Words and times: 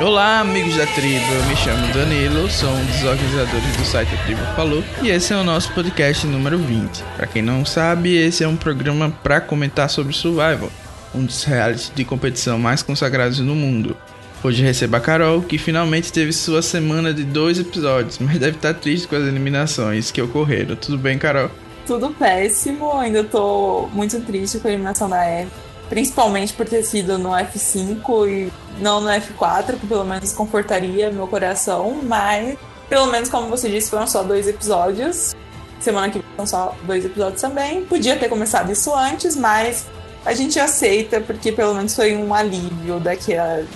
Olá, 0.00 0.40
amigos 0.40 0.76
da 0.76 0.86
tribo. 0.86 1.24
Eu 1.32 1.44
me 1.46 1.56
chamo 1.56 1.92
Danilo, 1.92 2.50
sou 2.50 2.70
um 2.70 2.84
dos 2.84 3.04
organizadores 3.04 3.76
do 3.76 3.84
site 3.84 4.10
Tribo 4.24 4.40
Falou 4.56 4.82
e 5.02 5.10
esse 5.10 5.32
é 5.32 5.36
o 5.36 5.44
nosso 5.44 5.72
podcast 5.72 6.26
número 6.26 6.58
20. 6.58 7.02
Para 7.16 7.26
quem 7.26 7.42
não 7.42 7.64
sabe, 7.64 8.16
esse 8.16 8.42
é 8.42 8.48
um 8.48 8.56
programa 8.56 9.10
para 9.22 9.40
comentar 9.40 9.88
sobre 9.88 10.12
Survival, 10.12 10.70
um 11.14 11.24
dos 11.24 11.44
realities 11.44 11.92
de 11.94 12.04
competição 12.04 12.58
mais 12.58 12.82
consagrados 12.82 13.38
no 13.38 13.54
mundo. 13.54 13.96
Hoje 14.42 14.62
recebo 14.62 14.96
a 14.96 15.00
Carol, 15.00 15.42
que 15.42 15.56
finalmente 15.56 16.12
teve 16.12 16.32
sua 16.32 16.62
semana 16.62 17.14
de 17.14 17.22
dois 17.22 17.60
episódios, 17.60 18.18
mas 18.18 18.38
deve 18.38 18.56
estar 18.56 18.74
triste 18.74 19.06
com 19.06 19.14
as 19.14 19.22
eliminações 19.22 20.10
que 20.10 20.20
ocorreram. 20.20 20.74
Tudo 20.74 20.98
bem, 20.98 21.16
Carol? 21.16 21.50
Tudo 21.86 22.10
péssimo, 22.10 22.98
ainda 22.98 23.22
tô 23.22 23.88
muito 23.92 24.20
triste 24.20 24.58
com 24.58 24.66
a 24.66 24.70
eliminação 24.72 25.08
da 25.08 25.24
Eve 25.24 25.50
principalmente 25.92 26.54
por 26.54 26.66
ter 26.66 26.82
sido 26.84 27.18
no 27.18 27.28
F5 27.32 28.26
e 28.26 28.52
não 28.80 28.98
no 29.02 29.10
F4, 29.10 29.78
que 29.78 29.86
pelo 29.86 30.06
menos 30.06 30.32
confortaria 30.32 31.10
meu 31.10 31.26
coração, 31.26 32.00
mas 32.02 32.56
pelo 32.88 33.08
menos, 33.08 33.28
como 33.28 33.48
você 33.48 33.68
disse, 33.68 33.90
foram 33.90 34.06
só 34.06 34.22
dois 34.22 34.48
episódios. 34.48 35.36
Semana 35.80 36.08
que 36.08 36.18
vem 36.18 36.28
são 36.34 36.46
só 36.46 36.74
dois 36.84 37.04
episódios 37.04 37.42
também. 37.42 37.84
Podia 37.84 38.16
ter 38.16 38.30
começado 38.30 38.72
isso 38.72 38.94
antes, 38.94 39.36
mas 39.36 39.84
a 40.24 40.32
gente 40.32 40.58
aceita, 40.58 41.20
porque 41.20 41.52
pelo 41.52 41.74
menos 41.74 41.94
foi 41.94 42.16
um 42.16 42.32
alívio 42.32 42.98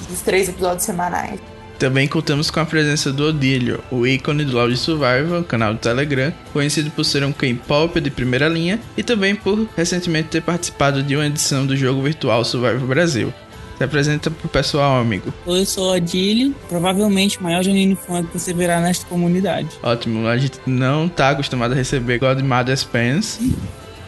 dos 0.08 0.22
três 0.22 0.48
episódios 0.48 0.84
semanais. 0.84 1.38
Também 1.78 2.08
contamos 2.08 2.50
com 2.50 2.58
a 2.58 2.64
presença 2.64 3.12
do 3.12 3.28
Odílio, 3.28 3.84
o 3.90 4.06
ícone 4.06 4.46
do 4.46 4.56
Loud 4.56 4.74
Survival, 4.78 5.44
canal 5.44 5.74
do 5.74 5.78
Telegram, 5.78 6.32
conhecido 6.50 6.90
por 6.90 7.04
ser 7.04 7.22
um 7.22 7.32
K-pop 7.32 8.00
de 8.00 8.10
primeira 8.10 8.48
linha 8.48 8.80
e 8.96 9.02
também 9.02 9.34
por 9.34 9.68
recentemente 9.76 10.30
ter 10.30 10.40
participado 10.40 11.02
de 11.02 11.14
uma 11.14 11.26
edição 11.26 11.66
do 11.66 11.76
jogo 11.76 12.00
virtual 12.00 12.42
Survival 12.44 12.86
Brasil. 12.88 13.32
Se 13.76 13.84
apresenta 13.84 14.30
pro 14.30 14.48
pessoal, 14.48 14.98
amigo. 14.98 15.34
Oi, 15.44 15.60
eu 15.60 15.66
sou 15.66 15.90
o 15.90 15.94
Odílio, 15.94 16.54
provavelmente 16.66 17.38
o 17.38 17.42
maior 17.42 17.62
genuíno 17.62 17.94
fã 17.94 18.24
que 18.24 18.38
você 18.38 18.54
verá 18.54 18.80
nesta 18.80 19.04
comunidade. 19.04 19.68
Ótimo, 19.82 20.26
a 20.26 20.38
gente 20.38 20.58
não 20.66 21.10
tá 21.10 21.30
acostumado 21.30 21.72
a 21.72 21.74
receber 21.74 22.18
Godmother's 22.18 22.82
Fans. 22.82 23.38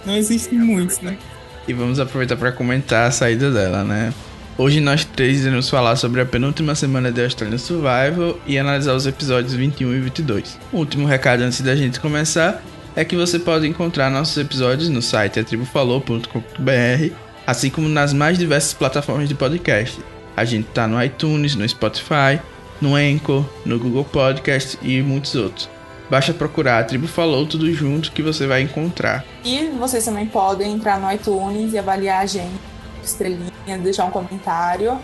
Não 0.07 0.17
existem 0.17 0.59
muitos, 0.59 1.01
né? 1.01 1.19
E 1.67 1.75
vamos 1.75 2.01
aproveitar 2.01 2.37
para 2.37 2.51
comentar 2.51 3.09
a 3.09 3.11
saída 3.11 3.51
dela, 3.51 3.85
né? 3.85 4.15
Hoje 4.59 4.81
nós 4.81 5.05
três 5.05 5.43
iremos 5.43 5.71
falar 5.71 5.95
sobre 5.95 6.21
a 6.21 6.27
penúltima 6.27 6.75
semana 6.75 7.13
de 7.13 7.23
Australian 7.23 7.59
Survival 7.59 8.37
e 8.45 8.59
analisar 8.59 8.93
os 8.93 9.07
episódios 9.07 9.55
21 9.55 9.95
e 9.95 10.01
22. 10.01 10.59
O 10.73 10.79
último 10.79 11.07
recado 11.07 11.43
antes 11.43 11.61
da 11.61 11.77
gente 11.77 12.01
começar 12.01 12.61
é 12.97 13.05
que 13.05 13.15
você 13.15 13.39
pode 13.39 13.69
encontrar 13.69 14.11
nossos 14.11 14.37
episódios 14.37 14.89
no 14.89 15.01
site 15.01 15.39
atribufalou.com.br, 15.39 17.15
assim 17.47 17.71
como 17.71 17.89
nas 17.89 18.13
mais 18.13 18.37
diversas 18.37 18.75
plataformas 18.75 19.29
de 19.29 19.37
podcast. 19.37 20.01
A 20.37 20.45
gente 20.45 20.67
tá 20.71 20.89
no 20.89 21.01
iTunes, 21.01 21.55
no 21.55 21.69
Spotify, 21.69 22.41
no 22.81 22.97
Anchor, 22.97 23.45
no 23.65 23.79
Google 23.79 24.07
Podcast 24.07 24.77
e 24.83 25.01
muitos 25.03 25.37
outros. 25.37 25.71
Basta 26.11 26.35
procurar 26.35 26.81
a 26.81 26.85
Tribo 26.85 27.07
Falou 27.07 27.47
tudo 27.47 27.73
junto 27.73 28.11
que 28.11 28.23
você 28.23 28.45
vai 28.45 28.63
encontrar. 28.63 29.25
E 29.45 29.69
vocês 29.79 30.05
também 30.05 30.27
podem 30.27 30.73
entrar 30.73 30.99
no 30.99 31.13
iTunes 31.13 31.73
e 31.73 31.79
avaliar 31.79 32.25
a 32.25 32.27
gente 32.27 32.78
estrelinha, 33.03 33.79
deixar 33.83 34.05
um 34.05 34.11
comentário. 34.11 34.99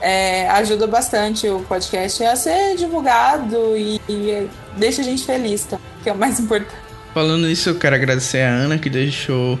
É, 0.00 0.48
ajuda 0.50 0.86
bastante 0.86 1.48
o 1.48 1.60
podcast 1.60 2.22
a 2.24 2.36
ser 2.36 2.76
divulgado 2.76 3.76
e, 3.76 4.00
e 4.08 4.48
deixa 4.76 5.00
a 5.00 5.04
gente 5.04 5.24
feliz, 5.24 5.64
tá? 5.64 5.78
que 6.02 6.08
é 6.08 6.12
o 6.12 6.16
mais 6.16 6.38
importante. 6.38 6.72
Falando 7.12 7.46
nisso, 7.46 7.70
eu 7.70 7.74
quero 7.74 7.96
agradecer 7.96 8.42
a 8.42 8.48
Ana 8.48 8.78
que 8.78 8.88
deixou 8.88 9.58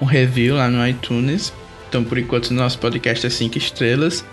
um 0.00 0.04
review 0.04 0.56
lá 0.56 0.68
no 0.68 0.86
iTunes. 0.86 1.52
Então, 1.88 2.04
por 2.04 2.18
enquanto, 2.18 2.54
nosso 2.54 2.78
podcast 2.78 3.26
é 3.26 3.30
5 3.30 3.58
estrelas. 3.58 4.24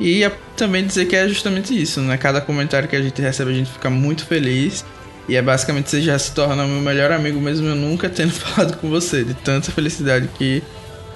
E 0.00 0.28
também 0.56 0.84
dizer 0.84 1.06
que 1.06 1.14
é 1.14 1.28
justamente 1.28 1.80
isso, 1.80 2.00
né? 2.00 2.16
Cada 2.16 2.40
comentário 2.40 2.88
que 2.88 2.96
a 2.96 3.02
gente 3.02 3.22
recebe, 3.22 3.52
a 3.52 3.54
gente 3.54 3.70
fica 3.70 3.88
muito 3.88 4.26
feliz. 4.26 4.84
E 5.28 5.36
é 5.36 5.42
basicamente 5.42 5.88
você 5.88 6.02
já 6.02 6.18
se 6.18 6.32
torna 6.32 6.66
meu 6.66 6.80
melhor 6.80 7.10
amigo, 7.12 7.40
mesmo 7.40 7.68
eu 7.68 7.74
nunca 7.74 8.10
tendo 8.10 8.32
falado 8.34 8.76
com 8.78 8.90
você, 8.90 9.24
de 9.24 9.34
tanta 9.34 9.70
felicidade 9.70 10.28
que 10.36 10.62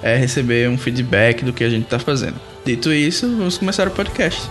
é 0.01 0.15
receber 0.15 0.69
um 0.69 0.77
feedback 0.77 1.43
do 1.43 1.53
que 1.53 1.63
a 1.63 1.69
gente 1.69 1.85
está 1.85 1.99
fazendo. 1.99 2.39
Dito 2.65 2.91
isso, 2.91 3.27
vamos 3.27 3.57
começar 3.57 3.87
o 3.87 3.91
podcast. 3.91 4.41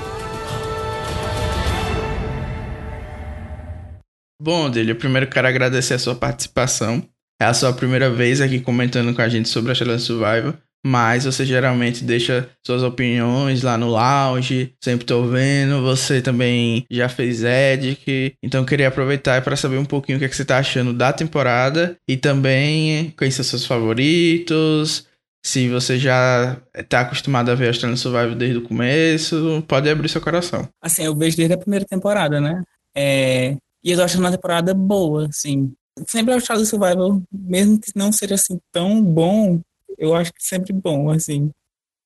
Bom, 4.41 4.71
dele, 4.71 4.93
eu 4.93 4.97
primeiro 4.97 5.27
quero 5.27 5.49
agradecer 5.49 5.95
a 5.95 5.99
sua 5.99 6.15
participação. 6.15 7.03
É 7.41 7.45
a 7.45 7.55
sua 7.55 7.73
primeira 7.73 8.11
vez 8.11 8.41
aqui 8.41 8.61
comentando 8.61 9.15
com 9.15 9.23
a 9.23 9.29
gente 9.29 9.49
sobre 9.49 9.71
a 9.71 9.75
Challenge 9.75 10.03
Survival, 10.03 10.55
mas 10.85 11.25
você 11.25 11.45
geralmente 11.45 12.05
deixa 12.05 12.49
suas 12.65 12.83
opiniões 12.83 13.63
lá 13.63 13.77
no 13.77 13.91
lounge, 13.91 14.73
sempre 14.83 15.07
tô 15.07 15.25
vendo. 15.25 15.83
Você 15.83 16.21
também 16.21 16.85
já 16.91 17.09
fez 17.09 17.43
Edic, 17.45 18.35
então 18.43 18.65
queria 18.65 18.89
aproveitar 18.89 19.43
para 19.43 19.57
saber 19.57 19.77
um 19.77 19.85
pouquinho 19.85 20.17
o 20.17 20.19
que, 20.19 20.25
é 20.25 20.29
que 20.29 20.37
você 20.37 20.45
tá 20.45 20.59
achando 20.59 20.93
da 20.93 21.13
temporada 21.13 21.97
e 22.09 22.17
também 22.17 23.15
são 23.31 23.45
seus 23.45 23.67
favoritos, 23.67 25.08
se 25.43 25.69
você 25.69 25.99
já 25.99 26.61
está 26.75 27.01
acostumado 27.01 27.51
a 27.51 27.55
ver 27.55 27.69
Australian 27.69 27.97
Survival 27.97 28.35
desde 28.35 28.59
o 28.59 28.63
começo, 28.63 29.65
pode 29.67 29.89
abrir 29.89 30.09
seu 30.09 30.21
coração. 30.21 30.69
Assim, 30.81 31.05
eu 31.05 31.17
vejo 31.17 31.37
desde 31.37 31.55
a 31.55 31.59
primeira 31.59 31.85
temporada, 31.85 32.41
né? 32.41 32.63
É... 32.95 33.57
E 33.83 33.93
eu 33.93 33.97
tô 33.97 34.05
achando 34.05 34.21
uma 34.21 34.33
temporada 34.33 34.75
boa, 34.75 35.27
assim. 35.29 35.73
Sempre 36.07 36.35
Australian 36.35 36.65
Survival, 36.65 37.23
mesmo 37.33 37.81
que 37.81 37.93
não 37.95 38.13
seja 38.13 38.35
assim 38.35 38.59
tão 38.73 39.03
bom, 39.03 39.61
eu 39.97 40.15
acho 40.15 40.33
que 40.33 40.43
sempre 40.43 40.73
bom, 40.73 41.11
assim. 41.11 41.51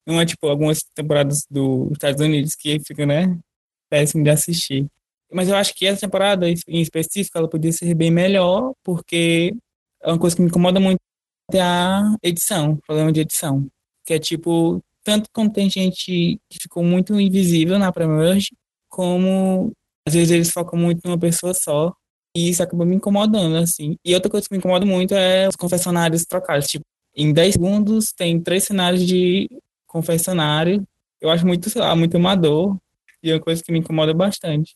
Não 0.06 0.20
é 0.20 0.26
tipo 0.26 0.46
algumas 0.46 0.82
temporadas 0.94 1.44
dos 1.50 1.92
Estados 1.92 2.20
Unidos 2.20 2.54
que 2.54 2.80
ficam, 2.80 3.06
né? 3.06 3.38
Péssimo 3.90 4.24
de 4.24 4.30
assistir. 4.30 4.86
Mas 5.32 5.48
eu 5.48 5.56
acho 5.56 5.74
que 5.74 5.86
essa 5.86 6.02
temporada, 6.02 6.46
em 6.48 6.80
específico, 6.80 7.38
ela 7.38 7.48
podia 7.48 7.72
ser 7.72 7.94
bem 7.94 8.10
melhor, 8.10 8.72
porque 8.84 9.54
é 10.02 10.08
uma 10.08 10.18
coisa 10.18 10.36
que 10.36 10.42
me 10.42 10.48
incomoda 10.48 10.78
muito 10.78 11.00
a 11.54 12.14
edição, 12.22 12.76
problema 12.86 13.12
de 13.12 13.20
edição. 13.20 13.66
Que 14.04 14.14
é 14.14 14.18
tipo, 14.18 14.82
tanto 15.04 15.28
quando 15.32 15.52
tem 15.52 15.68
gente 15.70 16.40
que 16.48 16.58
ficou 16.60 16.82
muito 16.82 17.18
invisível 17.18 17.78
na 17.78 17.92
Premerge, 17.92 18.50
como 18.88 19.72
às 20.06 20.14
vezes 20.14 20.30
eles 20.30 20.50
focam 20.50 20.78
muito 20.78 21.00
numa 21.04 21.18
pessoa 21.18 21.54
só. 21.54 21.94
E 22.34 22.48
isso 22.48 22.62
acaba 22.62 22.84
me 22.84 22.96
incomodando, 22.96 23.56
assim. 23.56 23.96
E 24.04 24.14
outra 24.14 24.30
coisa 24.30 24.46
que 24.48 24.54
me 24.54 24.58
incomoda 24.58 24.86
muito 24.86 25.14
é 25.14 25.48
os 25.48 25.56
confessionários 25.56 26.24
trocados. 26.24 26.66
Tipo, 26.66 26.84
em 27.14 27.32
10 27.32 27.54
segundos 27.54 28.12
tem 28.12 28.40
três 28.40 28.64
cenários 28.64 29.06
de 29.06 29.48
confessionário. 29.86 30.86
Eu 31.20 31.30
acho 31.30 31.46
muito, 31.46 31.68
sei 31.68 31.82
lá, 31.82 31.94
muito 31.94 32.16
amador. 32.16 32.76
E 33.22 33.30
é 33.30 33.34
uma 33.34 33.40
coisa 33.40 33.62
que 33.62 33.70
me 33.70 33.78
incomoda 33.78 34.14
bastante. 34.14 34.74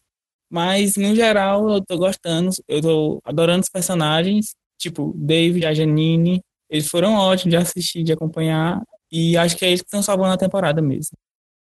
Mas, 0.50 0.96
no 0.96 1.14
geral, 1.14 1.68
eu 1.70 1.84
tô 1.84 1.96
gostando. 1.98 2.50
Eu 2.68 2.80
tô 2.82 3.20
adorando 3.24 3.62
os 3.62 3.70
personagens. 3.70 4.54
Tipo, 4.78 5.14
David, 5.16 5.66
a 5.66 5.74
Janine, 5.74 6.42
eles 6.70 6.88
foram 6.88 7.14
ótimos 7.14 7.50
de 7.50 7.56
assistir, 7.56 8.02
de 8.02 8.12
acompanhar, 8.12 8.80
e 9.10 9.36
acho 9.36 9.56
que 9.56 9.64
é 9.64 9.72
isso 9.72 9.82
que 9.82 9.88
estão 9.88 10.02
salvando 10.02 10.34
a 10.34 10.38
temporada 10.38 10.82
mesmo. 10.82 11.16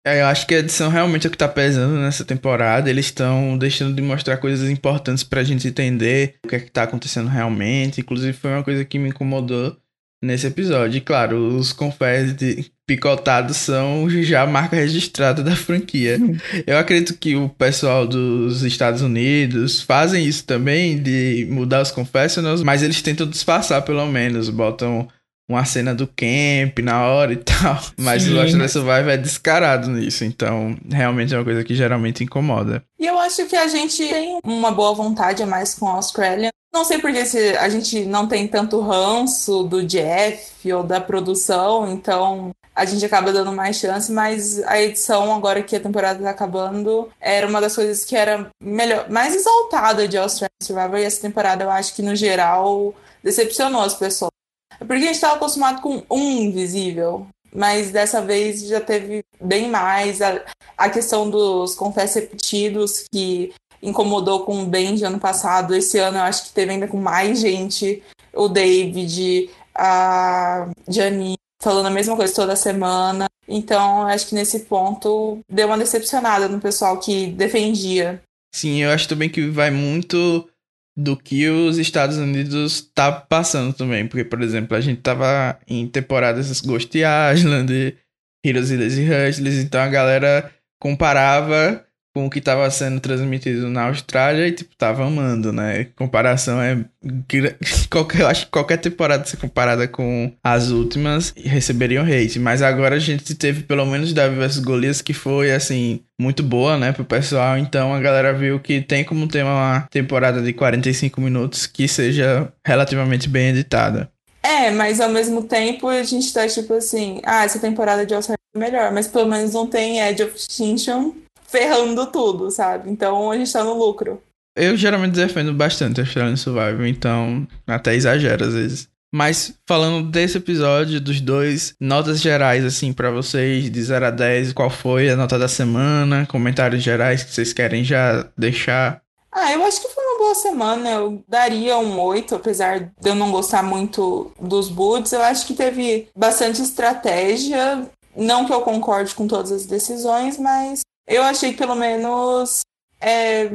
É, 0.07 0.21
eu 0.21 0.27
acho 0.27 0.45
que 0.45 0.53
a 0.53 0.59
edição 0.59 0.87
realmente 0.87 1.25
é 1.25 1.29
o 1.29 1.31
que 1.31 1.37
tá 1.37 1.47
pesando 1.47 1.95
nessa 1.95 2.23
temporada. 2.23 2.87
Eles 2.87 3.05
estão 3.07 3.57
deixando 3.57 3.95
de 3.95 4.03
mostrar 4.03 4.37
coisas 4.37 4.69
importantes 4.69 5.23
pra 5.23 5.43
gente 5.43 5.67
entender 5.67 6.35
o 6.45 6.47
que 6.47 6.55
é 6.55 6.59
que 6.59 6.69
tá 6.69 6.83
acontecendo 6.83 7.27
realmente. 7.27 8.01
Inclusive, 8.01 8.33
foi 8.33 8.51
uma 8.51 8.63
coisa 8.63 8.85
que 8.85 8.99
me 8.99 9.09
incomodou 9.09 9.75
nesse 10.21 10.45
episódio. 10.45 10.99
E 10.99 11.01
claro, 11.01 11.57
os 11.57 11.73
confetes 11.73 12.71
picotados 12.85 13.57
são 13.57 14.09
já 14.09 14.43
a 14.43 14.47
marca 14.47 14.75
registrada 14.75 15.43
da 15.43 15.55
franquia. 15.55 16.19
Eu 16.65 16.77
acredito 16.77 17.17
que 17.17 17.35
o 17.35 17.49
pessoal 17.49 18.05
dos 18.05 18.63
Estados 18.63 19.01
Unidos 19.01 19.81
fazem 19.81 20.25
isso 20.25 20.45
também, 20.45 21.01
de 21.01 21.47
mudar 21.49 21.81
os 21.81 21.91
confessionals, 21.91 22.61
mas 22.61 22.83
eles 22.83 23.01
tentam 23.01 23.27
disfarçar 23.27 23.81
pelo 23.81 24.05
menos, 24.05 24.49
botam 24.49 25.07
uma 25.47 25.63
cena 25.63 25.93
do 25.93 26.07
camp 26.07 26.79
na 26.81 27.05
hora 27.05 27.33
e 27.33 27.37
tal. 27.37 27.79
Mas 27.97 28.23
Sim. 28.23 28.31
o 28.31 28.35
Lost 28.35 28.53
in 28.53 28.67
Survival 28.67 29.09
é 29.09 29.17
descarado 29.17 29.89
nisso, 29.91 30.25
então 30.25 30.75
realmente 30.89 31.33
é 31.33 31.37
uma 31.37 31.43
coisa 31.43 31.63
que 31.63 31.75
geralmente 31.75 32.23
incomoda. 32.23 32.83
E 32.99 33.05
eu 33.05 33.19
acho 33.19 33.45
que 33.45 33.55
a 33.55 33.67
gente 33.67 33.97
tem 33.97 34.39
uma 34.43 34.71
boa 34.71 34.93
vontade 34.95 35.43
a 35.43 35.45
mais 35.45 35.75
com 35.75 35.87
a 35.87 35.93
Australia. 35.93 36.49
Não 36.73 36.83
sei 36.83 36.97
porque 36.97 37.25
se 37.25 37.55
a 37.57 37.69
gente 37.69 38.05
não 38.05 38.27
tem 38.27 38.47
tanto 38.47 38.81
ranço 38.81 39.63
do 39.63 39.83
Jeff 39.83 40.73
ou 40.73 40.83
da 40.83 40.99
produção, 40.99 41.91
então 41.93 42.51
a 42.75 42.83
gente 42.83 43.05
acaba 43.05 43.31
dando 43.31 43.53
mais 43.53 43.77
chance, 43.77 44.11
mas 44.11 44.61
a 44.63 44.81
edição, 44.81 45.33
agora 45.33 45.63
que 45.63 45.77
a 45.77 45.79
temporada 45.79 46.21
tá 46.21 46.29
acabando, 46.29 47.09
era 47.21 47.47
uma 47.47 47.61
das 47.61 47.73
coisas 47.73 48.03
que 48.03 48.15
era 48.15 48.49
melhor, 48.61 49.09
mais 49.09 49.33
exaltada 49.33 50.07
de 50.07 50.17
Australian 50.17 50.49
Survivor, 50.61 50.99
e 50.99 51.03
essa 51.03 51.21
temporada 51.21 51.63
eu 51.63 51.71
acho 51.71 51.95
que, 51.95 52.01
no 52.01 52.15
geral, 52.15 52.93
decepcionou 53.23 53.81
as 53.81 53.93
pessoas. 53.93 54.31
É 54.79 54.83
porque 54.83 55.03
a 55.03 55.05
gente 55.05 55.15
estava 55.15 55.35
acostumado 55.35 55.81
com 55.81 56.03
um 56.11 56.41
invisível, 56.41 57.25
mas 57.53 57.91
dessa 57.91 58.21
vez 58.21 58.67
já 58.67 58.81
teve 58.81 59.23
bem 59.39 59.69
mais. 59.69 60.21
A, 60.21 60.41
a 60.77 60.89
questão 60.89 61.29
dos 61.29 61.75
confessos 61.75 62.15
repetidos, 62.15 63.05
que 63.09 63.53
incomodou 63.81 64.41
com 64.43 64.61
o 64.61 64.65
Benji 64.65 65.05
ano 65.05 65.19
passado, 65.19 65.73
esse 65.73 65.97
ano 65.97 66.17
eu 66.17 66.23
acho 66.23 66.47
que 66.47 66.53
teve 66.53 66.71
ainda 66.71 66.87
com 66.87 66.97
mais 66.97 67.39
gente. 67.39 68.03
O 68.33 68.49
David, 68.49 69.49
a 69.73 70.67
Janine, 70.89 71.37
falando 71.65 71.87
a 71.87 71.89
mesma 71.89 72.15
coisa 72.15 72.33
toda 72.33 72.55
semana. 72.55 73.25
Então, 73.47 74.03
acho 74.03 74.27
que 74.27 74.35
nesse 74.35 74.61
ponto 74.61 75.39
deu 75.49 75.65
uma 75.65 75.79
decepcionada 75.79 76.47
no 76.47 76.61
pessoal 76.61 76.99
que 76.99 77.27
defendia. 77.27 78.21
Sim, 78.53 78.83
eu 78.83 78.91
acho 78.91 79.09
também 79.09 79.29
que 79.29 79.49
vai 79.49 79.71
muito 79.71 80.47
do 80.95 81.17
que 81.17 81.49
os 81.49 81.79
Estados 81.79 82.17
Unidos 82.17 82.89
tá 82.93 83.11
passando 83.11 83.73
também. 83.73 84.07
Porque, 84.07 84.23
por 84.23 84.43
exemplo, 84.43 84.77
a 84.77 84.81
gente 84.81 85.01
tava 85.01 85.59
em 85.67 85.87
temporadas 85.87 86.61
Ghost 86.61 86.95
Island, 87.33 87.97
Heroes 88.45 88.69
e 88.69 88.77
Lazy 88.77 89.03
Hustlers, 89.03 89.55
então 89.55 89.81
a 89.81 89.89
galera 89.89 90.51
comparava 90.79 91.83
com 92.15 92.25
o 92.25 92.29
que 92.29 92.39
estava 92.39 92.71
sendo 92.71 93.01
transmitido 93.01 93.67
na 93.67 93.87
Austrália 93.87 94.47
e, 94.47 94.53
tipo, 94.53 94.73
tava 94.77 95.05
amando, 95.05 95.51
né? 95.51 95.87
Comparação 95.97 96.61
é. 96.61 96.85
Qualquer, 97.91 98.21
eu 98.21 98.27
acho 98.27 98.45
que 98.45 98.51
qualquer 98.51 98.77
temporada 98.77 99.25
ser 99.25 99.37
comparada 99.37 99.87
com 99.87 100.31
as 100.41 100.69
últimas 100.69 101.33
receberiam 101.35 102.05
hate. 102.05 102.39
Mas 102.39 102.61
agora 102.61 102.95
a 102.95 102.99
gente 102.99 103.35
teve 103.35 103.63
pelo 103.63 103.85
menos 103.85 104.13
Davi 104.13 104.35
vs 104.37 104.59
Golias 104.59 105.01
que 105.01 105.13
foi, 105.13 105.51
assim, 105.51 105.99
muito 106.19 106.41
boa, 106.41 106.77
né, 106.77 106.93
pro 106.93 107.03
pessoal. 107.03 107.57
Então 107.57 107.93
a 107.93 107.99
galera 107.99 108.33
viu 108.33 108.61
que 108.61 108.81
tem 108.81 109.03
como 109.03 109.27
ter 109.27 109.43
uma 109.43 109.85
temporada 109.91 110.41
de 110.41 110.53
45 110.53 111.19
minutos 111.19 111.67
que 111.67 111.85
seja 111.85 112.51
relativamente 112.65 113.27
bem 113.27 113.49
editada. 113.49 114.09
É, 114.41 114.71
mas 114.71 115.01
ao 115.01 115.09
mesmo 115.09 115.43
tempo 115.43 115.87
a 115.89 116.01
gente 116.03 116.31
tá 116.31 116.47
tipo 116.47 116.75
assim, 116.75 117.19
ah, 117.25 117.43
essa 117.43 117.59
temporada 117.59 118.05
de 118.05 118.13
Austrália 118.13 118.39
é 118.55 118.59
melhor, 118.59 118.91
mas 118.91 119.07
pelo 119.07 119.27
menos 119.27 119.53
não 119.53 119.67
tem 119.67 119.99
Edge 119.99 120.23
of 120.23 120.35
Extinction 120.35 121.24
ferrando 121.55 122.05
tudo, 122.07 122.51
sabe? 122.51 122.91
Então 122.91 123.31
a 123.31 123.37
gente 123.37 123.51
tá 123.51 123.63
no 123.63 123.77
lucro. 123.77 124.21
Eu 124.57 124.75
geralmente 124.75 125.13
defendo 125.13 125.53
bastante 125.53 126.01
Australian 126.01 126.35
Survival, 126.35 126.85
então 126.85 127.47
até 127.65 127.95
exagero 127.95 128.45
às 128.45 128.53
vezes. 128.53 128.89
Mas 129.13 129.53
falando 129.65 130.09
desse 130.09 130.37
episódio, 130.37 130.99
dos 130.99 131.21
dois, 131.21 131.73
notas 131.79 132.19
gerais 132.19 132.65
assim 132.65 132.91
para 132.91 133.11
vocês, 133.11 133.69
de 133.69 133.81
0 133.81 134.07
a 134.07 134.09
10, 134.09 134.51
qual 134.51 134.69
foi 134.69 135.09
a 135.09 135.15
nota 135.15 135.39
da 135.39 135.47
semana, 135.47 136.25
comentários 136.25 136.83
gerais 136.83 137.23
que 137.23 137.33
vocês 137.33 137.53
querem 137.53 137.83
já 137.83 138.27
deixar? 138.37 139.01
Ah, 139.31 139.53
eu 139.53 139.63
acho 139.63 139.81
que 139.81 139.93
foi 139.93 140.03
uma 140.03 140.17
boa 140.17 140.35
semana. 140.35 140.89
Eu 140.89 141.23
daria 141.27 141.77
um 141.77 141.99
8, 141.99 142.35
apesar 142.35 142.79
de 142.79 143.09
eu 143.09 143.15
não 143.15 143.31
gostar 143.31 143.63
muito 143.63 144.31
dos 144.41 144.69
boots. 144.69 145.11
Eu 145.11 145.21
acho 145.21 145.45
que 145.45 145.53
teve 145.53 146.07
bastante 146.15 146.61
estratégia. 146.61 147.85
Não 148.15 148.45
que 148.45 148.53
eu 148.53 148.61
concorde 148.61 149.13
com 149.13 149.27
todas 149.27 149.51
as 149.51 149.65
decisões, 149.65 150.37
mas 150.37 150.81
eu 151.07 151.23
achei 151.23 151.51
que 151.51 151.57
pelo 151.57 151.75
menos. 151.75 152.61
É, 152.99 153.49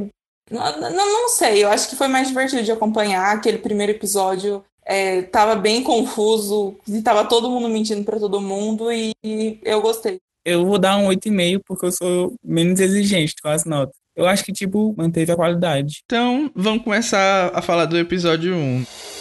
não, 0.50 0.80
não, 0.80 0.90
não, 0.90 1.28
sei, 1.28 1.64
eu 1.64 1.70
acho 1.70 1.88
que 1.88 1.96
foi 1.96 2.08
mais 2.08 2.28
divertido 2.28 2.62
de 2.62 2.72
acompanhar. 2.72 3.34
Aquele 3.34 3.58
primeiro 3.58 3.92
episódio 3.92 4.64
é, 4.84 5.22
tava 5.22 5.54
bem 5.54 5.82
confuso, 5.82 6.76
e 6.88 7.00
tava 7.02 7.24
todo 7.24 7.50
mundo 7.50 7.68
mentindo 7.68 8.04
para 8.04 8.18
todo 8.18 8.40
mundo 8.40 8.90
e, 8.92 9.12
e, 9.24 9.60
eu 9.62 9.80
gostei. 9.80 10.18
Eu 10.44 10.66
vou 10.66 10.78
dar 10.78 10.96
um 10.96 11.08
8,5 11.08 11.60
porque 11.66 11.86
eu 11.86 11.92
sou 11.92 12.34
menos 12.42 12.80
exigente 12.80 13.34
com 13.42 13.48
as 13.48 13.64
notas. 13.64 13.94
Eu 14.16 14.26
acho 14.26 14.44
que, 14.44 14.52
tipo, 14.52 14.94
manteve 14.96 15.30
a 15.30 15.36
qualidade. 15.36 16.00
Então, 16.04 16.50
vamos 16.54 16.82
começar 16.82 17.50
a 17.54 17.62
falar 17.62 17.84
do 17.84 17.96
episódio 17.96 18.54
1. 18.54 19.19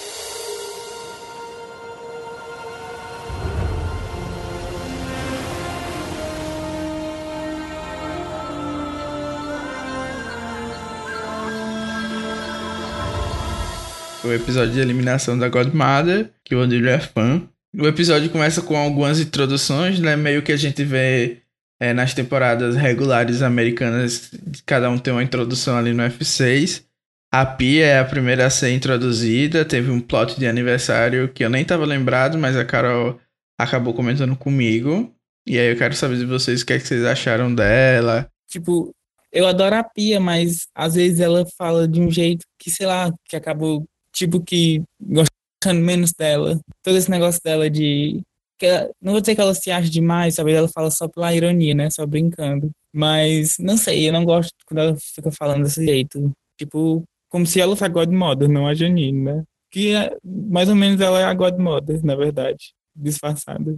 O 14.30 14.34
episódio 14.34 14.74
de 14.74 14.80
eliminação 14.80 15.38
da 15.38 15.50
Godmother, 15.50 16.31
que 16.44 16.56
o 16.56 16.62
Odilho 16.62 16.90
é 16.90 17.00
fã. 17.00 17.42
O 17.78 17.88
episódio 17.88 18.30
começa 18.30 18.62
com 18.62 18.78
algumas 18.78 19.20
introduções, 19.20 20.00
né? 20.00 20.16
Meio 20.16 20.42
que 20.42 20.52
a 20.52 20.58
gente 20.58 20.84
vê 20.84 21.42
é, 21.80 21.94
nas 21.94 22.14
temporadas 22.14 22.76
regulares 22.76 23.42
americanas, 23.42 24.31
cada 24.66 24.90
um 24.90 24.98
tem 24.98 25.14
uma 25.14 25.24
introdução 25.24 25.78
ali 25.78 25.94
no 25.94 26.04
F6. 26.04 26.84
A 27.31 27.46
Pia 27.46 27.86
é 27.86 28.00
a 28.00 28.06
primeira 28.06 28.48
a 28.48 28.50
ser 28.50 28.72
introduzida, 28.72 29.64
teve 29.64 29.92
um 29.92 30.02
plot 30.02 30.40
de 30.40 30.48
aniversário 30.48 31.30
que 31.30 31.44
eu 31.44 31.50
nem 31.50 31.64
tava 31.64 31.86
lembrado, 31.86 32.38
mas 32.38 32.58
a 32.58 32.66
Carol 32.66 33.20
acabou 33.58 33.94
comentando 33.94 34.36
comigo. 34.36 35.14
E 35.46 35.58
aí 35.58 35.72
eu 35.72 35.78
quero 35.78 35.96
saber 35.96 36.18
de 36.18 36.26
vocês 36.26 36.62
o 36.62 36.66
que, 36.66 36.74
é 36.74 36.80
que 36.80 36.88
vocês 36.88 37.06
acharam 37.06 37.54
dela. 37.54 38.30
Tipo, 38.48 38.94
eu 39.31 39.48
adoro 39.48 39.76
a 39.76 39.84
Pia, 39.84 40.20
mas 40.20 40.68
às 40.74 40.96
vezes 40.96 41.20
ela 41.20 41.46
fala 41.58 41.88
de 41.88 42.02
um 42.02 42.10
jeito 42.10 42.46
que, 42.60 42.72
sei 42.72 42.88
lá, 42.88 43.14
que 43.26 43.36
acabou 43.36 43.86
tipo 44.19 44.42
que 44.42 44.83
gostando 45.01 45.81
menos 45.81 46.12
dela. 46.12 46.60
Todo 46.83 46.98
esse 46.98 47.10
negócio 47.10 47.42
dela 47.44 47.69
de. 47.69 48.21
Que 48.57 48.66
ela, 48.66 48.92
não 49.01 49.13
vou 49.13 49.21
dizer 49.21 49.36
que 49.36 49.42
ela 49.42 49.56
se 49.56 49.71
acha 49.71 49.89
demais, 49.89 50.36
sabe? 50.36 50.51
Ela 50.51 50.68
fala 50.68 50.92
só 50.92 51.07
pela 51.07 51.33
ironia, 51.33 51.74
né? 51.74 51.89
Só 51.89 52.06
brincando. 52.06 52.69
Mas 52.94 53.56
não 53.57 53.77
sei, 53.77 54.07
eu 54.07 54.13
não 54.13 54.25
gosto 54.25 54.51
quando 54.66 54.80
ela 54.80 54.98
fica 55.16 55.31
falando 55.31 55.63
desse 55.63 55.86
jeito. 55.86 56.31
Tipo, 56.57 57.04
como 57.30 57.45
se 57.45 57.62
ela 57.62 57.71
fosse 57.71 57.86
a 57.86 57.88
Godmother, 57.88 58.50
não 58.50 58.68
a 58.68 58.74
Janine, 58.74 59.21
né? 59.21 59.44
Que 59.71 59.95
é, 59.95 60.13
mais 60.24 60.68
ou 60.68 60.75
menos 60.75 61.00
ela 61.00 61.21
é 61.21 61.24
a 61.24 61.33
Godmother, 61.33 62.04
na 62.04 62.16
verdade. 62.16 62.74
Disfarçada. 62.94 63.77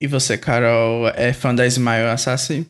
E 0.00 0.06
você, 0.06 0.36
Carol, 0.36 1.08
é 1.08 1.32
fã 1.32 1.54
da 1.54 1.66
Smile 1.66 2.08
Assassin? 2.08 2.66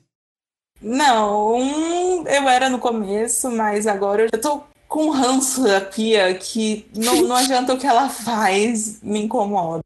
Não, 0.81 2.25
eu 2.27 2.49
era 2.49 2.71
no 2.71 2.79
começo, 2.79 3.51
mas 3.51 3.87
agora 3.87 4.29
eu 4.33 4.41
tô 4.41 4.63
com 4.89 5.11
ranço 5.11 5.63
da 5.63 5.81
Pia 5.81 6.35
que 6.35 6.89
não, 6.97 7.23
não 7.23 7.37
adianta 7.37 7.75
o 7.75 7.79
que 7.79 7.87
ela 7.87 8.09
faz, 8.09 9.01
me 9.03 9.21
incomoda. 9.21 9.83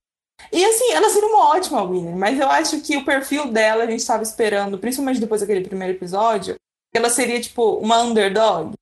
E 0.50 0.64
assim, 0.64 0.92
ela 0.92 1.08
seria 1.10 1.28
uma 1.28 1.50
ótima 1.50 1.86
winner, 1.86 2.16
mas 2.16 2.38
eu 2.38 2.48
acho 2.48 2.80
que 2.80 2.96
o 2.96 3.04
perfil 3.04 3.50
dela 3.50 3.84
a 3.84 3.86
gente 3.86 4.00
estava 4.00 4.22
esperando, 4.22 4.78
principalmente 4.78 5.20
depois 5.20 5.40
daquele 5.40 5.66
primeiro 5.66 5.94
episódio, 5.94 6.56
ela 6.94 7.10
seria 7.10 7.40
tipo 7.40 7.74
uma 7.76 8.00
underdog. 8.02 8.72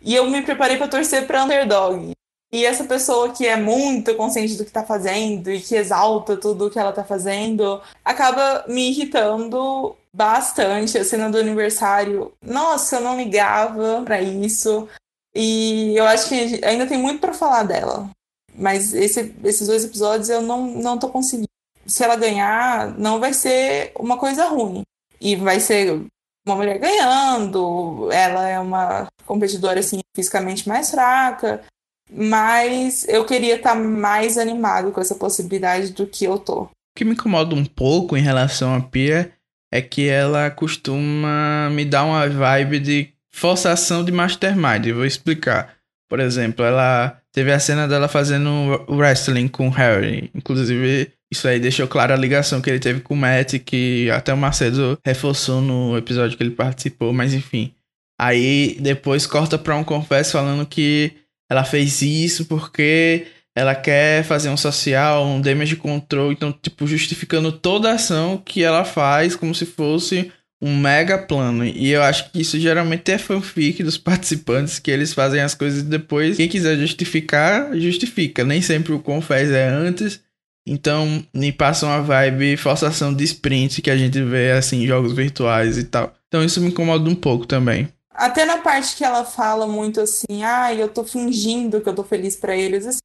E 0.00 0.14
eu 0.14 0.28
me 0.28 0.42
preparei 0.42 0.76
para 0.76 0.88
torcer 0.88 1.26
para 1.26 1.44
underdog. 1.44 2.12
E 2.52 2.66
essa 2.66 2.84
pessoa 2.84 3.30
que 3.30 3.46
é 3.46 3.56
muito 3.56 4.14
consciente 4.14 4.56
do 4.56 4.64
que 4.64 4.70
tá 4.70 4.84
fazendo 4.84 5.50
e 5.50 5.60
que 5.60 5.74
exalta 5.74 6.36
tudo 6.36 6.66
o 6.66 6.70
que 6.70 6.78
ela 6.78 6.92
tá 6.92 7.02
fazendo, 7.02 7.80
acaba 8.04 8.64
me 8.68 8.90
irritando 8.90 9.96
bastante. 10.14 10.98
A 10.98 11.04
cena 11.04 11.30
do 11.30 11.38
aniversário, 11.38 12.32
nossa, 12.42 12.96
eu 12.96 13.00
não 13.00 13.16
ligava 13.16 14.02
para 14.04 14.20
isso. 14.20 14.86
E 15.34 15.96
eu 15.96 16.04
acho 16.06 16.28
que 16.28 16.60
ainda 16.64 16.86
tem 16.86 16.98
muito 16.98 17.20
para 17.20 17.32
falar 17.32 17.62
dela. 17.62 18.10
Mas 18.54 18.92
esse, 18.92 19.34
esses 19.44 19.66
dois 19.66 19.84
episódios 19.84 20.28
eu 20.28 20.42
não, 20.42 20.66
não 20.66 20.98
tô 20.98 21.08
conseguindo. 21.08 21.48
Se 21.86 22.04
ela 22.04 22.16
ganhar, 22.16 22.96
não 22.98 23.18
vai 23.18 23.32
ser 23.32 23.92
uma 23.98 24.16
coisa 24.16 24.46
ruim. 24.46 24.82
E 25.20 25.36
vai 25.36 25.58
ser 25.58 26.04
uma 26.46 26.56
mulher 26.56 26.78
ganhando. 26.78 28.10
Ela 28.12 28.48
é 28.48 28.58
uma 28.58 29.08
competidora 29.24 29.80
assim, 29.80 30.00
fisicamente 30.14 30.68
mais 30.68 30.90
fraca. 30.90 31.62
Mas 32.10 33.08
eu 33.08 33.24
queria 33.24 33.56
estar 33.56 33.74
tá 33.74 33.80
mais 33.80 34.36
animado 34.36 34.92
com 34.92 35.00
essa 35.00 35.14
possibilidade 35.14 35.92
do 35.92 36.06
que 36.06 36.24
eu 36.24 36.38
tô. 36.38 36.64
O 36.64 36.70
que 36.94 37.04
me 37.04 37.12
incomoda 37.12 37.54
um 37.54 37.64
pouco 37.64 38.16
em 38.16 38.22
relação 38.22 38.74
a 38.74 38.80
Pia 38.80 39.32
é 39.72 39.80
que 39.80 40.06
ela 40.06 40.50
costuma 40.50 41.70
me 41.70 41.86
dar 41.86 42.04
uma 42.04 42.28
vibe 42.28 42.78
de 42.80 43.14
forçação 43.34 44.04
de 44.04 44.12
mastermind. 44.12 44.86
Eu 44.86 44.96
vou 44.96 45.06
explicar. 45.06 45.74
Por 46.08 46.20
exemplo, 46.20 46.64
ela 46.64 47.18
teve 47.32 47.50
a 47.50 47.58
cena 47.58 47.88
dela 47.88 48.06
fazendo 48.06 48.84
wrestling 48.88 49.48
com 49.48 49.68
Harry. 49.70 50.30
Inclusive, 50.34 51.10
isso 51.32 51.48
aí 51.48 51.58
deixou 51.58 51.88
clara 51.88 52.14
a 52.14 52.18
ligação 52.18 52.60
que 52.60 52.68
ele 52.68 52.78
teve 52.78 53.00
com 53.00 53.14
o 53.14 53.16
Matt, 53.16 53.54
que 53.64 54.10
até 54.10 54.34
o 54.34 54.36
Macedo 54.36 54.98
reforçou 55.04 55.62
no 55.62 55.96
episódio 55.96 56.36
que 56.36 56.42
ele 56.42 56.50
participou, 56.50 57.12
mas 57.12 57.32
enfim. 57.32 57.74
Aí 58.20 58.76
depois 58.78 59.26
corta 59.26 59.58
pra 59.58 59.74
um 59.74 59.82
confesso 59.82 60.32
falando 60.32 60.66
que 60.66 61.12
ela 61.50 61.64
fez 61.64 62.02
isso 62.02 62.44
porque 62.44 63.26
ela 63.56 63.74
quer 63.74 64.24
fazer 64.24 64.48
um 64.48 64.56
social, 64.56 65.24
um 65.26 65.40
damage 65.40 65.76
control, 65.76 66.32
então, 66.32 66.52
tipo, 66.52 66.86
justificando 66.86 67.52
toda 67.52 67.90
a 67.90 67.94
ação 67.94 68.36
que 68.36 68.62
ela 68.62 68.84
faz 68.84 69.34
como 69.34 69.54
se 69.54 69.66
fosse 69.66 70.30
um 70.62 70.76
mega 70.76 71.18
plano. 71.18 71.64
E 71.64 71.90
eu 71.90 72.00
acho 72.04 72.30
que 72.30 72.40
isso 72.40 72.58
geralmente 72.60 73.10
é 73.10 73.18
fanfic 73.18 73.82
dos 73.82 73.98
participantes, 73.98 74.78
que 74.78 74.92
eles 74.92 75.12
fazem 75.12 75.40
as 75.40 75.56
coisas 75.56 75.82
depois, 75.82 76.36
quem 76.36 76.48
quiser 76.48 76.78
justificar, 76.78 77.76
justifica. 77.76 78.44
Nem 78.44 78.62
sempre 78.62 78.92
o 78.92 79.00
confess 79.00 79.50
é 79.50 79.68
antes. 79.68 80.20
Então, 80.64 81.26
me 81.34 81.50
passa 81.50 81.84
uma 81.84 82.00
vibe 82.00 82.56
forçação 82.56 83.12
de 83.12 83.24
sprint 83.24 83.82
que 83.82 83.90
a 83.90 83.96
gente 83.96 84.22
vê 84.22 84.52
assim 84.52 84.84
em 84.84 84.86
jogos 84.86 85.12
virtuais 85.12 85.76
e 85.76 85.82
tal. 85.82 86.14
Então, 86.28 86.44
isso 86.44 86.60
me 86.60 86.68
incomoda 86.68 87.10
um 87.10 87.16
pouco 87.16 87.44
também. 87.44 87.88
Até 88.14 88.44
na 88.44 88.58
parte 88.58 88.94
que 88.94 89.02
ela 89.02 89.24
fala 89.24 89.66
muito 89.66 90.00
assim, 90.00 90.44
ah, 90.44 90.72
eu 90.72 90.86
tô 90.88 91.02
fingindo 91.02 91.80
que 91.80 91.88
eu 91.88 91.94
tô 91.94 92.04
feliz 92.04 92.36
para 92.36 92.56
eles. 92.56 92.98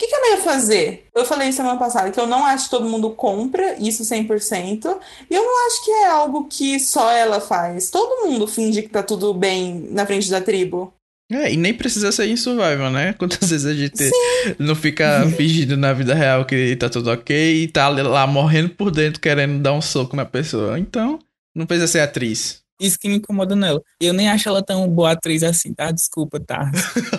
Que, 0.00 0.06
que 0.06 0.14
ela 0.14 0.36
ia 0.36 0.42
fazer? 0.42 1.06
Eu 1.14 1.26
falei 1.26 1.52
semana 1.52 1.78
passada 1.78 2.10
que 2.10 2.18
eu 2.18 2.26
não 2.26 2.46
acho 2.46 2.64
que 2.64 2.70
todo 2.70 2.88
mundo 2.88 3.10
compra 3.10 3.76
isso 3.78 4.02
100%, 4.02 4.98
e 5.28 5.34
eu 5.34 5.42
não 5.44 5.66
acho 5.66 5.84
que 5.84 5.90
é 5.90 6.06
algo 6.06 6.46
que 6.48 6.80
só 6.80 7.12
ela 7.12 7.38
faz. 7.38 7.90
Todo 7.90 8.26
mundo 8.26 8.46
finge 8.46 8.80
que 8.80 8.88
tá 8.88 9.02
tudo 9.02 9.34
bem 9.34 9.88
na 9.90 10.06
frente 10.06 10.30
da 10.30 10.40
tribo. 10.40 10.94
É, 11.30 11.52
e 11.52 11.56
nem 11.56 11.74
precisa 11.74 12.10
ser 12.10 12.26
em 12.26 12.36
survival, 12.36 12.90
né? 12.90 13.12
Quantas 13.12 13.50
vezes 13.50 13.66
a 13.66 13.74
gente 13.74 14.02
Sim. 14.02 14.10
não 14.58 14.74
fica 14.74 15.28
fingindo 15.36 15.76
na 15.76 15.92
vida 15.92 16.14
real 16.14 16.44
que 16.46 16.74
tá 16.76 16.88
tudo 16.88 17.10
ok 17.10 17.62
e 17.62 17.68
tá 17.68 17.88
lá 17.88 18.26
morrendo 18.26 18.70
por 18.70 18.90
dentro 18.90 19.20
querendo 19.20 19.60
dar 19.60 19.74
um 19.74 19.82
soco 19.82 20.16
na 20.16 20.24
pessoa. 20.24 20.78
Então, 20.78 21.20
não 21.54 21.66
precisa 21.66 21.86
ser 21.86 22.00
atriz. 22.00 22.59
Isso 22.80 22.98
que 22.98 23.08
me 23.08 23.16
incomoda 23.16 23.54
nela. 23.54 23.82
Eu 24.00 24.14
nem 24.14 24.30
acho 24.30 24.48
ela 24.48 24.64
tão 24.64 24.88
boa 24.88 25.12
atriz 25.12 25.42
assim, 25.42 25.74
tá? 25.74 25.90
Desculpa, 25.90 26.40
tá? 26.40 26.70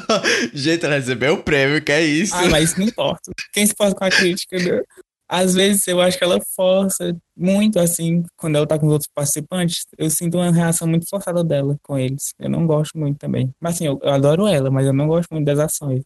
gente, 0.53 0.83
ela 0.83 0.95
recebeu 0.95 1.35
o 1.35 1.43
prêmio, 1.43 1.83
que 1.83 1.91
é 1.91 2.01
isso. 2.01 2.33
Ah, 2.35 2.49
mas 2.49 2.75
não 2.75 2.85
importa. 2.85 3.31
Quem 3.53 3.65
se 3.65 3.75
pode 3.75 3.93
com 3.93 4.03
a 4.03 4.09
crítica, 4.09 4.57
né? 4.57 4.81
Às 5.29 5.53
vezes 5.53 5.87
eu 5.87 6.01
acho 6.01 6.17
que 6.17 6.23
ela 6.25 6.41
força 6.55 7.15
muito, 7.37 7.79
assim, 7.79 8.23
quando 8.35 8.57
ela 8.57 8.67
tá 8.67 8.77
com 8.77 8.87
os 8.87 8.91
outros 8.91 9.09
participantes, 9.15 9.85
eu 9.97 10.09
sinto 10.09 10.37
uma 10.37 10.51
reação 10.51 10.85
muito 10.85 11.07
forçada 11.07 11.41
dela 11.41 11.77
com 11.83 11.97
eles. 11.97 12.33
Eu 12.37 12.49
não 12.49 12.67
gosto 12.67 12.97
muito 12.97 13.17
também. 13.17 13.49
Mas 13.57 13.75
assim, 13.75 13.85
eu, 13.85 13.97
eu 14.03 14.11
adoro 14.11 14.45
ela, 14.45 14.69
mas 14.69 14.85
eu 14.85 14.91
não 14.91 15.07
gosto 15.07 15.29
muito 15.31 15.45
das 15.45 15.59
ações. 15.59 16.03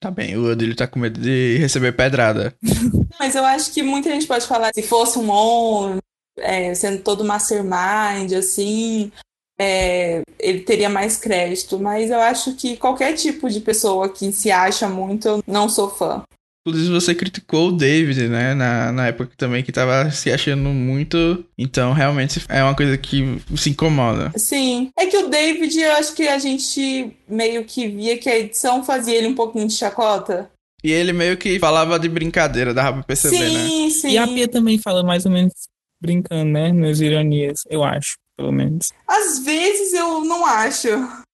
Tá 0.00 0.10
bem, 0.10 0.36
o 0.36 0.50
Odile 0.50 0.74
tá 0.74 0.86
com 0.86 0.98
medo 0.98 1.20
de 1.20 1.58
receber 1.58 1.92
pedrada. 1.92 2.54
mas 3.20 3.34
eu 3.34 3.44
acho 3.44 3.72
que 3.72 3.82
muita 3.82 4.10
gente 4.10 4.26
pode 4.26 4.46
falar, 4.46 4.70
se 4.74 4.82
fosse 4.82 5.18
um 5.18 5.30
homem, 5.30 6.00
é, 6.38 6.74
sendo 6.74 7.02
todo 7.02 7.24
mastermind, 7.24 8.32
assim, 8.36 9.10
é, 9.58 10.22
ele 10.38 10.60
teria 10.60 10.88
mais 10.88 11.16
crédito. 11.16 11.78
Mas 11.78 12.10
eu 12.10 12.20
acho 12.20 12.54
que 12.54 12.76
qualquer 12.76 13.14
tipo 13.14 13.48
de 13.48 13.60
pessoa 13.60 14.08
que 14.08 14.32
se 14.32 14.50
acha 14.50 14.88
muito, 14.88 15.28
eu 15.28 15.42
não 15.46 15.68
sou 15.68 15.88
fã. 15.88 16.22
Inclusive, 16.66 16.92
você 16.92 17.14
criticou 17.14 17.68
o 17.68 17.72
David, 17.72 18.26
né? 18.26 18.52
Na, 18.52 18.90
na 18.90 19.06
época 19.06 19.30
também 19.36 19.62
que 19.62 19.70
tava 19.70 20.10
se 20.10 20.32
achando 20.32 20.68
muito. 20.70 21.44
Então, 21.56 21.92
realmente 21.92 22.44
é 22.48 22.60
uma 22.60 22.74
coisa 22.74 22.98
que 22.98 23.40
se 23.56 23.70
incomoda. 23.70 24.32
Sim. 24.36 24.90
É 24.98 25.06
que 25.06 25.16
o 25.16 25.28
David, 25.28 25.78
eu 25.78 25.92
acho 25.92 26.12
que 26.12 26.26
a 26.26 26.40
gente 26.40 27.16
meio 27.28 27.64
que 27.64 27.86
via 27.86 28.18
que 28.18 28.28
a 28.28 28.36
edição 28.36 28.82
fazia 28.82 29.14
ele 29.14 29.28
um 29.28 29.34
pouquinho 29.34 29.68
de 29.68 29.74
chacota. 29.74 30.50
E 30.82 30.90
ele 30.90 31.12
meio 31.12 31.36
que 31.36 31.56
falava 31.60 32.00
de 32.00 32.08
brincadeira, 32.08 32.74
dava 32.74 32.94
pra 32.94 33.02
perceber, 33.04 33.48
sim, 33.48 33.54
né? 33.54 33.66
Sim, 33.66 33.90
sim. 33.90 34.10
E 34.10 34.18
a 34.18 34.26
Pia 34.26 34.48
também 34.48 34.76
fala 34.76 35.04
mais 35.04 35.24
ou 35.24 35.30
menos 35.30 35.52
brincando, 36.00 36.52
né? 36.52 36.72
Nas 36.72 37.00
ironias, 37.00 37.60
eu 37.68 37.82
acho, 37.84 38.16
pelo 38.36 38.52
menos. 38.52 38.86
Às 39.08 39.38
vezes 39.40 39.92
eu 39.92 40.24
não 40.24 40.44
acho. 40.46 40.88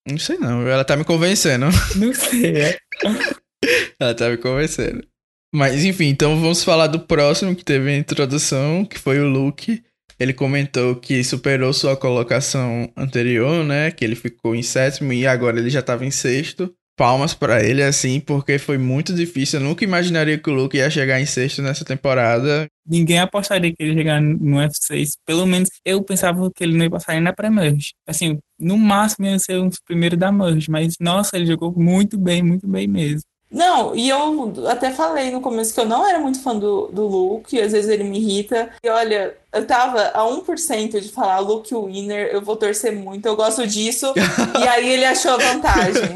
Não 0.09 0.17
sei 0.17 0.37
não, 0.37 0.67
ela 0.67 0.83
tá 0.83 0.95
me 0.95 1.03
convencendo. 1.03 1.65
Não 1.95 2.13
sei, 2.13 2.57
é. 2.57 2.77
ela 3.99 4.13
tá 4.13 4.29
me 4.29 4.37
convencendo. 4.37 5.05
Mas 5.55 5.85
enfim, 5.85 6.07
então 6.07 6.39
vamos 6.39 6.63
falar 6.63 6.87
do 6.87 6.99
próximo 6.99 7.55
que 7.55 7.63
teve 7.63 7.91
a 7.91 7.97
introdução, 7.97 8.83
que 8.83 8.97
foi 8.97 9.19
o 9.19 9.29
Luke. 9.29 9.83
Ele 10.19 10.33
comentou 10.33 10.95
que 10.95 11.23
superou 11.23 11.71
sua 11.73 11.95
colocação 11.95 12.91
anterior, 12.97 13.63
né? 13.63 13.91
Que 13.91 14.03
ele 14.03 14.15
ficou 14.15 14.55
em 14.55 14.63
sétimo 14.63 15.13
e 15.13 15.27
agora 15.27 15.59
ele 15.59 15.69
já 15.69 15.79
estava 15.79 16.05
em 16.05 16.11
sexto. 16.11 16.73
Palmas 16.95 17.33
para 17.33 17.63
ele, 17.63 17.81
assim, 17.81 18.19
porque 18.19 18.59
foi 18.59 18.77
muito 18.77 19.13
difícil. 19.13 19.59
Eu 19.59 19.65
nunca 19.65 19.83
imaginaria 19.83 20.37
que 20.37 20.49
o 20.49 20.53
Luke 20.53 20.77
ia 20.77 20.89
chegar 20.89 21.19
em 21.19 21.25
sexto 21.25 21.61
nessa 21.61 21.83
temporada. 21.83 22.67
Ninguém 22.85 23.19
apostaria 23.19 23.71
que 23.71 23.81
ele 23.81 23.91
ia 23.91 23.97
chegar 23.97 24.21
no 24.21 24.57
F6. 24.57 25.11
Pelo 25.25 25.45
menos 25.45 25.69
eu 25.83 26.03
pensava 26.03 26.51
que 26.55 26.63
ele 26.63 26.77
não 26.77 26.85
ia 26.85 26.91
passar 26.91 27.13
nem 27.13 27.21
na 27.21 27.33
pré-merge. 27.33 27.93
Assim, 28.07 28.37
no 28.59 28.77
máximo 28.77 29.25
ia 29.25 29.39
ser 29.39 29.59
um 29.59 29.69
primeiro 29.85 30.15
da 30.15 30.31
merge. 30.31 30.69
Mas, 30.69 30.95
nossa, 30.99 31.35
ele 31.35 31.47
jogou 31.47 31.73
muito 31.75 32.17
bem, 32.17 32.43
muito 32.43 32.67
bem 32.67 32.87
mesmo. 32.87 33.23
Não, 33.53 33.95
e 33.95 34.09
eu 34.09 34.51
até 34.67 34.91
falei 34.91 35.29
no 35.29 35.39
começo 35.39 35.75
que 35.75 35.79
eu 35.79 35.85
não 35.85 36.07
era 36.07 36.17
muito 36.17 36.41
fã 36.41 36.57
do, 36.57 36.87
do 36.87 37.05
Luke, 37.05 37.61
às 37.61 37.71
vezes 37.71 37.87
ele 37.87 38.03
me 38.03 38.19
irrita. 38.19 38.71
E 38.83 38.89
olha, 38.89 39.37
eu 39.53 39.67
tava 39.67 40.01
a 40.07 40.23
1% 40.23 40.99
de 40.99 41.09
falar 41.09 41.37
Luke 41.37 41.73
Winner, 41.73 42.29
eu 42.31 42.41
vou 42.41 42.55
torcer 42.55 42.91
muito, 42.91 43.27
eu 43.27 43.35
gosto 43.35 43.67
disso. 43.67 44.11
e 44.59 44.67
aí 44.67 44.89
ele 44.89 45.05
achou 45.05 45.37
vantagem. 45.37 46.15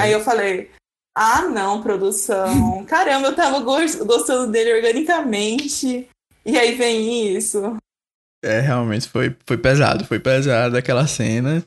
Aí 0.00 0.12
eu 0.12 0.20
falei, 0.20 0.70
ah 1.16 1.42
não, 1.42 1.82
produção. 1.82 2.84
Caramba, 2.86 3.28
eu 3.28 3.36
tava 3.36 3.60
gostando 3.60 4.50
dele 4.50 4.74
organicamente. 4.74 6.08
E 6.44 6.58
aí 6.58 6.74
vem 6.74 7.36
isso. 7.36 7.76
É, 8.42 8.60
realmente 8.60 9.08
foi, 9.08 9.36
foi 9.46 9.58
pesado, 9.58 10.04
foi 10.04 10.18
pesado 10.18 10.76
aquela 10.76 11.06
cena. 11.06 11.64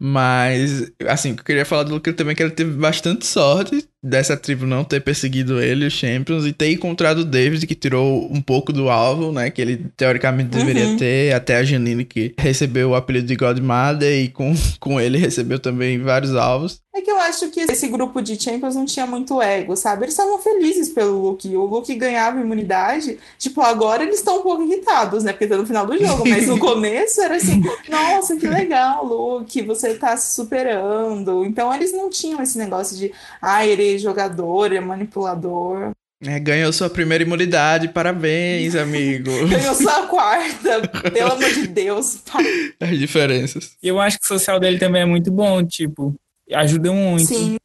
Mas, 0.00 0.90
assim, 1.08 1.30
eu 1.30 1.44
queria 1.44 1.64
falar 1.64 1.84
do 1.84 1.94
Luke 1.94 2.12
também 2.12 2.32
é 2.32 2.34
que 2.34 2.42
ele 2.42 2.50
teve 2.50 2.72
bastante 2.72 3.26
sorte 3.26 3.88
dessa 4.04 4.36
tribo 4.36 4.66
não 4.66 4.84
ter 4.84 5.00
perseguido 5.00 5.60
ele, 5.60 5.86
os 5.86 5.94
Champions, 5.94 6.44
e 6.44 6.52
ter 6.52 6.70
encontrado 6.70 7.20
o 7.20 7.24
David, 7.24 7.66
que 7.66 7.74
tirou 7.74 8.30
um 8.30 8.42
pouco 8.42 8.72
do 8.72 8.90
alvo, 8.90 9.32
né? 9.32 9.50
Que 9.50 9.62
ele 9.62 9.86
teoricamente 9.96 10.50
deveria 10.50 10.88
uhum. 10.88 10.96
ter, 10.96 11.34
até 11.34 11.56
a 11.56 11.64
Janine, 11.64 12.04
que 12.04 12.34
recebeu 12.38 12.90
o 12.90 12.94
apelido 12.94 13.26
de 13.26 13.36
Godmother, 13.36 14.12
e 14.22 14.28
com, 14.28 14.54
com 14.78 15.00
ele 15.00 15.16
recebeu 15.16 15.58
também 15.58 15.98
vários 15.98 16.34
alvos. 16.34 16.84
É 16.96 17.00
que 17.00 17.10
eu 17.10 17.18
acho 17.18 17.48
que 17.48 17.58
esse 17.58 17.88
grupo 17.88 18.22
de 18.22 18.40
Champions 18.40 18.76
não 18.76 18.84
tinha 18.84 19.04
muito 19.04 19.42
ego, 19.42 19.74
sabe? 19.76 20.04
Eles 20.04 20.14
estavam 20.14 20.38
felizes 20.38 20.90
pelo 20.90 21.20
Luke. 21.20 21.56
O 21.56 21.64
Luke 21.64 21.92
ganhava 21.96 22.40
imunidade. 22.40 23.18
Tipo, 23.36 23.62
agora 23.62 24.04
eles 24.04 24.18
estão 24.18 24.38
um 24.38 24.42
pouco 24.42 24.62
irritados, 24.62 25.24
né? 25.24 25.32
Porque 25.32 25.48
tá 25.48 25.56
no 25.56 25.66
final 25.66 25.84
do 25.84 25.98
jogo. 25.98 26.22
Mas 26.28 26.46
no 26.46 26.56
começo 26.60 27.20
era 27.20 27.34
assim: 27.34 27.60
nossa, 27.88 28.36
que 28.36 28.46
legal, 28.46 29.04
Luke, 29.04 29.60
você 29.62 29.94
tá 29.94 30.16
se 30.16 30.34
superando. 30.34 31.44
Então 31.44 31.74
eles 31.74 31.92
não 31.92 32.08
tinham 32.08 32.40
esse 32.40 32.56
negócio 32.56 32.96
de, 32.96 33.10
ah, 33.42 33.66
ele 33.66 33.93
é 33.94 33.98
jogador, 33.98 34.72
é 34.72 34.80
manipulador. 34.80 35.92
É, 36.22 36.38
ganhou 36.40 36.72
sua 36.72 36.88
primeira 36.88 37.22
imunidade, 37.22 37.88
parabéns, 37.88 38.74
amigo. 38.76 39.30
ganhou 39.48 39.74
sua 39.74 40.06
quarta, 40.06 40.88
pelo 41.10 41.32
amor 41.32 41.50
de 41.50 41.66
Deus. 41.66 42.22
As 42.80 42.98
diferenças. 42.98 43.76
Eu 43.82 44.00
acho 44.00 44.18
que 44.18 44.24
o 44.24 44.28
social 44.28 44.58
dele 44.58 44.78
também 44.78 45.02
é 45.02 45.06
muito 45.06 45.30
bom, 45.30 45.64
tipo, 45.64 46.14
ajuda 46.52 46.92
muito. 46.92 47.26
Sim. 47.26 47.56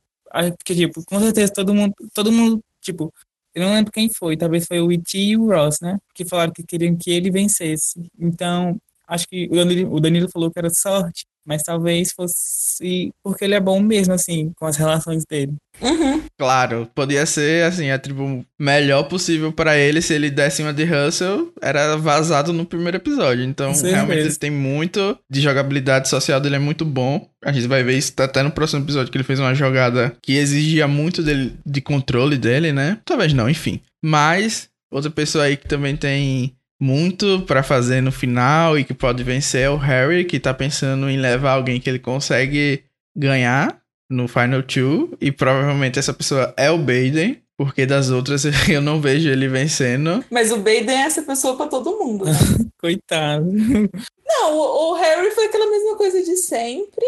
Porque, 0.58 0.76
tipo, 0.76 1.04
com 1.06 1.20
certeza 1.20 1.54
todo 1.54 1.74
mundo, 1.74 1.94
todo 2.14 2.32
mundo, 2.32 2.64
tipo, 2.82 3.12
eu 3.56 3.64
não 3.64 3.74
lembro 3.74 3.92
quem 3.92 4.10
foi, 4.14 4.38
talvez 4.38 4.66
foi 4.66 4.80
o 4.80 4.92
Iti 4.92 5.20
e 5.20 5.38
o 5.38 5.48
Ross, 5.48 5.80
né? 5.82 5.98
Que 6.14 6.24
falaram 6.24 6.52
que 6.54 6.64
queriam 6.64 6.96
que 6.96 7.10
ele 7.12 7.32
vencesse. 7.32 8.02
Então, 8.18 8.80
acho 9.08 9.28
que 9.28 9.48
o 9.52 9.56
Danilo, 9.56 9.96
o 9.96 10.00
Danilo 10.00 10.30
falou 10.30 10.52
que 10.52 10.60
era 10.60 10.70
sorte, 10.70 11.26
mas 11.50 11.64
talvez 11.64 12.12
fosse 12.12 13.12
porque 13.24 13.44
ele 13.44 13.56
é 13.56 13.60
bom 13.60 13.82
mesmo, 13.82 14.14
assim, 14.14 14.52
com 14.56 14.68
as 14.68 14.78
relações 14.78 15.26
dele. 15.26 15.56
Uhum. 15.82 16.22
Claro, 16.38 16.88
podia 16.94 17.26
ser, 17.26 17.66
assim, 17.66 17.90
a 17.90 17.98
tribo 17.98 18.46
melhor 18.58 19.04
possível 19.06 19.52
para 19.52 19.76
ele 19.76 20.00
se 20.00 20.14
ele 20.14 20.30
desse 20.30 20.62
uma 20.62 20.72
de 20.72 20.86
Russell, 20.86 21.52
era 21.60 21.98
vazado 21.98 22.54
no 22.54 22.66
primeiro 22.66 22.98
episódio. 22.98 23.44
Então, 23.44 23.74
realmente, 23.74 24.20
ele 24.20 24.36
tem 24.36 24.52
muito 24.52 25.18
de 25.28 25.42
jogabilidade 25.42 26.08
social 26.08 26.40
dele, 26.40 26.58
é 26.58 26.60
muito 26.60 26.86
bom. 26.86 27.28
A 27.44 27.52
gente 27.52 27.68
vai 27.68 27.82
ver 27.84 27.98
isso 27.98 28.14
até 28.20 28.44
no 28.44 28.52
próximo 28.52 28.84
episódio, 28.84 29.12
que 29.12 29.18
ele 29.18 29.24
fez 29.24 29.40
uma 29.40 29.56
jogada 29.56 30.16
que 30.22 30.34
exigia 30.34 30.88
muito 30.88 31.24
dele, 31.24 31.56
de 31.66 31.82
controle 31.82 32.38
dele, 32.38 32.72
né? 32.72 33.00
Talvez 33.04 33.34
não, 33.34 33.50
enfim. 33.50 33.82
Mas, 34.06 34.70
outra 34.92 35.10
pessoa 35.10 35.46
aí 35.46 35.58
que 35.58 35.68
também 35.68 35.96
tem 35.96 36.54
muito 36.80 37.42
para 37.42 37.62
fazer 37.62 38.02
no 38.02 38.12
final 38.12 38.80
e 38.80 38.84
que 38.84 38.94
pode 38.94 39.24
vencer 39.24 39.62
é 39.62 39.70
o 39.70 39.76
Harry, 39.76 40.24
que 40.24 40.40
tá 40.40 40.54
pensando 40.54 41.10
em 41.10 41.18
levar 41.18 41.52
alguém 41.52 41.80
que 41.80 41.90
ele 41.90 42.00
consegue 42.00 42.84
ganhar 43.16 43.82
no 44.10 44.28
Final 44.28 44.64
Two. 44.64 45.18
E 45.20 45.32
provavelmente 45.32 46.00
essa 46.00 46.14
pessoa 46.14 46.54
é 46.56 46.72
o 46.72 46.78
Baden. 46.78 47.42
Porque 47.58 47.86
das 47.86 48.10
outras 48.10 48.46
eu 48.70 48.82
não 48.82 49.02
vejo 49.02 49.30
ele 49.30 49.50
vencendo. 49.50 50.24
Mas 50.32 50.50
o 50.50 50.58
Baden 50.58 50.92
é 50.92 51.02
essa 51.02 51.22
pessoa 51.22 51.58
para 51.58 51.68
todo 51.68 52.00
mundo, 52.00 52.24
né? 52.24 52.32
Coitado. 52.80 53.52
Não, 54.26 54.54
o, 54.54 54.92
o 54.92 54.94
Harry 54.94 55.30
foi 55.32 55.48
aquela 55.48 55.70
mesma 55.70 55.98
coisa 55.98 56.24
de 56.24 56.38
sempre. 56.38 57.06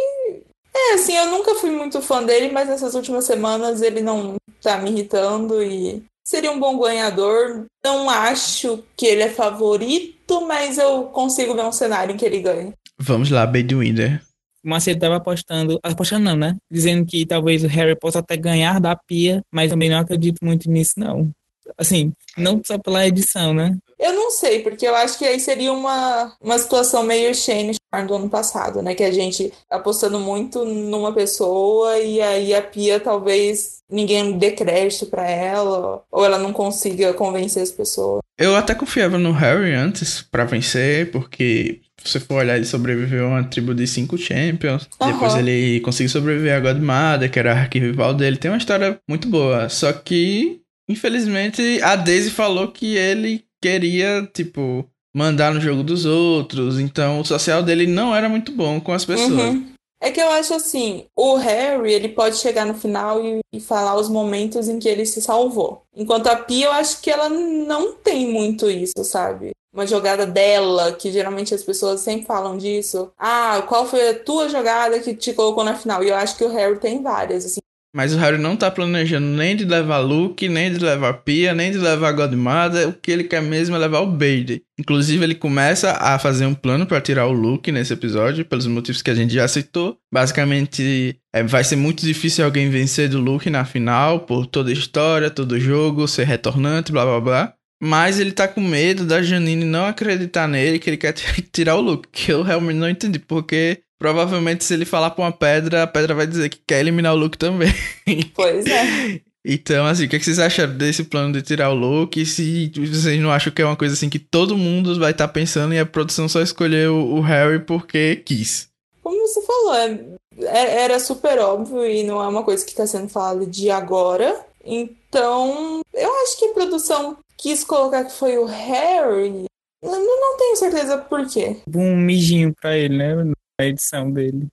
É, 0.75 0.93
assim, 0.95 1.15
eu 1.15 1.27
nunca 1.27 1.55
fui 1.55 1.71
muito 1.71 2.01
fã 2.01 2.21
dele, 2.21 2.51
mas 2.51 2.67
nessas 2.67 2.95
últimas 2.95 3.23
semanas 3.23 3.81
ele 3.81 4.01
não 4.01 4.35
tá 4.61 4.77
me 4.77 4.91
irritando 4.91 5.63
e 5.63 6.03
seria 6.31 6.49
um 6.49 6.59
bom 6.59 6.79
ganhador. 6.79 7.65
Não 7.83 8.09
acho 8.09 8.81
que 8.95 9.05
ele 9.05 9.23
é 9.23 9.29
favorito, 9.29 10.47
mas 10.47 10.77
eu 10.77 11.03
consigo 11.03 11.53
ver 11.53 11.65
um 11.65 11.73
cenário 11.73 12.13
em 12.13 12.17
que 12.17 12.25
ele 12.25 12.39
ganhe. 12.39 12.73
Vamos 12.97 13.29
lá, 13.29 13.45
Bedwinder. 13.45 14.23
O 14.63 14.69
Macedo 14.69 14.97
estava 14.97 15.17
apostando, 15.17 15.77
apostando 15.83 16.23
não, 16.23 16.37
né? 16.37 16.55
Dizendo 16.71 17.05
que 17.05 17.25
talvez 17.25 17.63
o 17.65 17.67
Harry 17.67 17.97
possa 17.99 18.19
até 18.19 18.37
ganhar 18.37 18.79
da 18.79 18.95
Pia, 18.95 19.41
mas 19.51 19.71
também 19.71 19.89
não 19.89 19.97
acredito 19.99 20.37
muito 20.41 20.71
nisso, 20.71 20.93
não. 20.95 21.29
Assim, 21.77 22.13
não 22.37 22.61
só 22.65 22.77
pela 22.77 23.05
edição, 23.05 23.53
né? 23.53 23.77
Eu 24.01 24.13
não 24.13 24.31
sei, 24.31 24.61
porque 24.61 24.87
eu 24.87 24.95
acho 24.95 25.19
que 25.19 25.25
aí 25.25 25.39
seria 25.39 25.71
uma, 25.71 26.33
uma 26.41 26.57
situação 26.57 27.03
meio 27.03 27.35
Shane 27.35 27.75
do 28.07 28.15
ano 28.15 28.29
passado, 28.29 28.81
né? 28.81 28.95
Que 28.95 29.03
a 29.03 29.11
gente 29.11 29.53
apostando 29.69 30.19
muito 30.19 30.65
numa 30.65 31.13
pessoa 31.13 31.99
e 31.99 32.19
aí 32.19 32.51
a 32.53 32.61
Pia 32.63 32.99
talvez 32.99 33.79
ninguém 33.91 34.37
dê 34.39 34.51
crédito 34.51 35.05
pra 35.05 35.29
ela 35.29 36.01
ou 36.11 36.25
ela 36.25 36.39
não 36.39 36.51
consiga 36.51 37.13
convencer 37.13 37.61
as 37.61 37.69
pessoas. 37.69 38.21
Eu 38.39 38.55
até 38.55 38.73
confiava 38.73 39.19
no 39.19 39.31
Harry 39.33 39.73
antes 39.73 40.21
para 40.21 40.45
vencer, 40.45 41.11
porque 41.11 41.81
se 42.03 42.13
você 42.13 42.19
for 42.19 42.35
olhar, 42.35 42.55
ele 42.55 42.65
sobreviveu 42.65 43.27
a 43.27 43.29
uma 43.29 43.43
tribo 43.43 43.75
de 43.75 43.85
cinco 43.85 44.17
Champions. 44.17 44.89
Uhum. 44.99 45.11
Depois 45.11 45.35
ele 45.35 45.79
conseguiu 45.81 46.09
sobreviver 46.09 46.55
a 46.55 46.59
Godmother, 46.59 47.29
que 47.29 47.37
era 47.37 47.53
a 47.53 47.59
arquirrival 47.59 48.15
dele. 48.15 48.37
Tem 48.37 48.49
uma 48.49 48.57
história 48.57 48.99
muito 49.07 49.27
boa. 49.27 49.69
Só 49.69 49.93
que, 49.93 50.61
infelizmente, 50.89 51.79
a 51.83 51.95
Daisy 51.95 52.31
falou 52.31 52.69
que 52.69 52.95
ele 52.95 53.45
queria, 53.61 54.27
tipo, 54.33 54.85
mandar 55.13 55.53
no 55.53 55.61
jogo 55.61 55.83
dos 55.83 56.05
outros. 56.05 56.79
Então 56.79 57.19
o 57.19 57.25
social 57.25 57.61
dele 57.61 57.87
não 57.87 58.15
era 58.15 58.27
muito 58.27 58.51
bom 58.51 58.79
com 58.79 58.91
as 58.91 59.05
pessoas. 59.05 59.31
Uhum. 59.31 59.71
É 60.03 60.09
que 60.09 60.19
eu 60.19 60.29
acho 60.31 60.55
assim, 60.55 61.05
o 61.15 61.35
Harry, 61.35 61.93
ele 61.93 62.09
pode 62.09 62.37
chegar 62.37 62.65
no 62.65 62.73
final 62.73 63.23
e, 63.23 63.39
e, 63.53 63.59
falar 63.59 63.95
os 63.95 64.09
momentos 64.09 64.67
em 64.67 64.79
que 64.79 64.89
ele 64.89 65.05
se 65.05 65.21
salvou. 65.21 65.83
Enquanto 65.95 66.25
a 66.25 66.35
Pia, 66.35 66.65
eu 66.65 66.71
acho 66.71 66.99
que 67.01 67.11
ela 67.11 67.29
não 67.29 67.93
tem 67.93 68.27
muito 68.27 68.67
isso, 68.67 69.03
sabe? 69.03 69.51
Uma 69.71 69.85
jogada 69.85 70.25
dela, 70.25 70.91
que 70.91 71.11
geralmente 71.11 71.53
as 71.53 71.63
pessoas 71.63 72.01
sempre 72.01 72.25
falam 72.25 72.57
disso. 72.57 73.11
Ah, 73.15 73.63
qual 73.67 73.85
foi 73.85 74.09
a 74.09 74.19
tua 74.19 74.49
jogada 74.49 74.99
que 74.99 75.13
te 75.13 75.33
colocou 75.33 75.63
na 75.63 75.75
final? 75.75 76.03
E 76.03 76.09
eu 76.09 76.15
acho 76.15 76.35
que 76.35 76.43
o 76.43 76.51
Harry 76.51 76.79
tem 76.79 77.03
várias, 77.03 77.45
assim. 77.45 77.61
Mas 77.93 78.13
o 78.13 78.17
Harry 78.17 78.37
não 78.37 78.55
tá 78.55 78.71
planejando 78.71 79.27
nem 79.27 79.55
de 79.55 79.65
levar 79.65 79.99
Luke, 79.99 80.47
nem 80.47 80.71
de 80.71 80.79
levar 80.79 81.13
Pia, 81.13 81.53
nem 81.53 81.71
de 81.71 81.77
levar 81.77 82.13
Godmother. 82.13 82.87
O 82.87 82.93
que 82.93 83.11
ele 83.11 83.25
quer 83.25 83.41
mesmo 83.41 83.75
é 83.75 83.79
levar 83.79 83.99
o 83.99 84.07
Bailey. 84.07 84.63
Inclusive, 84.79 85.23
ele 85.23 85.35
começa 85.35 85.91
a 85.91 86.17
fazer 86.17 86.45
um 86.45 86.53
plano 86.53 86.85
para 86.85 87.01
tirar 87.01 87.27
o 87.27 87.33
Luke 87.33 87.71
nesse 87.71 87.91
episódio, 87.91 88.45
pelos 88.45 88.65
motivos 88.65 89.01
que 89.01 89.11
a 89.11 89.15
gente 89.15 89.33
já 89.33 89.47
citou. 89.47 89.97
Basicamente, 90.11 91.17
é, 91.33 91.43
vai 91.43 91.63
ser 91.65 91.75
muito 91.75 92.05
difícil 92.05 92.45
alguém 92.45 92.69
vencer 92.69 93.09
do 93.09 93.19
Luke 93.19 93.49
na 93.49 93.65
final, 93.65 94.21
por 94.21 94.45
toda 94.45 94.69
a 94.69 94.73
história, 94.73 95.29
todo 95.29 95.53
o 95.53 95.59
jogo, 95.59 96.07
ser 96.07 96.25
retornante, 96.25 96.93
blá 96.93 97.05
blá 97.05 97.19
blá. 97.19 97.53
Mas 97.83 98.19
ele 98.19 98.31
tá 98.31 98.47
com 98.47 98.61
medo 98.61 99.05
da 99.05 99.23
Janine 99.23 99.65
não 99.65 99.85
acreditar 99.85 100.47
nele, 100.47 100.77
que 100.79 100.89
ele 100.89 100.97
quer 100.97 101.13
tirar 101.51 101.75
o 101.75 101.81
Luke. 101.81 102.07
Que 102.11 102.31
eu 102.31 102.41
realmente 102.41 102.77
não 102.77 102.89
entendi, 102.89 103.19
porque 103.19 103.81
Provavelmente, 104.01 104.63
se 104.63 104.73
ele 104.73 104.83
falar 104.83 105.11
pra 105.11 105.25
uma 105.25 105.31
pedra, 105.31 105.83
a 105.83 105.87
pedra 105.87 106.15
vai 106.15 106.25
dizer 106.25 106.49
que 106.49 106.59
quer 106.65 106.79
eliminar 106.79 107.13
o 107.13 107.15
Luke 107.15 107.37
também. 107.37 107.71
Pois 108.33 108.65
é. 108.65 109.21
Então, 109.45 109.85
assim, 109.85 110.05
o 110.05 110.09
que, 110.09 110.15
é 110.15 110.19
que 110.19 110.25
vocês 110.25 110.39
acharam 110.39 110.75
desse 110.75 111.03
plano 111.03 111.33
de 111.33 111.43
tirar 111.43 111.69
o 111.69 111.75
Luke? 111.75 112.25
Se 112.25 112.71
vocês 112.75 113.21
não 113.21 113.31
acham 113.31 113.53
que 113.53 113.61
é 113.61 113.65
uma 113.65 113.75
coisa 113.75 113.93
assim 113.93 114.09
que 114.09 114.17
todo 114.17 114.57
mundo 114.57 114.99
vai 114.99 115.11
estar 115.11 115.27
tá 115.27 115.33
pensando 115.33 115.75
e 115.75 115.79
a 115.79 115.85
produção 115.85 116.27
só 116.27 116.41
escolheu 116.41 116.95
o 116.95 117.21
Harry 117.21 117.59
porque 117.59 118.15
quis? 118.25 118.69
Como 119.03 119.19
você 119.27 119.39
falou, 119.43 119.75
é, 119.75 119.99
é, 120.47 120.83
era 120.83 120.99
super 120.99 121.37
óbvio 121.37 121.85
e 121.85 122.03
não 122.03 122.23
é 122.23 122.27
uma 122.27 122.43
coisa 122.43 122.65
que 122.65 122.71
está 122.71 122.87
sendo 122.87 123.07
falada 123.07 123.45
de 123.45 123.69
agora. 123.69 124.35
Então, 124.65 125.81
eu 125.93 126.11
acho 126.23 126.39
que 126.39 126.45
a 126.45 126.53
produção 126.53 127.17
quis 127.37 127.63
colocar 127.63 128.03
que 128.05 128.13
foi 128.13 128.39
o 128.39 128.45
Harry. 128.45 129.45
Eu 129.83 129.91
não 129.91 130.37
tenho 130.37 130.55
certeza 130.55 130.97
por 130.97 131.27
quê. 131.27 131.57
Um 131.71 131.95
mijinho 131.95 132.51
pra 132.59 132.75
ele, 132.75 132.97
né? 132.97 133.31
A 133.61 133.67
edição 133.67 134.11
dele. 134.11 134.47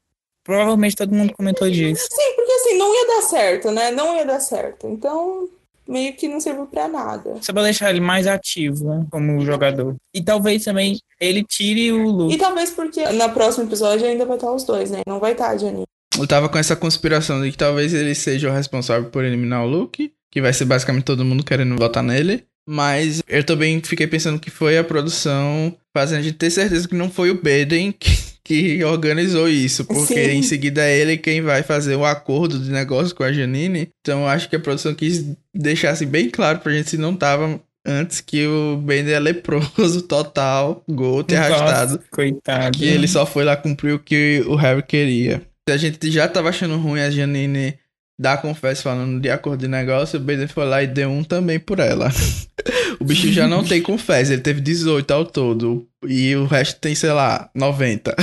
Provavelmente 0.45 0.97
todo 0.97 1.15
mundo 1.15 1.35
comentou 1.35 1.71
disso. 1.71 2.07
Sim, 2.11 2.35
porque 2.37 2.53
assim, 2.53 2.79
não 2.79 2.95
ia 2.95 3.07
dar 3.07 3.23
certo, 3.23 3.71
né? 3.71 3.91
Não 3.91 4.17
ia 4.17 4.25
dar 4.25 4.41
certo. 4.41 4.87
Então, 4.87 5.49
meio 5.87 6.15
que 6.15 6.29
não 6.29 6.41
serviu 6.41 6.67
para 6.67 6.87
nada. 6.89 7.37
Só 7.41 7.53
pra 7.53 7.63
deixar 7.63 7.91
ele 7.91 8.01
mais 8.01 8.27
ativo, 8.27 8.85
né? 8.85 9.07
Como 9.11 9.45
jogador. 9.45 9.97
E 10.15 10.23
talvez 10.23 10.65
também 10.65 10.99
ele 11.21 11.43
tire 11.43 11.93
o 11.93 12.09
Luke. 12.11 12.35
E 12.35 12.39
talvez 12.39 12.71
porque 12.71 13.07
no 13.11 13.31
próximo 13.31 13.65
episódio 13.65 14.07
ainda 14.07 14.27
vai 14.27 14.37
estar 14.37 14.53
os 14.53 14.65
dois, 14.65 14.91
né? 14.91 15.01
Não 15.07 15.19
vai 15.19 15.33
estar 15.33 15.49
a 15.49 15.57
Janine. 15.57 15.87
Eu 16.19 16.27
tava 16.27 16.49
com 16.49 16.59
essa 16.59 16.77
conspiração 16.77 17.43
de 17.43 17.51
que 17.51 17.57
talvez 17.59 17.95
ele 17.95 18.15
seja 18.15 18.49
o 18.49 18.53
responsável 18.53 19.09
por 19.11 19.25
eliminar 19.25 19.65
o 19.65 19.69
Luke, 19.69 20.13
que 20.31 20.41
vai 20.41 20.53
ser 20.53 20.65
basicamente 20.65 21.05
todo 21.05 21.25
mundo 21.25 21.45
querendo 21.45 21.77
votar 21.77 22.03
nele. 22.03 22.45
Mas 22.67 23.23
eu 23.27 23.45
também 23.45 23.81
fiquei 23.81 24.07
pensando 24.07 24.39
que 24.39 24.51
foi 24.51 24.77
a 24.77 24.85
produção 24.85 25.75
fazendo 25.95 26.19
a 26.19 26.23
gente 26.23 26.37
ter 26.37 26.51
certeza 26.51 26.87
que 26.87 26.95
não 26.95 27.11
foi 27.11 27.31
o 27.31 27.35
Baden 27.35 27.93
que 27.93 28.11
que 28.49 28.83
organizou 28.83 29.47
isso, 29.47 29.85
porque 29.85 30.15
Sim. 30.15 30.39
em 30.39 30.43
seguida 30.43 30.83
é 30.83 30.99
ele 30.99 31.19
quem 31.19 31.43
vai 31.43 31.63
fazer 31.63 31.97
o 31.97 32.05
acordo 32.07 32.59
de 32.59 32.71
negócio 32.71 33.15
com 33.15 33.23
a 33.23 33.31
Janine. 33.31 33.91
Então 34.01 34.27
acho 34.27 34.49
que 34.49 34.57
a 34.57 34.61
produção 34.61 34.95
quis 34.95 35.23
deixar 35.55 35.91
assim, 35.91 36.07
bem 36.07 36.31
claro 36.31 36.59
pra 36.61 36.73
gente 36.73 36.89
se 36.89 36.97
não 36.97 37.15
tava 37.15 37.61
antes 37.87 38.23
que 38.23 38.47
o 38.47 38.79
Bender 38.79 39.17
é 39.17 39.21
leproso 39.21 40.01
total, 40.01 40.83
gol 40.89 41.23
ter 41.23 41.37
arrastado. 41.37 42.01
Coitado. 42.11 42.79
Que 42.79 42.87
ele 42.87 43.07
só 43.07 43.27
foi 43.27 43.45
lá 43.45 43.55
cumprir 43.55 43.93
o 43.93 43.99
que 43.99 44.43
o 44.47 44.55
Harry 44.55 44.83
queria. 44.83 45.43
A 45.69 45.77
gente 45.77 46.11
já 46.11 46.27
tava 46.27 46.49
achando 46.49 46.79
ruim 46.79 47.03
a 47.03 47.11
Janine 47.11 47.75
dar 48.19 48.41
confesso 48.41 48.83
falando 48.83 49.21
de 49.21 49.31
acordo 49.31 49.61
de 49.61 49.69
negócio, 49.69 50.19
o 50.19 50.23
Bender 50.23 50.49
foi 50.49 50.65
lá 50.65 50.83
e 50.83 50.87
deu 50.87 51.11
um 51.11 51.23
também 51.23 51.61
por 51.61 51.79
ela. 51.79 52.11
o 52.99 53.05
bicho 53.05 53.31
já 53.31 53.47
não 53.47 53.63
tem 53.63 53.81
confesso, 53.83 54.33
ele 54.33 54.41
teve 54.41 54.63
18 54.63 55.11
ao 55.13 55.27
todo. 55.27 55.87
E 56.07 56.35
o 56.35 56.47
resto 56.47 56.81
tem, 56.81 56.95
sei 56.95 57.13
lá, 57.13 57.51
90. 57.55 58.17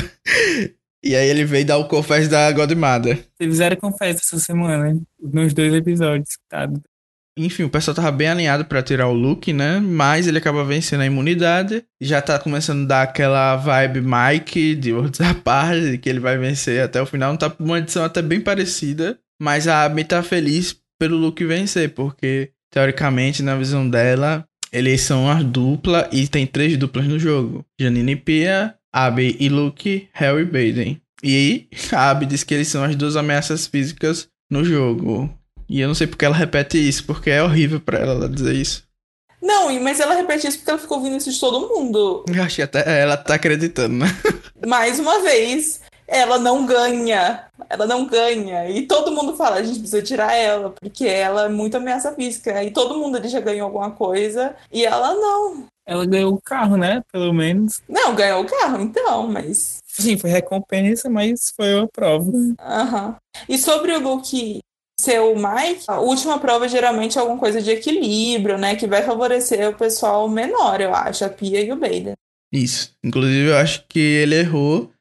E 1.03 1.15
aí 1.15 1.29
ele 1.29 1.45
veio 1.45 1.65
dar 1.65 1.77
o 1.77 1.87
confesso 1.87 2.29
da 2.29 2.51
Godmother. 2.51 3.25
Eles 3.39 3.53
fizeram 3.53 3.77
confesso 3.77 4.21
essa 4.23 4.39
semana, 4.39 4.99
nos 5.19 5.53
dois 5.53 5.73
episódios, 5.73 6.29
tá? 6.49 6.67
Enfim, 7.37 7.63
o 7.63 7.69
pessoal 7.69 7.93
tava 7.93 8.11
bem 8.13 8.29
alinhado 8.29 8.63
para 8.63 8.81
tirar 8.81 9.09
o 9.09 9.13
Luke, 9.13 9.51
né? 9.51 9.79
Mas 9.79 10.25
ele 10.25 10.37
acaba 10.37 10.63
vencendo 10.63 11.01
a 11.01 11.05
imunidade. 11.05 11.83
Já 11.99 12.21
tá 12.21 12.39
começando 12.39 12.83
a 12.83 12.87
dar 12.87 13.01
aquela 13.01 13.57
vibe 13.57 14.01
Mike 14.01 14.75
de 14.75 14.93
Worlds 14.93 15.19
Apart, 15.19 15.99
que 15.99 16.09
ele 16.09 16.21
vai 16.21 16.37
vencer 16.37 16.81
até 16.81 17.01
o 17.01 17.05
final. 17.05 17.31
Não 17.31 17.37
tá 17.37 17.53
uma 17.59 17.79
edição 17.79 18.05
até 18.05 18.21
bem 18.21 18.39
parecida. 18.39 19.19
Mas 19.41 19.67
a 19.67 19.83
Abby 19.83 20.05
tá 20.05 20.23
feliz 20.23 20.79
pelo 20.97 21.17
Luke 21.17 21.43
vencer, 21.43 21.93
porque 21.93 22.51
teoricamente, 22.71 23.43
na 23.43 23.55
visão 23.55 23.89
dela, 23.89 24.47
eles 24.71 25.01
são 25.01 25.25
uma 25.25 25.43
dupla 25.43 26.09
e 26.13 26.27
tem 26.27 26.47
três 26.47 26.77
duplas 26.77 27.05
no 27.05 27.19
jogo: 27.19 27.65
Janine 27.79 28.13
e 28.13 28.15
Pia, 28.15 28.75
Abby 28.95 29.35
e 29.39 29.49
Luke, 29.49 30.07
Harry 30.13 30.43
e 30.43 30.45
Baden. 30.45 31.01
E 31.21 31.67
a 31.91 32.11
Abby 32.11 32.25
diz 32.25 32.43
que 32.43 32.53
eles 32.53 32.69
são 32.69 32.83
as 32.83 32.95
duas 32.95 33.17
ameaças 33.17 33.67
físicas 33.67 34.29
no 34.49 34.63
jogo. 34.63 35.29
E 35.67 35.81
eu 35.81 35.87
não 35.87 35.95
sei 35.95 36.07
porque 36.07 36.23
ela 36.23 36.35
repete 36.35 36.77
isso, 36.77 37.03
porque 37.05 37.29
é 37.29 37.43
horrível 37.43 37.81
para 37.81 37.99
ela 37.99 38.29
dizer 38.29 38.55
isso. 38.55 38.85
Não, 39.41 39.71
mas 39.81 39.99
ela 39.99 40.15
repete 40.15 40.47
isso 40.47 40.59
porque 40.59 40.71
ela 40.71 40.79
ficou 40.79 40.97
ouvindo 40.97 41.17
isso 41.17 41.31
de 41.31 41.39
todo 41.39 41.67
mundo. 41.67 42.23
Eu 42.27 42.47
que 42.47 42.61
até 42.61 43.01
ela 43.01 43.17
tá 43.17 43.35
acreditando, 43.35 43.95
né? 43.95 44.07
Mais 44.65 44.97
uma 44.99 45.21
vez, 45.21 45.81
ela 46.07 46.39
não 46.39 46.65
ganha. 46.65 47.45
Ela 47.69 47.85
não 47.85 48.05
ganha. 48.05 48.69
E 48.69 48.83
todo 48.83 49.11
mundo 49.11 49.35
fala, 49.35 49.57
a 49.57 49.63
gente 49.63 49.79
precisa 49.79 50.01
tirar 50.01 50.33
ela, 50.33 50.73
porque 50.79 51.05
ela 51.05 51.45
é 51.45 51.49
muito 51.49 51.75
ameaça 51.75 52.13
física. 52.13 52.63
E 52.63 52.71
todo 52.71 52.97
mundo 52.97 53.17
ali 53.17 53.27
já 53.27 53.39
ganhou 53.39 53.65
alguma 53.65 53.91
coisa. 53.91 54.55
E 54.71 54.85
ela 54.85 55.13
não. 55.13 55.65
Ela 55.87 56.05
ganhou 56.05 56.33
o 56.33 56.41
carro, 56.41 56.77
né? 56.77 57.03
Pelo 57.11 57.31
menos. 57.33 57.81
Não, 57.87 58.15
ganhou 58.15 58.41
o 58.43 58.45
carro, 58.45 58.81
então, 58.81 59.27
mas. 59.27 59.77
Sim, 59.85 60.17
foi 60.17 60.29
recompensa, 60.29 61.09
mas 61.09 61.51
foi 61.55 61.75
uma 61.75 61.87
prova. 61.87 62.31
Aham. 62.59 63.07
Uhum. 63.07 63.15
E 63.47 63.57
sobre 63.57 63.91
o 63.93 63.99
Luke 63.99 64.59
ser 64.99 65.19
o 65.19 65.35
Mike, 65.35 65.83
a 65.87 65.99
última 65.99 66.39
prova 66.39 66.67
geralmente 66.67 67.17
é 67.17 67.21
alguma 67.21 67.37
coisa 67.37 67.61
de 67.61 67.69
equilíbrio, 67.69 68.57
né? 68.57 68.75
Que 68.75 68.87
vai 68.87 69.03
favorecer 69.03 69.69
o 69.69 69.75
pessoal 69.75 70.27
menor, 70.27 70.81
eu 70.81 70.93
acho, 70.93 71.23
a 71.25 71.29
Pia 71.29 71.61
e 71.61 71.71
o 71.71 71.75
Baden. 71.75 72.13
Isso. 72.51 72.93
Inclusive, 73.03 73.49
eu 73.49 73.57
acho 73.57 73.85
que 73.87 73.99
ele 73.99 74.35
errou 74.35 74.91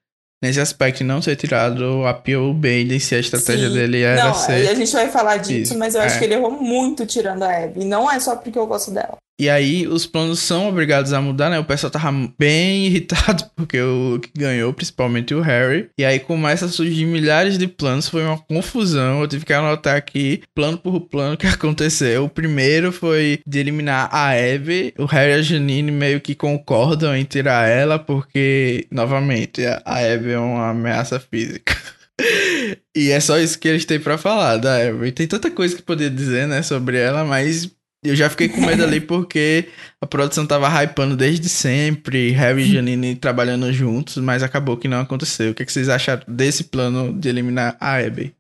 nesse 0.42 0.61
aspecto 0.61 1.03
não 1.03 1.23
ser 1.23 1.37
tirado 1.37 2.07
a 2.07 2.12
Pio 2.12 2.53
Bailey 2.53 3.01
se 3.01 3.14
a 3.14 3.18
estratégia 3.18 3.68
Sim. 3.68 3.75
dele 3.75 4.03
era 4.03 4.25
não, 4.27 4.35
ser. 4.35 4.68
A 4.68 4.75
gente 4.75 4.92
vai 4.92 5.09
falar 5.09 5.38
disso, 5.38 5.73
Isso. 5.73 5.79
mas 5.79 5.94
eu 5.94 6.03
acho 6.03 6.16
é. 6.16 6.18
que 6.18 6.25
ele 6.25 6.35
errou 6.35 6.51
muito 6.51 7.07
tirando 7.07 7.44
a 7.44 7.64
Abby. 7.64 7.85
Não 7.85 8.11
é 8.11 8.20
só 8.20 8.37
porque 8.37 8.59
eu 8.59 8.66
gosto 8.66 8.90
dela. 8.90 9.16
E 9.38 9.49
aí 9.51 9.87
os 9.87 10.07
planos 10.07 10.38
são 10.38 10.68
obrigados 10.68 11.12
a 11.12 11.20
mudar, 11.20 11.51
né? 11.51 11.59
O 11.59 11.64
pessoal 11.64 11.90
tava 11.90 12.12
bem 12.38 12.87
irritado 12.87 13.44
porque 13.57 13.81
o 13.81 14.20
que 14.20 14.31
ganhou, 14.37 14.73
principalmente 14.73 15.35
o 15.35 15.40
Harry. 15.40 15.88
E 15.99 16.05
aí 16.05 16.20
começa 16.20 16.66
a 16.66 16.68
surgir 16.68 17.05
milhares 17.05 17.59
de 17.59 17.66
planos, 17.66 18.09
foi 18.09 18.23
uma 18.23 18.38
confusão. 18.38 19.20
Eu 19.20 19.29
tive 19.29 19.44
que 19.44 19.53
anotar 19.53 19.97
aqui 19.97 20.42
plano 20.55 20.79
por 20.79 21.01
plano 21.01 21.37
que 21.38 21.47
aconteceu. 21.47 22.25
O 22.25 22.29
primeiro 22.29 22.92
foi 22.92 23.40
de 23.47 23.59
eliminar 23.59 24.09
a 24.12 24.31
Abby. 24.31 24.94
O 24.99 25.05
Harry 25.07 25.33
e 25.33 25.35
a 25.35 25.42
Janine 25.42 25.90
meio 25.90 26.20
que 26.20 26.35
concordam 26.35 27.16
em 27.16 27.25
tirar 27.25 27.68
ela 27.68 27.99
porque, 27.99 28.87
novamente, 28.90 29.64
a 29.66 30.14
Abby 30.14 30.31
é 30.31 30.38
uma 30.38 30.70
ameaça 30.70 31.18
física. 31.18 31.77
e 32.97 33.11
é 33.11 33.18
só 33.18 33.38
isso 33.38 33.59
que 33.59 33.66
eles 33.66 33.85
têm 33.85 33.99
para 33.99 34.16
falar 34.16 34.59
da 34.59 34.77
Abby. 34.77 35.11
Tem 35.11 35.27
tanta 35.27 35.51
coisa 35.51 35.75
que 35.75 35.83
poder 35.83 36.11
dizer, 36.11 36.47
né, 36.47 36.62
sobre 36.62 36.99
ela, 36.99 37.25
mas 37.25 37.70
eu 38.05 38.14
já 38.14 38.29
fiquei 38.29 38.49
com 38.49 38.61
medo 38.61 38.85
ali 38.85 39.01
porque 39.03 39.69
a 40.01 40.07
produção 40.07 40.47
tava 40.47 40.69
hypando 40.69 41.17
desde 41.17 41.49
sempre, 41.49 42.31
Harry 42.31 42.62
e 42.62 42.73
Janine 42.73 43.17
trabalhando 43.17 43.73
juntos, 43.73 44.19
mas 44.19 44.43
acabou 44.43 44.77
que 44.77 44.87
não 44.87 45.01
aconteceu. 45.01 45.51
O 45.51 45.55
que, 45.55 45.62
é 45.62 45.67
que 45.67 45.73
vocês 45.73 45.88
acharam 45.88 46.23
desse 46.29 46.64
plano 46.64 47.12
de 47.12 47.29
eliminar 47.29 47.77
a 47.81 47.97
Abby? 47.97 48.35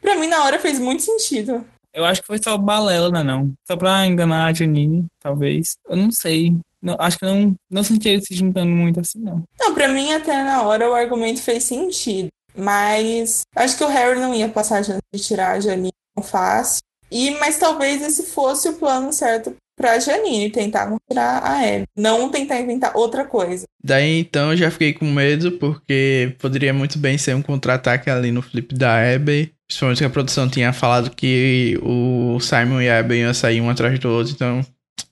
Pra 0.00 0.16
mim, 0.16 0.26
na 0.26 0.42
hora, 0.44 0.58
fez 0.58 0.78
muito 0.78 1.02
sentido. 1.02 1.64
Eu 1.94 2.04
acho 2.04 2.22
que 2.22 2.26
foi 2.26 2.40
só 2.42 2.56
balela, 2.56 3.10
não, 3.10 3.22
não. 3.22 3.52
Só 3.66 3.76
pra 3.76 4.06
enganar 4.06 4.46
a 4.46 4.52
Janine, 4.52 5.06
talvez. 5.20 5.76
Eu 5.88 5.96
não 5.96 6.10
sei. 6.10 6.56
Não, 6.80 6.96
acho 6.98 7.18
que 7.18 7.24
não, 7.24 7.54
não 7.70 7.84
senti 7.84 8.08
ele 8.08 8.22
se 8.22 8.34
juntando 8.34 8.70
muito 8.70 8.98
assim, 8.98 9.20
não. 9.20 9.44
Não, 9.60 9.74
pra 9.74 9.88
mim, 9.88 10.12
até 10.12 10.42
na 10.42 10.62
hora, 10.62 10.90
o 10.90 10.94
argumento 10.94 11.42
fez 11.42 11.64
sentido. 11.64 12.28
Mas 12.56 13.42
acho 13.54 13.76
que 13.76 13.84
o 13.84 13.88
Harry 13.88 14.18
não 14.18 14.34
ia 14.34 14.48
passar 14.48 14.78
a 14.78 14.82
chance 14.82 15.00
de 15.12 15.22
tirar 15.22 15.52
a 15.52 15.60
Janine 15.60 15.92
tão 16.14 16.24
fácil. 16.24 16.82
E, 17.12 17.32
mas 17.38 17.58
talvez 17.58 18.02
esse 18.02 18.24
fosse 18.24 18.68
o 18.68 18.74
plano 18.74 19.12
certo 19.12 19.54
pra 19.76 19.98
Janine 19.98 20.50
tentar 20.50 20.94
tirar 21.08 21.38
a 21.38 21.60
Abby, 21.60 21.84
não 21.96 22.30
tentar 22.30 22.60
inventar 22.60 22.96
outra 22.96 23.24
coisa. 23.24 23.64
Daí 23.82 24.20
então 24.20 24.52
eu 24.52 24.56
já 24.56 24.70
fiquei 24.70 24.92
com 24.92 25.04
medo, 25.10 25.52
porque 25.52 26.34
poderia 26.38 26.72
muito 26.72 26.98
bem 26.98 27.18
ser 27.18 27.34
um 27.34 27.42
contra-ataque 27.42 28.08
ali 28.08 28.30
no 28.30 28.42
flip 28.42 28.74
da 28.74 29.14
Abby. 29.14 29.52
Principalmente 29.66 29.98
que 29.98 30.04
a 30.04 30.10
produção 30.10 30.48
tinha 30.48 30.72
falado 30.72 31.14
que 31.14 31.78
o 31.82 32.38
Simon 32.40 32.82
e 32.82 32.90
a 32.90 32.98
Abby 32.98 33.16
iam 33.16 33.34
sair 33.34 33.60
um 33.60 33.70
atrás 33.70 33.98
do 33.98 34.08
outro, 34.08 34.34
então 34.34 34.62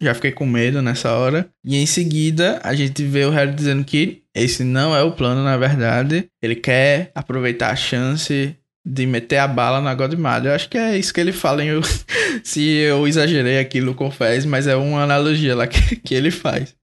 Já 0.01 0.15
fiquei 0.15 0.33
com 0.33 0.47
medo 0.47 0.81
nessa 0.81 1.13
hora. 1.13 1.49
E 1.65 1.77
em 1.77 1.87
seguida, 1.87 2.59
a 2.63 2.75
gente 2.75 3.03
vê 3.05 3.25
o 3.25 3.31
Harry 3.31 3.55
dizendo 3.55 3.85
que 3.85 4.23
esse 4.35 4.65
não 4.65 4.97
é 4.97 5.03
o 5.03 5.13
plano, 5.13 5.45
na 5.45 5.57
verdade. 5.57 6.27
Ele 6.43 6.55
quer 6.55 7.11
aproveitar 7.15 7.71
a 7.71 7.77
chance 7.77 8.57
de 8.87 9.07
meter 9.07 9.39
a 9.39 9.49
bala 9.49 9.81
na 9.81 9.95
Godmother. 9.95 10.51
Eu 10.51 10.55
acho 10.55 10.69
que 10.69 10.79
é 10.79 10.99
isso 10.99 11.13
que 11.13 11.21
ele 11.21 11.33
fala. 11.33 11.65
Eu, 11.65 11.81
se 12.43 12.63
eu 12.63 13.07
exagerei 13.07 13.59
aquilo, 13.59 13.95
confesso, 13.95 14.49
mas 14.49 14.67
é 14.67 14.77
uma 14.77 15.03
analogia 15.03 15.55
lá 15.55 15.67
que, 15.67 15.97
que 15.97 16.15
ele 16.15 16.31
faz. 16.31 16.75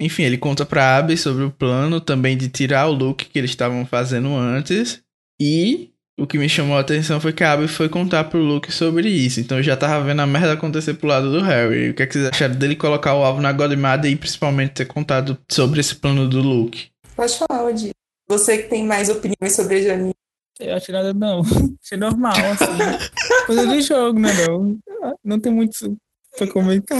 Enfim, 0.00 0.24
ele 0.24 0.36
conta 0.36 0.66
pra 0.66 0.96
Abby 0.96 1.16
sobre 1.16 1.44
o 1.44 1.50
plano 1.50 2.00
também 2.00 2.36
de 2.36 2.48
tirar 2.48 2.88
o 2.88 2.92
look 2.92 3.24
que 3.24 3.38
eles 3.38 3.50
estavam 3.50 3.86
fazendo 3.86 4.34
antes. 4.34 5.00
E 5.40 5.90
o 6.18 6.26
que 6.26 6.38
me 6.38 6.48
chamou 6.48 6.76
a 6.76 6.80
atenção 6.80 7.20
foi 7.20 7.32
que 7.32 7.44
a 7.44 7.52
Abby 7.52 7.68
foi 7.68 7.88
contar 7.88 8.24
pro 8.24 8.38
Luke 8.38 8.72
sobre 8.72 9.08
isso. 9.08 9.40
Então 9.40 9.58
eu 9.58 9.62
já 9.62 9.76
tava 9.76 10.04
vendo 10.04 10.20
a 10.20 10.26
merda 10.26 10.52
acontecer 10.52 10.94
pro 10.94 11.08
lado 11.08 11.30
do 11.30 11.40
Harry. 11.40 11.90
O 11.90 11.94
que 11.94 12.02
é 12.02 12.06
que 12.06 12.14
vocês 12.14 12.26
acharam 12.26 12.56
dele 12.56 12.76
colocar 12.76 13.14
o 13.14 13.22
alvo 13.22 13.40
na 13.40 13.52
Godmother 13.52 14.10
e 14.10 14.16
principalmente 14.16 14.72
ter 14.72 14.86
contado 14.86 15.38
sobre 15.50 15.80
esse 15.80 15.94
plano 15.94 16.28
do 16.28 16.40
Luke? 16.40 16.88
Pode 17.14 17.38
falar, 17.38 17.64
Odi. 17.64 17.90
Você 18.28 18.58
que 18.58 18.68
tem 18.68 18.84
mais 18.84 19.08
opiniões 19.08 19.54
sobre 19.54 19.76
a 19.76 19.82
Janine. 19.82 20.14
Eu 20.60 20.76
acho 20.76 20.92
nada 20.92 21.12
não. 21.12 21.42
Achei 21.82 21.98
normal, 21.98 22.32
assim. 22.32 23.46
Coisa 23.46 23.66
do 23.66 23.80
jogo, 23.80 24.18
né, 24.18 24.30
não? 24.46 24.78
Não 25.22 25.40
tem 25.40 25.52
muito 25.52 25.96
pra 26.36 26.46
comentar. 26.46 26.98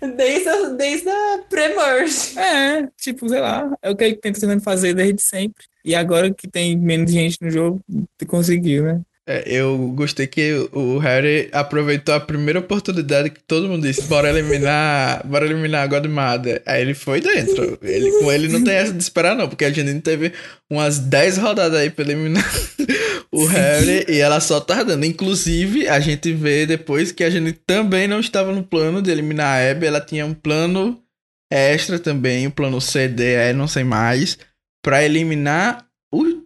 Desde 0.00 0.48
a, 0.48 0.68
desde 0.70 1.08
a 1.08 1.44
pre-merge. 1.48 2.38
É, 2.38 2.86
tipo, 2.98 3.28
sei 3.28 3.40
lá, 3.40 3.70
é 3.82 3.90
o 3.90 3.96
que 3.96 4.04
ele 4.04 4.16
tenta 4.16 4.40
tentando 4.40 4.62
fazer 4.62 4.94
desde 4.94 5.22
sempre. 5.22 5.64
E 5.84 5.94
agora 5.94 6.32
que 6.32 6.48
tem 6.48 6.76
menos 6.78 7.10
gente 7.10 7.38
no 7.40 7.50
jogo, 7.50 7.80
conseguiu, 8.26 8.84
né? 8.84 9.00
É, 9.30 9.44
eu 9.46 9.78
gostei 9.94 10.26
que 10.26 10.68
o 10.72 10.98
Harry 10.98 11.48
aproveitou 11.52 12.12
a 12.12 12.18
primeira 12.18 12.58
oportunidade 12.58 13.30
que 13.30 13.40
todo 13.40 13.68
mundo 13.68 13.86
disse, 13.86 14.02
bora 14.08 14.28
eliminar, 14.28 15.24
bora 15.24 15.46
eliminar 15.46 15.84
a 15.84 15.86
Godmother. 15.86 16.60
Aí 16.66 16.82
ele 16.82 16.94
foi 16.94 17.20
dentro. 17.20 17.78
Ele, 17.80 18.10
com 18.18 18.32
ele 18.32 18.48
não 18.48 18.64
tem 18.64 18.74
essa 18.74 18.92
de 18.92 19.00
esperar 19.00 19.36
não, 19.36 19.48
porque 19.48 19.64
a 19.64 19.70
gente 19.70 20.00
teve 20.00 20.32
umas 20.68 20.98
10 20.98 21.38
rodadas 21.38 21.78
aí 21.78 21.90
pra 21.90 22.04
eliminar 22.04 22.44
o 23.30 23.46
Harry 23.46 24.04
e 24.08 24.18
ela 24.18 24.40
só 24.40 24.58
tá 24.58 24.82
dando. 24.82 25.06
Inclusive, 25.06 25.86
a 25.86 26.00
gente 26.00 26.32
vê 26.32 26.66
depois 26.66 27.12
que 27.12 27.22
a 27.22 27.30
gente 27.30 27.52
também 27.52 28.08
não 28.08 28.18
estava 28.18 28.52
no 28.52 28.64
plano 28.64 29.00
de 29.00 29.12
eliminar 29.12 29.46
a 29.46 29.70
Abby, 29.70 29.86
ela 29.86 30.00
tinha 30.00 30.26
um 30.26 30.34
plano 30.34 31.00
extra 31.48 32.00
também, 32.00 32.46
o 32.46 32.48
um 32.48 32.52
plano 32.52 32.80
CD, 32.80 33.36
aí 33.36 33.52
não 33.52 33.68
sei 33.68 33.84
mais, 33.84 34.36
para 34.82 35.04
eliminar 35.04 35.86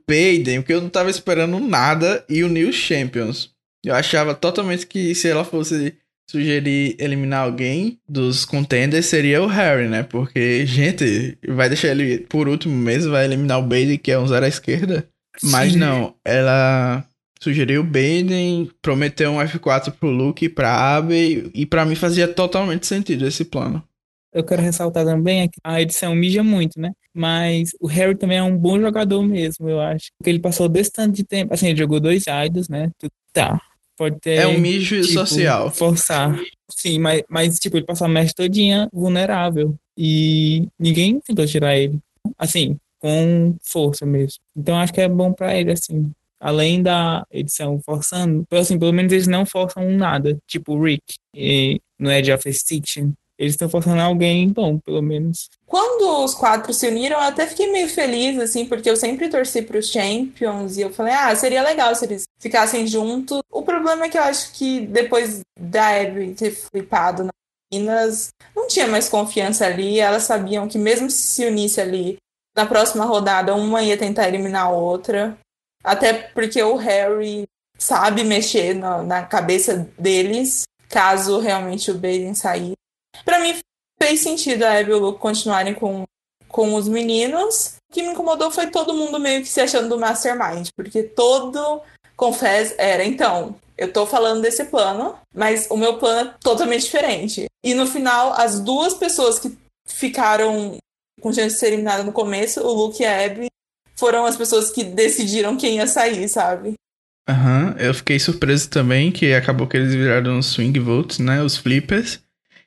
Payden, 0.07 0.61
porque 0.61 0.73
eu 0.73 0.81
não 0.81 0.89
tava 0.89 1.11
esperando 1.11 1.59
nada, 1.61 2.25
e 2.29 2.43
o 2.43 2.49
New 2.49 2.73
Champions. 2.73 3.51
Eu 3.85 3.95
achava 3.95 4.35
totalmente 4.35 4.87
que 4.87 5.15
se 5.15 5.29
ela 5.29 5.45
fosse 5.45 5.95
sugerir 6.31 6.97
eliminar 6.99 7.45
alguém 7.45 7.99
dos 8.09 8.45
contenders, 8.45 9.07
seria 9.07 9.43
o 9.43 9.47
Harry, 9.47 9.89
né? 9.89 10.03
Porque, 10.03 10.65
gente, 10.67 11.37
vai 11.47 11.69
deixar 11.69 11.89
ele 11.89 12.19
por 12.21 12.49
último 12.49 12.75
mesmo, 12.75 13.13
vai 13.13 13.25
eliminar 13.25 13.59
o 13.59 13.63
Baden, 13.63 13.99
que 13.99 14.11
é 14.11 14.19
um 14.19 14.27
zero 14.27 14.45
à 14.45 14.49
esquerda. 14.49 15.07
Sim. 15.37 15.51
Mas 15.51 15.75
não, 15.75 16.15
ela 16.25 17.05
sugeriu 17.41 17.83
o 17.83 17.85
Baden, 17.85 18.71
prometeu 18.81 19.33
um 19.33 19.39
F4 19.39 19.93
pro 19.93 20.09
Luke 20.09 20.47
e 20.47 20.49
pra 20.49 20.97
Abby, 20.97 21.51
e 21.55 21.67
para 21.67 21.85
mim 21.85 21.95
fazia 21.95 22.27
totalmente 22.27 22.87
sentido 22.87 23.27
esse 23.27 23.45
plano. 23.45 23.83
Eu 24.35 24.43
quero 24.43 24.61
ressaltar 24.61 25.05
também 25.05 25.49
que 25.49 25.59
a 25.63 25.81
edição 25.81 26.13
mija 26.13 26.43
muito, 26.43 26.81
né? 26.81 26.91
Mas 27.15 27.71
o 27.81 27.87
Harry 27.87 28.17
também 28.17 28.39
é 28.39 28.43
um 28.43 28.59
bom 28.59 28.81
jogador 28.81 29.23
mesmo, 29.23 29.69
eu 29.69 29.81
acho. 29.81 30.11
Porque 30.19 30.29
ele 30.29 30.41
passou 30.41 30.69
desse 30.69 30.91
tanto 30.91 31.15
de 31.15 31.23
tempo. 31.23 31.55
Assim, 31.55 31.69
ele 31.69 31.79
jogou 31.79 32.01
dois 32.01 32.25
idols, 32.27 32.69
né? 32.69 32.91
Tá. 33.33 33.61
Pode 33.97 34.19
ter. 34.19 34.41
É 34.41 34.47
um 34.49 34.59
mijo 34.59 35.01
tipo, 35.01 35.13
social. 35.13 35.71
Forçar. 35.71 36.37
Sim, 36.69 36.99
mas, 36.99 37.23
mas, 37.31 37.59
tipo, 37.61 37.77
ele 37.77 37.87
passou 37.87 38.07
a 38.07 38.09
match 38.09 38.33
todinha 38.33 38.89
vulnerável. 38.93 39.77
E 39.97 40.67
ninguém 40.77 41.21
tentou 41.21 41.47
tirar 41.47 41.77
ele. 41.77 42.01
Assim, 42.37 42.77
com 42.99 43.55
força 43.63 44.05
mesmo. 44.05 44.41
Então 44.57 44.77
acho 44.77 44.93
que 44.93 45.01
é 45.01 45.09
bom 45.09 45.33
para 45.33 45.57
ele, 45.57 45.71
assim. 45.71 46.11
Além 46.41 46.83
da 46.83 47.25
edição 47.31 47.81
forçando, 47.81 48.45
assim, 48.51 48.79
pelo 48.79 48.93
menos 48.93 49.13
eles 49.13 49.29
não 49.29 49.47
forçam 49.47 49.89
nada. 49.93 50.37
Tipo 50.47 50.75
o 50.75 50.83
Rick 50.83 51.15
e, 51.33 51.81
no 51.99 52.11
Edge 52.11 52.33
of 52.33 52.49
Extinction 52.49 53.13
eles 53.39 53.55
estão 53.55 53.69
forçando 53.69 54.01
alguém 54.01 54.49
bom, 54.49 54.79
pelo 54.79 55.03
menos. 55.03 55.49
Quando 55.67 56.25
os 56.25 56.35
quatro 56.35 56.73
se 56.73 56.87
uniram, 56.87 57.17
eu 57.17 57.25
até 57.25 57.47
fiquei 57.47 57.71
meio 57.71 57.89
feliz, 57.89 58.39
assim, 58.39 58.65
porque 58.67 58.89
eu 58.89 58.97
sempre 58.97 59.29
torci 59.29 59.63
para 59.63 59.79
os 59.79 59.91
Champions 59.91 60.77
e 60.77 60.83
eu 60.83 60.93
falei, 60.93 61.13
ah, 61.13 61.35
seria 61.35 61.63
legal 61.63 61.95
se 61.95 62.05
eles 62.05 62.25
ficassem 62.39 62.87
juntos. 62.87 63.41
O 63.51 63.63
problema 63.63 64.05
é 64.05 64.09
que 64.09 64.19
eu 64.19 64.23
acho 64.23 64.53
que 64.53 64.81
depois 64.87 65.41
da 65.59 66.01
Abby 66.01 66.35
ter 66.35 66.53
flipado 66.53 67.25
nas 67.25 67.33
meninas, 67.73 68.29
não 68.55 68.69
tinha 68.69 68.87
mais 68.87 69.09
confiança 69.09 69.67
ali. 69.67 69.99
Elas 69.99 70.23
sabiam 70.23 70.69
que 70.69 70.79
mesmo 70.79 71.11
se 71.11 71.27
se 71.27 71.47
unisse 71.47 71.81
ali, 71.81 72.19
na 72.57 72.67
próxima 72.67 73.05
rodada, 73.05 73.55
uma 73.55 73.83
ia 73.83 73.99
tentar 73.99 74.29
eliminar 74.29 74.67
a 74.67 74.71
outra. 74.71 75.37
Até 75.83 76.13
porque 76.13 76.63
o 76.63 76.77
Harry 76.77 77.45
sabe 77.77 78.23
mexer 78.23 78.75
na, 78.75 79.03
na 79.03 79.23
cabeça 79.25 79.91
deles, 79.99 80.63
caso 80.89 81.41
realmente 81.41 81.91
o 81.91 81.95
Baden 81.95 82.35
sair. 82.35 82.75
Para 83.25 83.39
mim 83.39 83.57
fez 84.03 84.21
sentido 84.21 84.65
a 84.65 84.79
Abby 84.79 84.91
e 84.91 84.95
o 84.95 84.99
Luke 84.99 85.19
continuarem 85.19 85.75
com, 85.75 86.05
com 86.49 86.75
os 86.75 86.89
meninos. 86.89 87.77
O 87.91 87.95
que 87.95 88.03
me 88.03 88.09
incomodou 88.09 88.51
foi 88.51 88.69
todo 88.69 88.95
mundo 88.95 89.21
meio 89.21 89.43
que 89.43 89.49
se 89.49 89.61
achando 89.61 89.89
do 89.89 89.99
Mastermind, 89.99 90.69
porque 90.77 91.03
todo 91.03 91.81
confesso 92.17 92.75
era, 92.79 93.05
então, 93.05 93.57
eu 93.77 93.93
tô 93.93 94.07
falando 94.07 94.41
desse 94.41 94.65
plano, 94.65 95.17
mas 95.35 95.67
o 95.71 95.77
meu 95.77 95.99
plano 95.99 96.31
é 96.31 96.35
totalmente 96.41 96.85
diferente. 96.85 97.47
E 97.63 97.75
no 97.75 97.87
final, 97.87 98.33
as 98.33 98.61
duas 98.61 98.95
pessoas 98.95 99.39
que 99.39 99.57
ficaram 99.87 100.77
com 101.21 101.33
chance 101.33 101.55
de 101.55 101.61
ser 101.61 101.69
eliminada 101.69 102.03
no 102.03 102.13
começo, 102.13 102.61
o 102.61 102.73
Luke 102.73 103.03
e 103.03 103.07
a 103.07 103.25
Abby, 103.25 103.47
foram 103.97 104.27
as 104.27 104.37
pessoas 104.37 104.71
que 104.71 104.85
decidiram 104.85 105.57
quem 105.57 105.77
ia 105.77 105.87
sair, 105.87 106.29
sabe? 106.29 106.75
Aham, 107.29 107.69
uhum. 107.73 107.79
eu 107.79 107.95
fiquei 107.95 108.19
surpreso 108.19 108.69
também 108.69 109.11
que 109.11 109.33
acabou 109.33 109.67
que 109.67 109.77
eles 109.77 109.95
viraram 109.95 110.39
os 110.39 110.47
swing 110.47 110.79
votes, 110.79 111.19
né? 111.19 111.43
Os 111.43 111.57
flippers. 111.57 112.21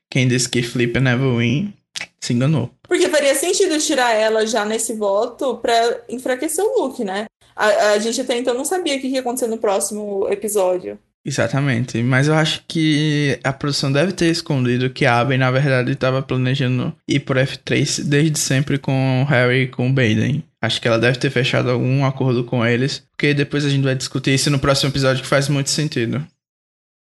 Quem 0.09 0.27
disse 0.27 0.49
que 0.49 0.61
Flipper 0.61 1.01
never 1.01 1.35
win 1.37 1.73
se 2.19 2.33
enganou. 2.33 2.71
Porque 2.87 3.09
faria 3.09 3.35
sentido 3.35 3.77
tirar 3.79 4.13
ela 4.13 4.45
já 4.45 4.65
nesse 4.65 4.93
voto 4.93 5.57
pra 5.57 6.01
enfraquecer 6.09 6.63
o 6.63 6.83
Luke, 6.83 7.03
né? 7.03 7.25
A, 7.55 7.91
a 7.91 7.99
gente 7.99 8.21
até 8.21 8.37
então 8.37 8.53
não 8.53 8.65
sabia 8.65 8.97
o 8.97 9.01
que 9.01 9.07
ia 9.07 9.19
acontecer 9.19 9.47
no 9.47 9.57
próximo 9.57 10.27
episódio. 10.29 10.99
Exatamente, 11.25 12.01
mas 12.01 12.29
eu 12.29 12.35
acho 12.35 12.63
que 12.65 13.37
a 13.43 13.51
produção 13.51 13.91
deve 13.91 14.13
ter 14.13 14.27
escondido 14.27 14.89
que 14.89 15.05
a 15.05 15.19
Abby, 15.19 15.37
na 15.37 15.51
verdade, 15.51 15.91
estava 15.91 16.21
planejando 16.21 16.95
ir 17.05 17.19
por 17.19 17.35
F3 17.35 18.01
desde 18.05 18.39
sempre 18.39 18.77
com 18.77 19.23
o 19.23 19.25
Harry 19.25 19.63
e 19.63 19.67
com 19.67 19.89
o 19.89 19.93
Baden. 19.93 20.41
Acho 20.61 20.79
que 20.79 20.87
ela 20.87 20.97
deve 20.97 21.17
ter 21.17 21.29
fechado 21.29 21.69
algum 21.69 22.05
acordo 22.05 22.45
com 22.45 22.65
eles, 22.65 23.03
porque 23.11 23.33
depois 23.33 23.65
a 23.65 23.69
gente 23.69 23.83
vai 23.83 23.93
discutir 23.93 24.33
isso 24.33 24.49
no 24.49 24.57
próximo 24.57 24.89
episódio 24.89 25.21
que 25.21 25.27
faz 25.27 25.49
muito 25.49 25.69
sentido. 25.69 26.25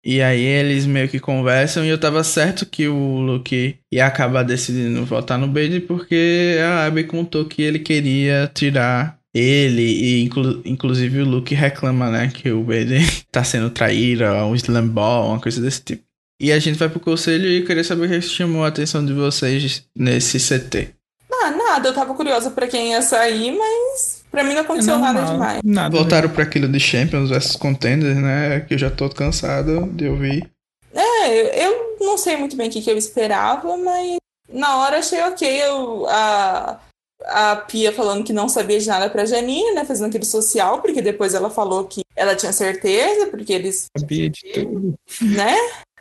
E 0.04 0.22
aí 0.22 0.40
eles 0.40 0.86
meio 0.86 1.08
que 1.08 1.20
conversam 1.20 1.84
e 1.84 1.88
eu 1.88 1.98
tava 1.98 2.24
certo 2.24 2.64
que 2.64 2.88
o 2.88 3.20
Luke 3.20 3.76
ia 3.92 4.06
acabar 4.06 4.42
decidindo 4.42 5.04
votar 5.04 5.38
no 5.38 5.46
Bade 5.46 5.80
porque 5.80 6.56
a 6.62 6.86
Abby 6.86 7.04
contou 7.04 7.44
que 7.44 7.60
ele 7.60 7.78
queria 7.78 8.50
tirar 8.54 9.18
ele 9.34 9.82
e 9.82 10.22
inclu 10.22 10.62
inclusive 10.64 11.20
o 11.20 11.26
Luke 11.26 11.54
reclama, 11.54 12.10
né, 12.10 12.32
que 12.32 12.50
o 12.50 12.62
Bade 12.62 12.98
tá 13.30 13.44
sendo 13.44 13.68
traíra, 13.68 14.44
um 14.46 14.54
slam 14.54 14.88
ball, 14.88 15.28
uma 15.28 15.40
coisa 15.40 15.60
desse 15.60 15.82
tipo. 15.82 16.02
E 16.40 16.50
a 16.50 16.58
gente 16.58 16.78
vai 16.78 16.88
pro 16.88 16.98
conselho 16.98 17.46
e 17.46 17.66
queria 17.66 17.84
saber 17.84 18.06
o 18.06 18.08
que 18.08 18.22
chamou 18.22 18.64
a 18.64 18.68
atenção 18.68 19.04
de 19.04 19.12
vocês 19.12 19.84
nesse 19.94 20.38
CT. 20.38 20.88
Ah, 21.30 21.50
nada, 21.50 21.90
eu 21.90 21.94
tava 21.94 22.14
curiosa 22.14 22.50
para 22.50 22.66
quem 22.66 22.92
ia 22.92 23.02
sair, 23.02 23.52
mas 23.52 24.19
Pra 24.30 24.44
mim 24.44 24.54
não 24.54 24.62
aconteceu 24.62 24.94
não, 24.94 25.00
nada 25.00 25.22
demais. 25.22 25.60
Nada 25.64 25.96
Voltaram 25.96 26.28
para 26.28 26.44
aquilo 26.44 26.68
de 26.68 26.78
Champions 26.78 27.30
vs 27.30 27.56
Contenders, 27.56 28.16
né? 28.16 28.60
Que 28.60 28.74
eu 28.74 28.78
já 28.78 28.90
tô 28.90 29.08
cansado 29.08 29.88
de 29.92 30.08
ouvir. 30.08 30.48
É, 30.94 31.66
eu 31.66 31.96
não 32.00 32.16
sei 32.16 32.36
muito 32.36 32.56
bem 32.56 32.68
o 32.68 32.72
que, 32.72 32.80
que 32.80 32.90
eu 32.90 32.96
esperava, 32.96 33.76
mas 33.76 34.16
na 34.48 34.78
hora 34.78 34.98
achei 34.98 35.20
ok. 35.22 35.48
Eu, 35.48 36.06
a, 36.08 36.78
a 37.24 37.56
Pia 37.56 37.92
falando 37.92 38.24
que 38.24 38.32
não 38.32 38.48
sabia 38.48 38.78
de 38.78 38.86
nada 38.86 39.10
pra 39.10 39.26
Janine, 39.26 39.72
né? 39.72 39.84
Fazendo 39.84 40.08
aquele 40.08 40.24
social, 40.24 40.80
porque 40.80 41.02
depois 41.02 41.34
ela 41.34 41.50
falou 41.50 41.84
que 41.84 42.02
ela 42.14 42.36
tinha 42.36 42.52
certeza, 42.52 43.26
porque 43.26 43.52
eles. 43.52 43.86
Sabia 43.98 44.30
de 44.30 44.52
tudo. 44.52 44.94
Né? 45.22 45.56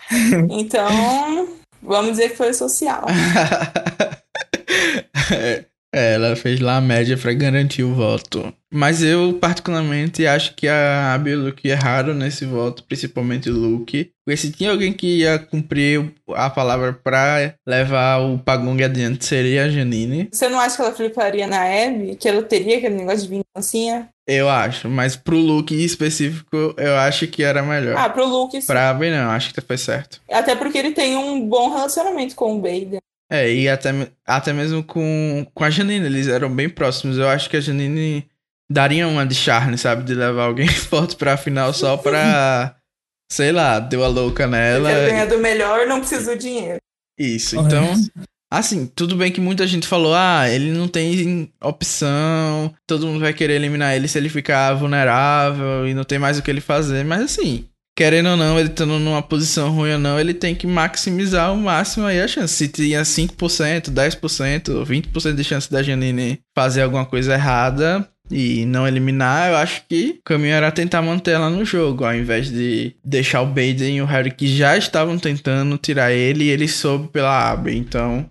Então, 0.49 0.89
vamos 1.83 2.13
dizer 2.13 2.29
que 2.29 2.35
foi 2.35 2.51
social. 2.51 3.05
é, 5.31 5.65
É, 5.93 6.13
ela 6.13 6.35
fez 6.35 6.59
lá 6.59 6.77
a 6.77 6.81
média 6.81 7.17
pra 7.17 7.33
garantir 7.33 7.83
o 7.83 7.93
voto. 7.93 8.53
Mas 8.71 9.01
eu, 9.01 9.33
particularmente, 9.41 10.27
acho 10.27 10.53
que 10.53 10.67
a 10.67 11.13
Abby 11.15 11.31
e 11.31 11.35
o 11.35 11.45
Luke 11.45 11.67
erraram 11.67 12.13
nesse 12.13 12.45
voto, 12.45 12.83
principalmente 12.83 13.49
o 13.49 13.53
Luke. 13.53 14.11
Porque 14.23 14.37
se 14.37 14.51
tinha 14.51 14.69
alguém 14.69 14.93
que 14.93 15.21
ia 15.21 15.39
cumprir 15.39 16.13
a 16.35 16.47
palavra 16.51 16.93
pra 16.93 17.55
levar 17.67 18.19
o 18.19 18.37
Pagong 18.37 18.83
adiante, 18.83 19.25
seria 19.25 19.65
a 19.65 19.69
Janine. 19.69 20.29
Você 20.31 20.47
não 20.47 20.59
acha 20.59 20.75
que 20.75 20.81
ela 20.83 20.93
fliparia 20.93 21.47
na 21.47 21.63
Abby? 21.63 22.15
Que 22.15 22.29
ela 22.29 22.43
teria 22.43 22.77
aquele 22.77 22.95
negócio 22.95 23.27
de 23.27 23.41
vingancinha? 23.55 24.09
Eu 24.27 24.47
acho, 24.47 24.87
mas 24.87 25.15
pro 25.15 25.37
Luke 25.37 25.73
em 25.73 25.83
específico, 25.83 26.75
eu 26.77 26.95
acho 26.97 27.25
que 27.25 27.41
era 27.41 27.63
melhor. 27.63 27.97
Ah, 27.97 28.07
pro 28.07 28.27
Luke 28.27 28.61
sim. 28.61 28.67
Pra 28.67 28.91
Abby 28.91 29.09
não, 29.09 29.31
acho 29.31 29.51
que 29.51 29.59
foi 29.59 29.77
certo. 29.79 30.21
Até 30.31 30.55
porque 30.55 30.77
ele 30.77 30.91
tem 30.91 31.17
um 31.17 31.47
bom 31.47 31.73
relacionamento 31.73 32.35
com 32.35 32.55
o 32.55 32.61
Baden. 32.61 32.99
É, 33.31 33.53
e 33.53 33.69
até, 33.69 33.91
até 34.25 34.51
mesmo 34.51 34.83
com, 34.83 35.45
com 35.53 35.63
a 35.63 35.69
Janine, 35.69 36.05
eles 36.05 36.27
eram 36.27 36.49
bem 36.53 36.67
próximos. 36.67 37.17
Eu 37.17 37.29
acho 37.29 37.49
que 37.49 37.57
a 37.57 37.61
Janine 37.61 38.27
daria 38.69 39.07
uma 39.07 39.25
de 39.25 39.35
charne, 39.35 39.77
sabe? 39.77 40.03
De 40.03 40.15
levar 40.15 40.45
alguém 40.45 40.67
forte 40.67 41.15
pra 41.15 41.37
final 41.37 41.71
só 41.73 41.95
pra, 41.95 42.75
sei 43.31 43.51
lá, 43.51 43.79
deu 43.79 44.03
a 44.03 44.07
louca 44.07 44.47
nela. 44.47 44.89
Quer 44.89 45.09
ganhar 45.11 45.25
do 45.25 45.37
melhor, 45.37 45.85
não 45.85 45.99
precisa 45.99 46.35
do 46.35 46.39
dinheiro. 46.39 46.79
Isso, 47.17 47.55
então... 47.55 47.93
Assim, 48.51 48.87
tudo 48.87 49.15
bem 49.15 49.31
que 49.31 49.39
muita 49.39 49.67
gente 49.67 49.87
falou, 49.87 50.11
ah, 50.15 50.49
ele 50.49 50.71
não 50.71 50.87
tem 50.87 51.53
opção, 51.61 52.73
todo 52.87 53.05
mundo 53.05 53.19
vai 53.19 53.31
querer 53.31 53.53
eliminar 53.53 53.95
ele 53.95 54.07
se 54.07 54.17
ele 54.17 54.27
ficar 54.27 54.73
vulnerável 54.73 55.87
e 55.87 55.93
não 55.93 56.03
tem 56.03 56.17
mais 56.17 56.39
o 56.39 56.41
que 56.41 56.49
ele 56.49 56.59
fazer, 56.59 57.05
mas 57.05 57.21
assim, 57.21 57.69
querendo 57.99 58.29
ou 58.29 58.37
não, 58.37 58.57
ele 58.57 58.69
estando 58.69 58.97
numa 58.97 59.21
posição 59.21 59.71
ruim 59.71 59.91
ou 59.91 59.99
não, 59.99 60.17
ele 60.17 60.33
tem 60.33 60.55
que 60.55 60.65
maximizar 60.65 61.49
ao 61.49 61.57
máximo 61.57 62.05
aí 62.05 62.21
a 62.21 62.29
chance. 62.29 62.53
Se 62.53 62.69
tinha 62.69 63.01
5%, 63.01 63.91
10%, 63.91 64.85
20% 64.85 65.35
de 65.35 65.43
chance 65.43 65.69
da 65.69 65.83
Janine 65.83 66.39
fazer 66.55 66.83
alguma 66.83 67.05
coisa 67.05 67.33
errada 67.33 68.07
e 68.31 68.65
não 68.65 68.87
eliminar, 68.87 69.49
eu 69.49 69.57
acho 69.57 69.85
que 69.85 70.15
o 70.17 70.23
caminho 70.23 70.53
era 70.53 70.71
tentar 70.71 71.01
manter 71.01 71.31
ela 71.31 71.49
no 71.49 71.65
jogo, 71.65 72.05
ao 72.05 72.15
invés 72.15 72.49
de 72.49 72.95
deixar 73.03 73.41
o 73.41 73.47
Baden 73.47 73.97
e 73.97 74.01
o 74.01 74.05
Harry 74.05 74.31
que 74.31 74.47
já 74.47 74.77
estavam 74.77 75.19
tentando 75.19 75.77
tirar 75.77 76.13
ele 76.13 76.45
e 76.45 76.49
ele 76.49 76.69
soube 76.69 77.09
pela 77.09 77.51
Abby. 77.51 77.75
Então, 77.75 78.29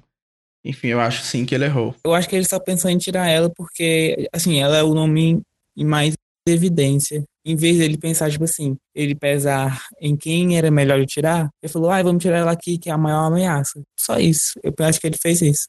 enfim, 0.65 0.89
eu 0.89 1.01
acho 1.01 1.23
sim 1.25 1.45
que 1.45 1.55
ele 1.55 1.67
errou. 1.67 1.95
Eu 2.07 2.15
acho 2.15 2.27
que 2.27 2.37
ele 2.37 2.49
só 2.49 2.59
pensou 2.59 2.91
em 2.91 2.97
tirar 2.97 3.29
ela 3.29 3.53
porque, 3.55 4.31
assim, 4.33 4.63
ela 4.63 4.79
é 4.79 4.83
o 4.83 4.95
nome 4.95 5.43
em 5.77 5.85
mais 5.85 6.15
evidência. 6.49 7.23
Em 7.49 7.57
vez 7.57 7.79
dele 7.79 7.97
pensar, 7.97 8.31
tipo 8.31 8.45
assim, 8.45 8.77
ele 8.95 9.15
pesar 9.15 9.83
em 10.03 10.15
quem 10.15 10.59
era 10.59 10.71
melhor 10.71 11.03
tirar, 11.07 11.49
ele 11.63 11.73
falou, 11.73 11.91
ah, 11.91 12.03
vamos 12.03 12.23
tirar 12.23 12.37
ela 12.37 12.53
aqui, 12.53 12.77
que 12.77 12.91
é 12.91 12.93
a 12.93 12.99
maior 12.99 13.25
ameaça. 13.25 13.81
Só 13.99 14.19
isso. 14.19 14.53
Eu 14.63 14.75
acho 14.81 15.01
que 15.01 15.07
ele 15.07 15.17
fez 15.19 15.41
isso. 15.41 15.67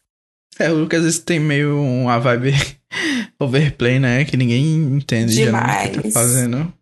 É, 0.59 0.69
o 0.69 0.75
Lucas 0.75 0.99
às 0.99 1.05
vezes 1.05 1.19
tem 1.19 1.39
meio 1.39 1.81
uma 1.81 2.19
vibe 2.19 2.51
overplay, 3.39 3.97
né? 3.97 4.25
Que 4.25 4.35
ninguém 4.35 4.75
entende 4.75 5.33
Demais. 5.33 5.89
o 5.89 6.01
que 6.01 6.01
tá 6.01 6.11
fazendo. 6.11 6.73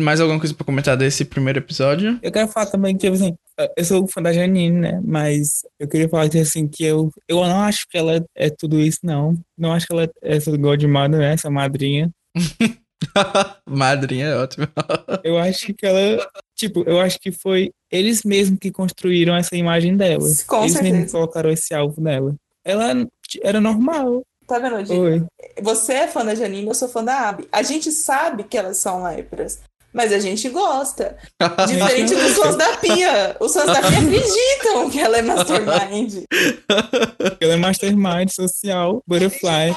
Mais 0.00 0.22
alguma 0.22 0.38
coisa 0.38 0.54
pra 0.54 0.64
comentar 0.64 0.96
desse 0.96 1.22
primeiro 1.26 1.58
episódio? 1.58 2.18
Eu 2.22 2.32
quero 2.32 2.48
falar 2.48 2.64
também 2.64 2.96
que, 2.96 3.00
tipo 3.00 3.22
assim, 3.22 3.34
eu 3.76 3.84
sou 3.84 4.06
fã 4.06 4.22
da 4.22 4.32
Janine, 4.32 4.80
né? 4.80 5.02
Mas 5.04 5.60
eu 5.78 5.86
queria 5.86 6.08
falar 6.08 6.30
que, 6.30 6.38
assim, 6.38 6.66
que 6.66 6.82
eu, 6.82 7.10
eu 7.28 7.36
não 7.36 7.60
acho 7.60 7.86
que 7.90 7.98
ela 7.98 8.24
é 8.34 8.48
tudo 8.48 8.80
isso, 8.80 9.00
não. 9.02 9.38
Não 9.58 9.74
acho 9.74 9.86
que 9.86 9.92
ela 9.92 10.04
é 10.04 10.36
essa 10.36 10.56
Godmother, 10.56 11.20
né? 11.20 11.34
Essa 11.34 11.50
madrinha. 11.50 12.10
madrinha 13.66 14.26
é 14.26 14.36
ótimo. 14.36 14.66
eu 15.24 15.38
acho 15.38 15.72
que 15.74 15.86
ela, 15.86 16.26
tipo, 16.54 16.82
eu 16.86 17.00
acho 17.00 17.18
que 17.18 17.32
foi 17.32 17.72
eles 17.90 18.22
mesmos 18.22 18.58
que 18.58 18.70
construíram 18.70 19.34
essa 19.34 19.56
imagem 19.56 19.96
dela. 19.96 20.28
Com 20.46 20.60
eles 20.62 20.72
certeza. 20.72 20.82
mesmos 20.82 21.12
colocaram 21.12 21.50
esse 21.50 21.74
alvo 21.74 22.00
nela. 22.00 22.34
Ela 22.64 23.06
era 23.42 23.60
normal. 23.60 24.22
Tá 24.46 24.58
vendo? 24.58 24.92
Oi. 24.92 25.24
Você 25.62 25.92
é 25.92 26.08
fã 26.08 26.24
da 26.24 26.34
Janine, 26.34 26.66
eu 26.66 26.74
sou 26.74 26.88
fã 26.88 27.04
da 27.04 27.28
Abby. 27.28 27.48
A 27.52 27.62
gente 27.62 27.92
sabe 27.92 28.44
que 28.44 28.58
elas 28.58 28.78
são 28.78 29.04
lepras. 29.04 29.60
Mas 29.92 30.12
a 30.12 30.18
gente 30.18 30.48
gosta. 30.50 31.16
Diferente 31.66 32.14
dos 32.14 32.36
fãs 32.36 32.56
da 32.56 32.76
Pia. 32.76 33.36
Os 33.40 33.52
fãs 33.52 33.66
da 33.66 33.80
Pia 33.82 33.98
acreditam 34.00 34.90
que 34.90 35.00
ela 35.00 35.18
é 35.18 35.22
mastermind. 35.22 36.14
Ela 37.40 37.54
é 37.54 37.56
mastermind 37.56 38.28
social, 38.30 39.02
butterfly. 39.06 39.74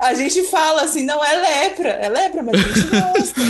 A 0.00 0.14
gente 0.14 0.42
fala 0.44 0.82
assim, 0.82 1.04
não 1.04 1.24
é 1.24 1.36
lepra. 1.36 1.88
É 1.90 2.08
lepra, 2.08 2.42
mas 2.42 2.54
a 2.54 2.58
gente 2.68 2.86
gosta. 2.88 3.40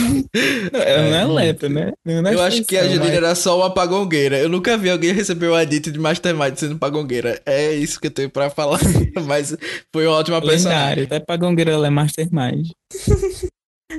Não, 0.71 0.79
ela 0.81 1.09
não 1.25 1.39
é 1.39 1.45
lepra, 1.45 1.69
né? 1.69 1.91
Não 2.05 2.29
é 2.29 2.33
Eu 2.33 2.41
acho 2.43 2.63
que 2.63 2.77
a 2.77 2.83
Janine 2.83 2.99
mas- 2.99 3.13
era 3.13 3.35
só 3.35 3.57
uma 3.57 3.73
pagongueira. 3.73 4.37
Eu 4.37 4.49
nunca 4.49 4.77
vi 4.77 4.89
alguém 4.89 5.13
receber 5.13 5.47
o 5.47 5.55
adito 5.55 5.91
de 5.91 5.97
Mastermind 5.99 6.55
sendo 6.57 6.77
pagongueira. 6.77 7.41
É 7.45 7.71
isso 7.73 7.99
que 7.99 8.07
eu 8.07 8.11
tenho 8.11 8.29
pra 8.29 8.49
falar. 8.49 8.79
Mas 9.25 9.55
foi 9.91 10.05
uma 10.07 10.17
ótima 10.17 10.41
personagem. 10.41 11.03
Até 11.05 11.19
Pagongueira 11.19 11.71
ela 11.71 11.87
é 11.87 11.89
mastermind. 11.89 12.69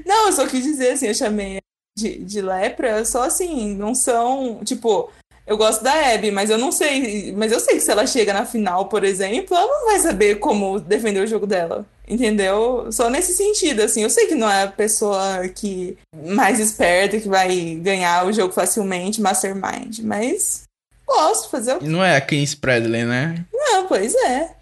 Não, 0.04 0.26
eu 0.26 0.32
só 0.32 0.46
quis 0.46 0.62
dizer 0.62 0.90
assim, 0.92 1.06
eu 1.08 1.14
chamei 1.14 1.58
de, 1.96 2.18
de 2.18 2.40
lepra, 2.42 3.04
só 3.04 3.22
assim, 3.22 3.74
não 3.74 3.94
são, 3.94 4.60
tipo, 4.64 5.10
eu 5.46 5.56
gosto 5.56 5.82
da 5.82 6.12
Abby, 6.12 6.30
mas 6.30 6.50
eu 6.50 6.58
não 6.58 6.72
sei, 6.72 7.32
mas 7.36 7.52
eu 7.52 7.60
sei 7.60 7.76
que 7.76 7.80
se 7.80 7.90
ela 7.90 8.06
chega 8.06 8.32
na 8.32 8.44
final, 8.44 8.86
por 8.86 9.04
exemplo, 9.04 9.56
ela 9.56 9.66
não 9.66 9.86
vai 9.86 9.98
saber 10.00 10.36
como 10.36 10.80
defender 10.80 11.20
o 11.20 11.26
jogo 11.26 11.46
dela, 11.46 11.86
entendeu? 12.06 12.88
Só 12.90 13.08
nesse 13.08 13.32
sentido, 13.32 13.80
assim, 13.80 14.02
eu 14.02 14.10
sei 14.10 14.26
que 14.26 14.34
não 14.34 14.50
é 14.50 14.64
a 14.64 14.68
pessoa 14.68 15.48
que 15.48 15.96
mais 16.26 16.58
esperta 16.58 17.20
que 17.20 17.28
vai 17.28 17.76
ganhar 17.80 18.26
o 18.26 18.32
jogo 18.32 18.52
facilmente, 18.52 19.20
mastermind, 19.20 20.00
mas 20.00 20.64
gosto, 21.06 21.48
fazer 21.48 21.76
o 21.76 21.84
Não 21.84 22.04
é 22.04 22.16
a 22.16 22.20
Kim 22.20 22.44
Bradley, 22.60 23.04
né? 23.04 23.44
Não, 23.52 23.86
pois 23.86 24.14
é. 24.16 24.55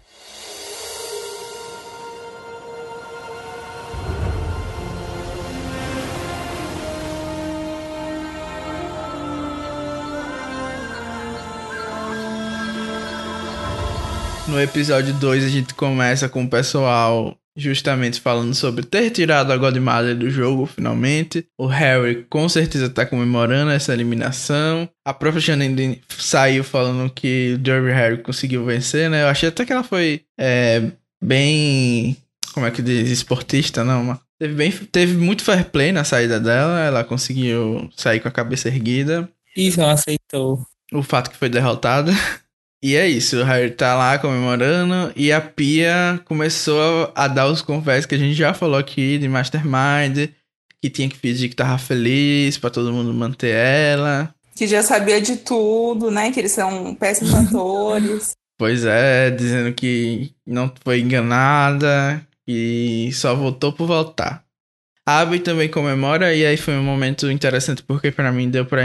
No 14.55 14.61
episódio 14.61 15.13
2 15.15 15.43
a 15.43 15.49
gente 15.49 15.73
começa 15.73 16.29
com 16.29 16.45
o 16.45 16.49
pessoal 16.49 17.37
justamente 17.57 18.21
falando 18.21 18.55
sobre 18.55 18.85
ter 18.85 19.09
tirado 19.09 19.51
a 19.51 19.57
Godmother 19.57 20.15
do 20.15 20.29
jogo 20.29 20.65
finalmente. 20.65 21.45
O 21.57 21.65
Harry 21.65 22.25
com 22.29 22.47
certeza 22.47 22.89
tá 22.89 23.05
comemorando 23.05 23.71
essa 23.71 23.91
eliminação. 23.91 24.87
A 25.03 25.13
própria 25.13 25.41
Janine 25.41 26.01
saiu 26.07 26.63
falando 26.63 27.11
que 27.11 27.55
o 27.55 27.57
Derby 27.57 27.91
Harry 27.91 28.23
conseguiu 28.23 28.63
vencer, 28.63 29.09
né? 29.09 29.23
Eu 29.23 29.27
achei 29.27 29.49
até 29.49 29.65
que 29.65 29.73
ela 29.73 29.83
foi 29.83 30.21
é, 30.39 30.89
bem. 31.21 32.15
Como 32.53 32.65
é 32.65 32.71
que 32.71 32.81
diz? 32.81 33.09
Esportista, 33.09 33.83
não, 33.83 34.05
mas 34.05 34.19
teve, 34.39 34.53
bem, 34.53 34.71
teve 34.71 35.17
muito 35.17 35.43
fair 35.43 35.65
play 35.65 35.91
na 35.91 36.05
saída 36.05 36.39
dela. 36.39 36.79
Ela 36.79 37.03
conseguiu 37.03 37.89
sair 37.97 38.21
com 38.21 38.29
a 38.29 38.31
cabeça 38.31 38.69
erguida 38.69 39.29
Isso, 39.53 39.81
ela 39.81 39.91
aceitou. 39.91 40.65
o 40.93 41.03
fato 41.03 41.29
que 41.29 41.35
foi 41.35 41.49
derrotada. 41.49 42.13
E 42.85 42.95
é 42.95 43.09
isso, 43.09 43.37
o 43.37 43.43
Harry 43.43 43.71
tá 43.71 43.95
lá 43.95 44.19
comemorando 44.19 45.11
e 45.15 45.31
a 45.31 45.41
Pia 45.41 46.21
começou 46.23 47.11
a 47.15 47.27
dar 47.27 47.47
os 47.47 47.59
confessos 47.59 48.05
que 48.05 48.13
a 48.13 48.17
gente 48.19 48.35
já 48.35 48.53
falou 48.53 48.77
aqui 48.77 49.17
de 49.17 49.27
Mastermind, 49.27 50.29
que 50.79 50.87
tinha 50.91 51.09
que 51.09 51.17
fingir 51.17 51.49
que 51.49 51.55
tava 51.55 51.79
feliz 51.79 52.59
pra 52.59 52.69
todo 52.69 52.93
mundo 52.93 53.11
manter 53.11 53.55
ela. 53.55 54.31
Que 54.55 54.67
já 54.67 54.83
sabia 54.83 55.19
de 55.19 55.37
tudo, 55.37 56.11
né? 56.11 56.31
Que 56.31 56.39
eles 56.39 56.51
são 56.51 56.93
péssimos 56.93 57.33
atores. 57.49 58.33
Pois 58.55 58.85
é, 58.85 59.31
dizendo 59.31 59.73
que 59.73 60.31
não 60.45 60.71
foi 60.83 60.99
enganada 60.99 62.23
e 62.47 63.09
só 63.13 63.33
voltou 63.33 63.73
por 63.73 63.87
voltar. 63.87 64.45
A 65.03 65.21
Abby 65.21 65.39
também 65.39 65.69
comemora 65.69 66.35
e 66.35 66.45
aí 66.45 66.55
foi 66.55 66.75
um 66.75 66.83
momento 66.83 67.31
interessante 67.31 67.81
porque 67.81 68.11
pra 68.11 68.31
mim 68.31 68.47
deu 68.47 68.63
pra 68.63 68.83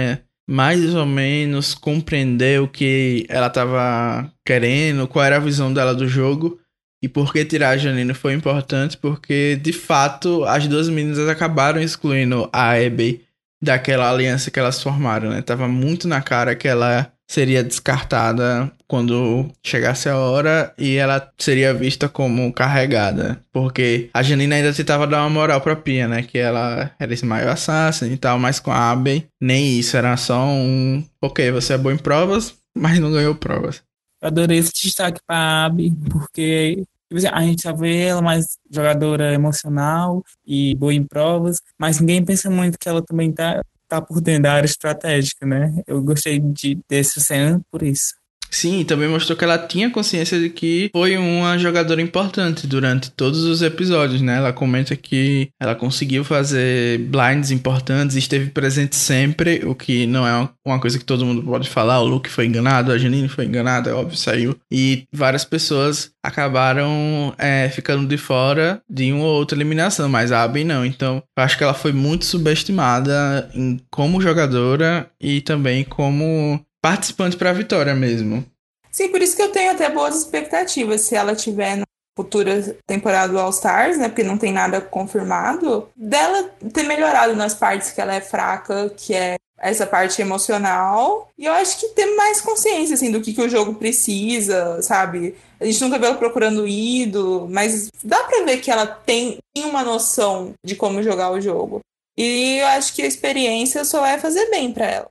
mais 0.49 0.95
ou 0.95 1.07
menos 1.07 1.75
compreender 1.75 2.61
o 2.61 2.69
que 2.69 3.27
ela 3.29 3.49
tava 3.49 4.33
querendo, 4.45 5.07
qual 5.07 5.25
era 5.25 5.37
a 5.37 5.41
visão 5.41 5.73
dela 5.73 5.95
do 5.95 6.09
jogo 6.09 6.59
e 7.03 7.09
por 7.09 7.33
que 7.33 7.45
tirar 7.45 7.71
a 7.71 7.77
Janine 7.77 8.13
foi 8.13 8.35
importante, 8.35 8.97
porque 8.97 9.59
de 9.63 9.73
fato 9.73 10.45
as 10.45 10.67
duas 10.67 10.89
meninas 10.89 11.29
acabaram 11.29 11.81
excluindo 11.81 12.49
a 12.53 12.73
Abby 12.73 13.25
daquela 13.63 14.11
aliança 14.11 14.51
que 14.51 14.59
elas 14.59 14.83
formaram, 14.83 15.31
né? 15.31 15.43
Tava 15.43 15.69
muito 15.69 16.09
na 16.09 16.21
cara 16.21 16.55
que 16.55 16.69
ela 16.69 17.13
seria 17.31 17.63
descartada 17.63 18.73
quando 18.89 19.49
chegasse 19.65 20.09
a 20.09 20.19
hora 20.19 20.75
e 20.77 20.97
ela 20.97 21.31
seria 21.39 21.73
vista 21.73 22.09
como 22.09 22.53
carregada. 22.53 23.41
Porque 23.53 24.11
a 24.13 24.21
Janine 24.21 24.55
ainda 24.55 24.75
tentava 24.75 25.07
dar 25.07 25.21
uma 25.21 25.31
moral 25.31 25.61
pra 25.61 25.77
Pia, 25.77 26.09
né? 26.09 26.25
Que 26.25 26.39
ela 26.39 26.91
era 26.99 27.15
esse 27.15 27.25
maior 27.25 27.53
assassin 27.53 28.11
e 28.11 28.17
tal, 28.17 28.37
mas 28.37 28.59
com 28.59 28.73
a 28.73 28.91
Abby 28.91 29.29
nem 29.41 29.79
isso, 29.79 29.97
era 29.97 30.17
só 30.17 30.45
um. 30.45 31.05
Ok, 31.23 31.53
você 31.53 31.75
é 31.75 31.79
bom 31.79 31.93
em 31.93 31.97
provas, 31.97 32.57
mas 32.77 32.99
não 32.99 33.13
ganhou 33.13 33.37
provas. 33.37 33.81
Eu 34.21 34.27
adorei 34.27 34.59
esse 34.59 34.73
destaque 34.73 35.21
pra 35.25 35.67
Abby, 35.67 35.93
porque 36.11 36.83
tipo 37.11 37.17
assim, 37.17 37.29
a 37.29 37.43
gente 37.43 37.63
só 37.63 37.73
vê 37.73 38.07
ela 38.07 38.23
mais 38.23 38.59
jogadora 38.69 39.33
emocional 39.33 40.23
e 40.45 40.75
boa 40.75 40.93
em 40.93 41.05
provas, 41.05 41.61
mas 41.79 42.01
ninguém 42.01 42.25
pensa 42.25 42.51
muito 42.51 42.79
que 42.79 42.89
ela 42.89 43.03
também 43.03 43.33
tá, 43.33 43.63
tá 43.91 44.01
por 44.01 44.21
dentro 44.21 44.45
da 44.45 44.53
área 44.53 44.67
estratégica, 44.67 45.45
né? 45.45 45.83
Eu 45.87 46.01
gostei 46.01 46.39
de, 46.39 46.79
dessa 46.89 47.19
cena 47.19 47.61
por 47.71 47.83
isso. 47.83 48.20
Sim, 48.51 48.85
também 48.85 49.09
mostrou 49.09 49.39
que 49.39 49.45
ela 49.45 49.59
tinha 49.59 49.91
consciência 49.91 50.39
de 50.39 50.51
que 50.51 50.91
foi 50.93 51.17
uma 51.17 51.57
jogadora 51.57 52.03
importante 52.03 52.67
durante 52.67 53.11
todos 53.11 53.45
os 53.45 53.63
episódios, 53.63 54.21
né? 54.21 54.39
Ela 54.39 54.53
comenta 54.53 54.97
que 54.97 55.51
ela 55.61 55.75
conseguiu 55.75 56.25
fazer 56.25 56.99
blinds 56.99 57.51
importantes, 57.53 58.17
esteve 58.17 58.51
presente 58.51 58.97
sempre, 58.97 59.63
o 59.65 59.75
que 59.75 60.07
não 60.07 60.27
é 60.27 60.49
uma 60.67 60.81
coisa 60.81 60.99
que 60.99 61.05
todo 61.05 61.25
mundo 61.25 61.43
pode 61.43 61.69
falar. 61.69 62.01
O 62.01 62.07
Luke 62.07 62.29
foi 62.29 62.47
enganado, 62.47 62.91
a 62.91 62.99
Janine 62.99 63.29
foi 63.29 63.45
enganada, 63.45 63.91
é 63.91 63.95
óbvio, 63.95 64.17
saiu. 64.17 64.57
E 64.71 65.05
várias 65.13 65.45
pessoas 65.45 66.11
acabaram 66.23 67.33
é, 67.39 67.69
ficando 67.69 68.07
de 68.07 68.17
fora 68.17 68.83
de 68.89 69.13
uma 69.13 69.25
ou 69.25 69.39
outra 69.39 69.57
eliminação, 69.57 70.09
mas 70.09 70.33
a 70.33 70.43
Abby 70.43 70.65
não. 70.65 70.85
Então, 70.85 71.23
eu 71.37 71.45
acho 71.45 71.57
que 71.57 71.65
ela 71.65 71.75
foi 71.75 71.93
muito 71.93 72.25
subestimada 72.25 73.49
em, 73.55 73.81
como 73.91 74.21
jogadora 74.21 75.09
e 75.21 75.41
também 75.41 75.85
como 75.85 76.61
participante 76.83 77.37
para 77.37 77.51
a 77.51 77.55
vitória 77.55 77.95
mesmo. 77.95 78.45
Sim, 78.91 79.09
por 79.09 79.23
isso 79.23 79.37
que 79.37 79.43
eu 79.43 79.53
tenho 79.53 79.71
até 79.71 79.89
boas 79.89 80.17
expectativas. 80.17 81.03
Se 81.03 81.15
ela 81.15 81.35
tiver 81.35 81.77
na 81.77 81.85
futura 82.17 82.77
temporada 82.87 83.33
do 83.33 83.39
All 83.39 83.51
Stars, 83.51 83.97
né? 83.97 84.09
Porque 84.09 84.23
não 84.23 84.37
tem 84.37 84.53
nada 84.53 84.81
confirmado, 84.81 85.89
dela 85.97 86.51
ter 86.73 86.83
melhorado 86.83 87.35
nas 87.35 87.55
partes 87.55 87.93
que 87.93 88.01
ela 88.01 88.15
é 88.15 88.21
fraca, 88.21 88.91
que 88.91 89.15
é 89.15 89.37
essa 89.59 89.87
parte 89.87 90.21
emocional. 90.21 91.31
E 91.39 91.45
eu 91.45 91.53
acho 91.53 91.79
que 91.79 91.89
ter 91.89 92.07
mais 92.17 92.41
consciência, 92.41 92.95
assim, 92.95 93.11
do 93.11 93.21
que, 93.21 93.33
que 93.33 93.41
o 93.41 93.49
jogo 93.49 93.75
precisa, 93.75 94.83
sabe? 94.83 95.37
A 95.61 95.65
gente 95.65 95.81
nunca 95.83 95.99
vê 95.99 96.07
ela 96.07 96.17
procurando 96.17 96.67
ídolo, 96.67 97.47
mas 97.49 97.89
dá 98.03 98.25
pra 98.25 98.45
ver 98.45 98.59
que 98.59 98.71
ela 98.71 98.87
tem 98.87 99.39
uma 99.57 99.85
noção 99.85 100.53
de 100.65 100.75
como 100.75 101.03
jogar 101.03 101.31
o 101.31 101.41
jogo. 101.41 101.81
E 102.19 102.59
eu 102.59 102.67
acho 102.69 102.95
que 102.95 103.03
a 103.03 103.07
experiência 103.07 103.85
só 103.85 104.01
vai 104.01 104.19
fazer 104.19 104.51
bem 104.51 104.73
para 104.73 104.87
ela. 104.87 105.09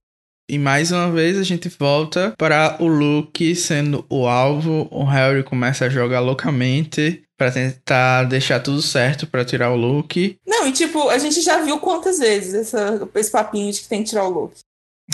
E 0.49 0.57
mais 0.57 0.91
uma 0.91 1.11
vez 1.11 1.37
a 1.37 1.43
gente 1.43 1.69
volta 1.69 2.33
para 2.35 2.75
o 2.79 2.87
Luke 2.87 3.55
sendo 3.55 4.03
o 4.09 4.25
alvo. 4.25 4.87
O 4.89 5.03
Harry 5.03 5.43
começa 5.43 5.85
a 5.85 5.89
jogar 5.89 6.21
loucamente 6.21 7.23
para 7.37 7.51
tentar 7.51 8.23
deixar 8.23 8.59
tudo 8.59 8.81
certo 8.81 9.27
para 9.27 9.45
tirar 9.45 9.71
o 9.71 9.75
Luke. 9.75 10.37
Não, 10.47 10.67
e 10.67 10.71
tipo, 10.71 11.07
a 11.07 11.19
gente 11.19 11.39
já 11.41 11.63
viu 11.63 11.77
quantas 11.77 12.17
vezes 12.17 12.55
essa, 12.55 13.07
esse 13.13 13.31
papinho 13.31 13.71
de 13.71 13.79
que 13.81 13.87
tem 13.87 14.03
que 14.03 14.09
tirar 14.09 14.25
o 14.25 14.29
Luke. 14.29 14.59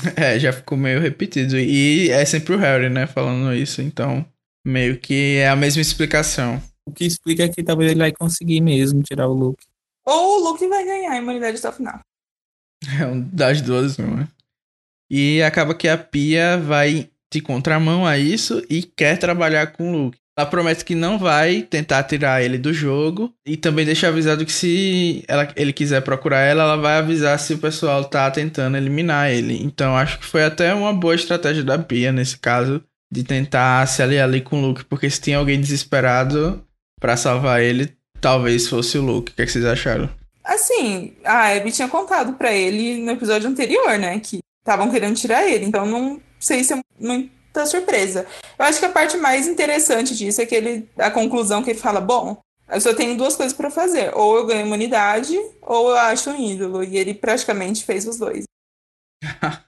É, 0.16 0.40
já 0.40 0.52
ficou 0.54 0.78
meio 0.78 1.02
repetido. 1.02 1.58
E 1.58 2.10
é 2.10 2.24
sempre 2.26 2.54
o 2.54 2.58
Harry, 2.58 2.90
né, 2.90 3.06
falando 3.06 3.54
isso. 3.54 3.82
Então, 3.82 4.26
meio 4.66 4.98
que 4.98 5.38
é 5.38 5.50
a 5.50 5.56
mesma 5.56 5.82
explicação. 5.82 6.62
O 6.88 6.92
que 6.92 7.06
explica 7.06 7.44
é 7.44 7.50
que 7.50 7.64
talvez 7.64 7.92
ele 7.92 8.00
vai 8.00 8.12
conseguir 8.12 8.62
mesmo 8.62 9.02
tirar 9.04 9.28
o 9.28 9.34
Luke. 9.34 9.64
Ou 10.06 10.40
o 10.40 10.50
Luke 10.50 10.68
vai 10.68 10.86
ganhar 10.86 11.12
a 11.12 11.18
imunidade 11.18 11.58
até 11.58 11.70
o 11.70 11.74
final. 11.74 12.00
É 13.00 13.06
um 13.06 13.20
das 13.20 13.62
duas, 13.62 13.98
não 13.98 14.20
é? 14.20 14.28
E 15.10 15.42
acaba 15.44 15.76
que 15.76 15.88
a 15.88 15.98
Pia 15.98 16.58
vai 16.58 17.10
de 17.32 17.42
contramão 17.42 18.06
a 18.06 18.18
isso 18.18 18.64
e 18.70 18.84
quer 18.84 19.18
trabalhar 19.18 19.68
com 19.68 19.92
o 19.92 19.98
Luke. 19.98 20.18
Ela 20.38 20.50
promete 20.50 20.84
que 20.84 20.96
não 20.96 21.18
vai 21.18 21.62
tentar 21.62 22.04
tirar 22.04 22.44
ele 22.44 22.58
do 22.58 22.74
jogo 22.74 23.34
e 23.46 23.56
também 23.56 23.86
deixa 23.86 24.10
avisado 24.10 24.46
que 24.46 24.52
se 24.52 25.24
ela, 25.30 25.48
ele 25.56 25.72
quiser 25.72 26.02
procurar 26.02 26.42
ela, 26.42 26.64
ela 26.64 26.76
vai 26.76 26.98
avisar 26.98 27.40
se 27.40 27.54
o 27.54 27.58
pessoal 27.58 28.04
tá 28.04 28.30
tentando 28.30 28.76
eliminar 28.76 29.32
ele. 29.32 29.64
Então 29.64 29.96
acho 29.96 30.20
que 30.20 30.26
foi 30.26 30.44
até 30.44 30.74
uma 30.74 30.92
boa 30.92 31.16
estratégia 31.16 31.64
da 31.64 31.80
Pia 31.80 32.12
nesse 32.12 32.38
caso 32.38 32.84
de 33.10 33.24
tentar 33.24 33.88
se 33.88 34.02
aliar 34.02 34.28
ali 34.28 34.42
com 34.42 34.58
o 34.58 34.68
Luke, 34.68 34.84
porque 34.86 35.10
se 35.10 35.22
tinha 35.22 35.38
alguém 35.38 35.60
desesperado 35.60 36.62
para 37.00 37.16
salvar 37.16 37.62
ele, 37.62 37.96
talvez 38.20 38.68
fosse 38.68 38.98
o 38.98 39.02
Luke. 39.02 39.32
O 39.32 39.36
que, 39.36 39.42
é 39.42 39.46
que 39.46 39.52
vocês 39.52 39.64
acharam? 39.64 40.10
Assim, 40.44 41.14
a 41.24 41.56
Abby 41.56 41.72
tinha 41.72 41.88
contado 41.88 42.34
para 42.34 42.54
ele 42.54 42.98
no 43.02 43.12
episódio 43.12 43.50
anterior, 43.50 43.98
né, 43.98 44.20
que 44.20 44.40
estavam 44.66 44.90
querendo 44.90 45.16
tirar 45.16 45.48
ele. 45.48 45.66
Então 45.66 45.86
não 45.86 46.20
sei 46.40 46.64
se 46.64 46.74
é 46.74 46.80
muita 47.00 47.66
surpresa. 47.68 48.26
Eu 48.58 48.66
acho 48.66 48.80
que 48.80 48.86
a 48.86 48.90
parte 48.90 49.16
mais 49.16 49.48
interessante 49.48 50.16
disso 50.16 50.42
é 50.42 50.46
que 50.46 50.56
ele, 50.56 50.90
a 50.98 51.12
conclusão 51.12 51.64
que 51.64 51.70
ele 51.70 51.80
fala, 51.80 52.02
bom, 52.02 52.38
eu 52.68 52.82
só 52.82 52.94
tenho 52.94 53.16
duas 53.16 53.36
coisas 53.36 53.56
para 53.56 53.70
fazer. 53.70 54.12
Ou 54.16 54.38
eu 54.38 54.46
ganho 54.48 54.66
imunidade, 54.66 55.38
ou 55.62 55.92
eu 55.92 55.98
acho 55.98 56.32
um 56.32 56.40
ídolo. 56.40 56.84
E 56.84 56.98
ele 56.98 57.14
praticamente 57.14 57.86
fez 57.86 58.08
os 58.08 58.18
dois. 58.18 58.46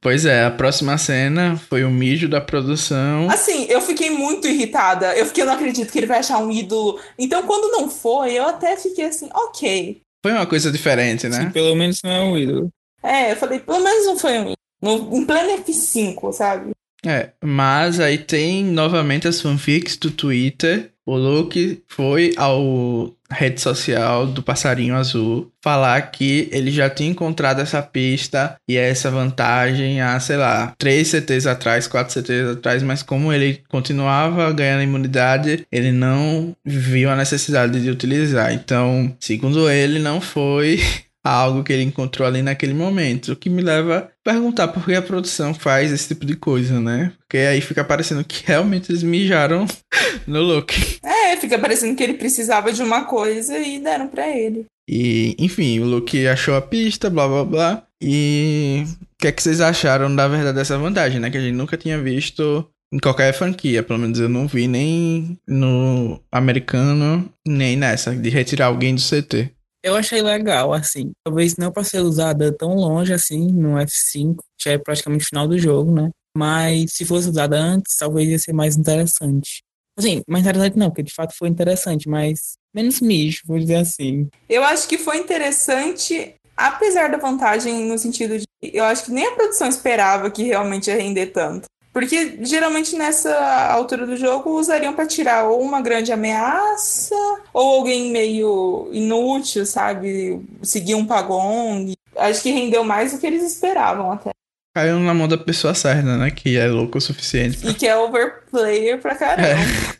pois 0.00 0.24
é, 0.24 0.44
a 0.44 0.50
próxima 0.50 0.96
cena 0.96 1.56
foi 1.56 1.84
o 1.84 1.90
mijo 1.90 2.28
da 2.28 2.40
produção. 2.40 3.28
Assim, 3.28 3.64
eu 3.64 3.80
fiquei 3.80 4.10
muito 4.10 4.46
irritada. 4.46 5.16
Eu 5.16 5.26
fiquei, 5.26 5.42
eu 5.42 5.46
não 5.46 5.54
acredito 5.54 5.90
que 5.90 5.98
ele 5.98 6.06
vai 6.06 6.20
achar 6.20 6.38
um 6.38 6.52
ídolo. 6.52 7.00
Então, 7.18 7.42
quando 7.42 7.72
não 7.72 7.90
foi, 7.90 8.34
eu 8.34 8.44
até 8.44 8.76
fiquei 8.76 9.06
assim, 9.06 9.28
ok. 9.34 10.00
Foi 10.24 10.32
uma 10.32 10.46
coisa 10.46 10.70
diferente, 10.70 11.28
né? 11.28 11.44
Sim, 11.44 11.50
pelo 11.50 11.74
menos 11.74 12.00
não 12.04 12.10
é 12.10 12.20
um 12.20 12.38
ídolo. 12.38 12.70
É, 13.02 13.32
eu 13.32 13.36
falei, 13.36 13.58
pelo 13.58 13.80
menos 13.80 14.06
não 14.06 14.18
foi 14.18 14.38
um 14.38 14.54
no, 14.82 15.16
em 15.16 15.24
pleno 15.24 15.62
F5, 15.62 16.32
sabe? 16.32 16.70
É, 17.04 17.30
mas 17.42 17.98
aí 17.98 18.18
tem 18.18 18.64
novamente 18.64 19.26
as 19.26 19.40
fanfics 19.40 19.96
do 19.96 20.10
Twitter. 20.10 20.90
O 21.06 21.16
Luke 21.16 21.82
foi 21.88 22.32
ao 22.36 23.14
rede 23.30 23.60
social 23.60 24.26
do 24.26 24.42
Passarinho 24.42 24.94
Azul 24.94 25.50
falar 25.62 26.00
que 26.10 26.48
ele 26.52 26.70
já 26.70 26.90
tinha 26.90 27.10
encontrado 27.10 27.60
essa 27.60 27.80
pista 27.80 28.56
e 28.68 28.76
essa 28.76 29.10
vantagem 29.10 30.00
há, 30.00 30.18
sei 30.20 30.36
lá, 30.36 30.74
três 30.78 31.08
CTs 31.08 31.46
atrás, 31.46 31.86
quatro 31.86 32.12
CTs 32.12 32.52
atrás, 32.52 32.82
mas 32.82 33.02
como 33.02 33.32
ele 33.32 33.62
continuava 33.68 34.52
ganhando 34.52 34.82
imunidade, 34.82 35.66
ele 35.72 35.90
não 35.90 36.54
viu 36.64 37.10
a 37.10 37.16
necessidade 37.16 37.80
de 37.80 37.90
utilizar. 37.90 38.52
Então, 38.52 39.16
segundo 39.18 39.70
ele, 39.70 39.98
não 39.98 40.20
foi 40.20 40.80
algo 41.24 41.62
que 41.62 41.72
ele 41.72 41.82
encontrou 41.82 42.26
ali 42.26 42.42
naquele 42.42 42.74
momento. 42.74 43.32
O 43.32 43.36
que 43.36 43.50
me 43.50 43.62
leva 43.62 43.98
a 43.98 44.30
perguntar 44.30 44.68
por 44.68 44.84
que 44.84 44.94
a 44.94 45.02
produção 45.02 45.52
faz 45.54 45.92
esse 45.92 46.08
tipo 46.08 46.24
de 46.24 46.36
coisa, 46.36 46.80
né? 46.80 47.12
Porque 47.18 47.38
aí 47.38 47.60
fica 47.60 47.84
parecendo 47.84 48.24
que 48.24 48.44
realmente 48.46 48.90
eles 48.90 49.02
mijaram 49.02 49.66
no 50.26 50.40
look. 50.40 50.74
É, 51.04 51.36
fica 51.36 51.58
parecendo 51.58 51.96
que 51.96 52.02
ele 52.02 52.14
precisava 52.14 52.72
de 52.72 52.82
uma 52.82 53.04
coisa 53.04 53.58
e 53.58 53.78
deram 53.78 54.08
para 54.08 54.28
ele. 54.28 54.66
E, 54.88 55.36
enfim, 55.38 55.78
o 55.78 55.84
Luke 55.84 56.26
achou 56.26 56.56
a 56.56 56.60
pista, 56.60 57.08
blá 57.08 57.28
blá 57.28 57.44
blá. 57.44 57.82
E 58.02 58.84
o 59.00 59.06
que 59.20 59.28
é 59.28 59.32
que 59.32 59.42
vocês 59.42 59.60
acharam 59.60 60.14
da 60.14 60.26
verdade 60.26 60.56
dessa 60.56 60.76
vantagem, 60.76 61.20
né? 61.20 61.30
Que 61.30 61.36
a 61.36 61.40
gente 61.40 61.54
nunca 61.54 61.76
tinha 61.76 61.96
visto 62.02 62.66
em 62.92 62.98
qualquer 62.98 63.32
franquia. 63.32 63.84
Pelo 63.84 64.00
menos 64.00 64.18
eu 64.18 64.28
não 64.28 64.48
vi 64.48 64.66
nem 64.66 65.38
no 65.46 66.20
americano, 66.32 67.32
nem 67.46 67.76
nessa, 67.76 68.16
de 68.16 68.30
retirar 68.30 68.66
alguém 68.66 68.94
do 68.94 69.00
CT. 69.00 69.52
Eu 69.82 69.96
achei 69.96 70.20
legal, 70.20 70.72
assim. 70.72 71.12
Talvez 71.24 71.56
não 71.56 71.72
para 71.72 71.84
ser 71.84 72.00
usada 72.00 72.52
tão 72.52 72.74
longe 72.74 73.12
assim, 73.12 73.50
no 73.50 73.76
F5, 73.78 74.36
já 74.60 74.72
é 74.72 74.78
praticamente 74.78 75.24
o 75.24 75.28
final 75.28 75.48
do 75.48 75.58
jogo, 75.58 75.90
né? 75.92 76.10
Mas 76.36 76.92
se 76.92 77.04
fosse 77.04 77.28
usada 77.28 77.58
antes, 77.58 77.96
talvez 77.96 78.28
ia 78.28 78.38
ser 78.38 78.52
mais 78.52 78.76
interessante. 78.76 79.62
Assim, 79.98 80.22
mais 80.28 80.44
interessante 80.44 80.78
não, 80.78 80.88
porque 80.88 81.02
de 81.02 81.14
fato 81.14 81.34
foi 81.36 81.48
interessante, 81.48 82.08
mas 82.08 82.52
menos 82.74 83.00
mijo, 83.00 83.40
vou 83.46 83.58
dizer 83.58 83.76
assim. 83.76 84.28
Eu 84.48 84.62
acho 84.64 84.86
que 84.86 84.98
foi 84.98 85.18
interessante, 85.18 86.34
apesar 86.56 87.10
da 87.10 87.18
vantagem, 87.18 87.84
no 87.86 87.98
sentido 87.98 88.38
de. 88.38 88.44
Eu 88.62 88.84
acho 88.84 89.06
que 89.06 89.10
nem 89.10 89.26
a 89.26 89.34
produção 89.34 89.68
esperava 89.68 90.30
que 90.30 90.44
realmente 90.44 90.88
ia 90.88 90.96
render 90.96 91.26
tanto. 91.26 91.66
Porque 91.92 92.38
geralmente 92.42 92.96
nessa 92.96 93.34
altura 93.72 94.06
do 94.06 94.16
jogo 94.16 94.50
usariam 94.50 94.94
para 94.94 95.06
tirar 95.06 95.44
ou 95.44 95.60
uma 95.60 95.80
grande 95.80 96.12
ameaça 96.12 97.14
ou 97.52 97.76
alguém 97.76 98.12
meio 98.12 98.88
inútil, 98.92 99.66
sabe? 99.66 100.40
Seguir 100.62 100.94
um 100.94 101.04
pagong. 101.04 101.92
Acho 102.16 102.42
que 102.42 102.50
rendeu 102.50 102.84
mais 102.84 103.12
do 103.12 103.18
que 103.18 103.26
eles 103.26 103.42
esperavam 103.42 104.12
até. 104.12 104.30
Caiu 104.74 105.00
na 105.00 105.12
mão 105.12 105.26
da 105.26 105.36
pessoa 105.36 105.74
certa, 105.74 106.16
né? 106.16 106.30
Que 106.30 106.56
é 106.56 106.68
louco 106.68 106.98
o 106.98 107.00
suficiente. 107.00 107.58
Pra... 107.58 107.70
E 107.70 107.74
que 107.74 107.86
é 107.88 107.96
overplayer 107.96 109.00
pra 109.00 109.16
caramba. 109.16 109.48
É. 109.48 109.99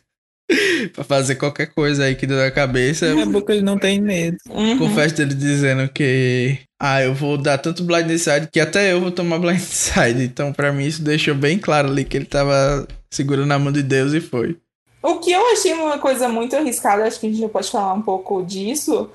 pra 0.93 1.03
fazer 1.03 1.35
qualquer 1.35 1.67
coisa 1.67 2.03
aí 2.03 2.15
que 2.15 2.27
deu 2.27 2.37
na 2.37 2.51
cabeça. 2.51 3.07
Que 3.45 3.51
ele 3.51 3.61
não 3.61 3.77
tem 3.77 4.01
medo. 4.01 4.37
Uhum. 4.49 4.77
Confesso 4.77 5.15
dele 5.15 5.33
dizendo 5.33 5.89
que. 5.89 6.59
Ah, 6.79 7.01
eu 7.01 7.13
vou 7.13 7.37
dar 7.37 7.57
tanto 7.57 7.83
blindside 7.83 8.49
que 8.51 8.59
até 8.59 8.91
eu 8.91 8.99
vou 8.99 9.11
tomar 9.11 9.37
blindside. 9.39 10.23
Então, 10.23 10.51
para 10.51 10.71
mim, 10.71 10.85
isso 10.85 11.03
deixou 11.03 11.35
bem 11.35 11.59
claro 11.59 11.89
ali 11.89 12.03
que 12.03 12.17
ele 12.17 12.25
tava 12.25 12.87
segurando 13.09 13.51
a 13.51 13.59
mão 13.59 13.71
de 13.71 13.83
Deus 13.83 14.13
e 14.13 14.21
foi. 14.21 14.57
O 15.03 15.19
que 15.19 15.31
eu 15.31 15.51
achei 15.51 15.73
uma 15.73 15.97
coisa 15.97 16.29
muito 16.29 16.55
arriscada, 16.55 17.05
acho 17.05 17.19
que 17.19 17.25
a 17.25 17.29
gente 17.29 17.41
já 17.41 17.49
pode 17.49 17.71
falar 17.71 17.93
um 17.93 18.03
pouco 18.03 18.43
disso, 18.43 19.09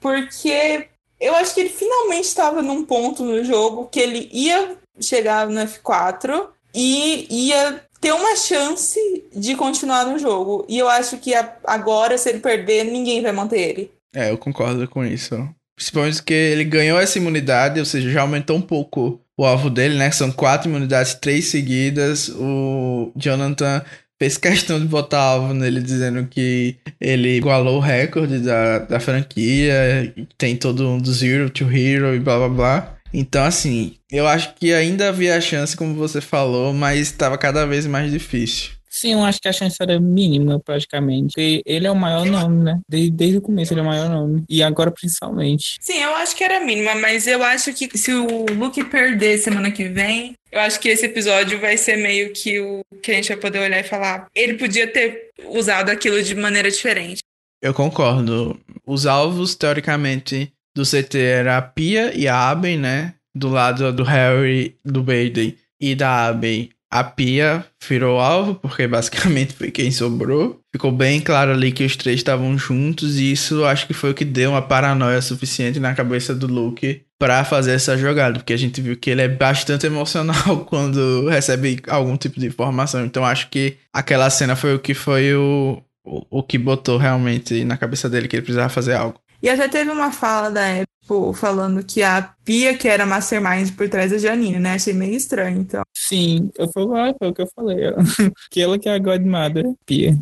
porque 0.00 0.86
eu 1.20 1.34
acho 1.34 1.52
que 1.54 1.60
ele 1.60 1.68
finalmente 1.68 2.26
estava 2.26 2.62
num 2.62 2.84
ponto 2.84 3.24
no 3.24 3.42
jogo 3.44 3.86
que 3.86 3.98
ele 3.98 4.28
ia 4.32 4.76
chegar 5.00 5.48
no 5.48 5.60
F4 5.60 6.48
e 6.72 7.26
ia 7.48 7.82
ter 8.02 8.12
uma 8.12 8.34
chance 8.34 8.98
de 9.32 9.54
continuar 9.54 10.04
no 10.04 10.18
jogo. 10.18 10.66
E 10.68 10.76
eu 10.76 10.88
acho 10.88 11.18
que 11.18 11.32
agora, 11.64 12.18
se 12.18 12.28
ele 12.28 12.40
perder, 12.40 12.84
ninguém 12.84 13.22
vai 13.22 13.30
manter 13.30 13.60
ele. 13.60 13.90
É, 14.12 14.30
eu 14.30 14.36
concordo 14.36 14.86
com 14.88 15.04
isso. 15.04 15.48
Principalmente 15.76 16.16
porque 16.16 16.34
ele 16.34 16.64
ganhou 16.64 16.98
essa 16.98 17.16
imunidade, 17.16 17.78
ou 17.78 17.86
seja, 17.86 18.10
já 18.10 18.22
aumentou 18.22 18.56
um 18.56 18.60
pouco 18.60 19.20
o 19.38 19.44
alvo 19.44 19.70
dele, 19.70 19.94
né? 19.94 20.10
São 20.10 20.32
quatro 20.32 20.68
imunidades, 20.68 21.14
três 21.14 21.46
seguidas. 21.46 22.28
O 22.28 23.12
Jonathan 23.16 23.82
fez 24.20 24.36
questão 24.36 24.80
de 24.80 24.86
botar 24.86 25.20
alvo 25.20 25.54
nele 25.54 25.80
dizendo 25.80 26.26
que 26.26 26.76
ele 27.00 27.36
igualou 27.36 27.76
o 27.76 27.80
recorde 27.80 28.40
da, 28.40 28.78
da 28.78 28.98
franquia, 28.98 30.12
tem 30.36 30.56
todo 30.56 30.88
um 30.88 30.98
do 30.98 31.12
Zero 31.12 31.48
to 31.50 31.70
Hero 31.70 32.14
e 32.14 32.18
blá 32.18 32.36
blá 32.36 32.48
blá. 32.48 32.96
Então, 33.12 33.44
assim, 33.44 33.96
eu 34.10 34.26
acho 34.26 34.54
que 34.54 34.72
ainda 34.72 35.08
havia 35.08 35.36
a 35.36 35.40
chance, 35.40 35.76
como 35.76 35.94
você 35.94 36.20
falou, 36.20 36.72
mas 36.72 37.00
estava 37.00 37.36
cada 37.36 37.66
vez 37.66 37.86
mais 37.86 38.10
difícil. 38.10 38.70
Sim, 38.88 39.14
eu 39.14 39.24
acho 39.24 39.40
que 39.40 39.48
a 39.48 39.52
chance 39.52 39.76
era 39.80 39.98
mínima, 39.98 40.60
praticamente. 40.60 41.28
Porque 41.28 41.62
ele 41.64 41.86
é 41.86 41.90
o 41.90 41.96
maior 41.96 42.26
nome, 42.26 42.62
né? 42.62 42.78
Desde, 42.86 43.10
desde 43.10 43.38
o 43.38 43.40
começo 43.40 43.72
ele 43.72 43.80
é 43.80 43.82
o 43.82 43.86
maior 43.86 44.08
nome. 44.10 44.44
E 44.48 44.62
agora, 44.62 44.90
principalmente. 44.90 45.78
Sim, 45.80 45.98
eu 46.02 46.14
acho 46.16 46.36
que 46.36 46.44
era 46.44 46.60
mínima, 46.60 46.94
mas 46.94 47.26
eu 47.26 47.42
acho 47.42 47.72
que 47.72 47.96
se 47.96 48.12
o 48.12 48.44
Luke 48.52 48.84
perder 48.84 49.38
semana 49.38 49.70
que 49.70 49.88
vem, 49.88 50.34
eu 50.52 50.60
acho 50.60 50.78
que 50.78 50.90
esse 50.90 51.06
episódio 51.06 51.58
vai 51.58 51.78
ser 51.78 51.96
meio 51.96 52.34
que 52.34 52.60
o 52.60 52.82
que 53.02 53.10
a 53.10 53.14
gente 53.14 53.28
vai 53.28 53.38
poder 53.38 53.60
olhar 53.60 53.80
e 53.80 53.88
falar. 53.88 54.26
Ele 54.34 54.54
podia 54.54 54.86
ter 54.86 55.30
usado 55.48 55.88
aquilo 55.88 56.22
de 56.22 56.34
maneira 56.34 56.70
diferente. 56.70 57.22
Eu 57.62 57.72
concordo. 57.72 58.60
Os 58.86 59.06
alvos, 59.06 59.54
teoricamente, 59.54 60.52
do 60.74 60.84
CT 60.84 61.18
era 61.18 61.58
a 61.58 61.62
Pia 61.62 62.16
e 62.16 62.26
a 62.28 62.50
Aben, 62.50 62.78
né? 62.78 63.14
Do 63.34 63.48
lado 63.48 63.92
do 63.92 64.02
Harry, 64.02 64.76
do 64.84 65.02
Baden 65.02 65.54
e 65.80 65.94
da 65.94 66.26
Aben, 66.26 66.70
a 66.92 67.02
Pia 67.02 67.64
virou 67.88 68.20
alvo, 68.20 68.54
porque 68.54 68.86
basicamente 68.86 69.54
foi 69.54 69.70
quem 69.70 69.90
sobrou. 69.90 70.60
Ficou 70.70 70.92
bem 70.92 71.20
claro 71.20 71.50
ali 71.52 71.72
que 71.72 71.84
os 71.84 71.96
três 71.96 72.16
estavam 72.16 72.58
juntos, 72.58 73.18
e 73.18 73.32
isso 73.32 73.64
acho 73.64 73.86
que 73.86 73.94
foi 73.94 74.10
o 74.10 74.14
que 74.14 74.26
deu 74.26 74.50
uma 74.50 74.60
paranoia 74.60 75.22
suficiente 75.22 75.80
na 75.80 75.94
cabeça 75.94 76.34
do 76.34 76.46
Luke 76.46 77.02
para 77.18 77.44
fazer 77.44 77.72
essa 77.72 77.96
jogada, 77.96 78.38
porque 78.38 78.52
a 78.52 78.58
gente 78.58 78.82
viu 78.82 78.94
que 78.94 79.08
ele 79.08 79.22
é 79.22 79.28
bastante 79.28 79.86
emocional 79.86 80.64
quando 80.68 81.28
recebe 81.28 81.80
algum 81.88 82.14
tipo 82.14 82.38
de 82.38 82.46
informação. 82.46 83.06
Então 83.06 83.24
acho 83.24 83.48
que 83.48 83.78
aquela 83.90 84.28
cena 84.28 84.54
foi 84.54 84.74
o 84.74 84.78
que 84.78 84.92
foi 84.92 85.34
o, 85.34 85.82
o, 86.04 86.40
o 86.40 86.42
que 86.42 86.58
botou 86.58 86.98
realmente 86.98 87.64
na 87.64 87.78
cabeça 87.78 88.06
dele 88.06 88.28
que 88.28 88.36
ele 88.36 88.42
precisava 88.42 88.68
fazer 88.68 88.94
algo. 88.94 89.18
E 89.42 89.48
até 89.48 89.68
teve 89.68 89.90
uma 89.90 90.12
fala 90.12 90.50
da 90.50 90.62
Apple 90.82 91.34
falando 91.34 91.84
que 91.84 92.02
a 92.02 92.22
Pia 92.44 92.76
que 92.76 92.86
era 92.86 93.04
mastermind 93.04 93.72
por 93.76 93.88
trás 93.88 94.12
da 94.12 94.18
Janine, 94.18 94.60
né? 94.60 94.74
Achei 94.74 94.92
meio 94.92 95.14
estranho, 95.14 95.60
então. 95.60 95.82
Sim, 95.94 96.50
eu 96.56 96.68
foi, 96.68 96.84
foi 97.18 97.28
o 97.28 97.34
que 97.34 97.42
eu 97.42 97.48
falei. 97.54 97.88
ó. 97.88 97.94
que 98.50 98.60
ela 98.60 98.78
que 98.78 98.88
é 98.88 98.94
a 98.94 98.98
Godmother, 98.98 99.64
Pia. 99.84 100.16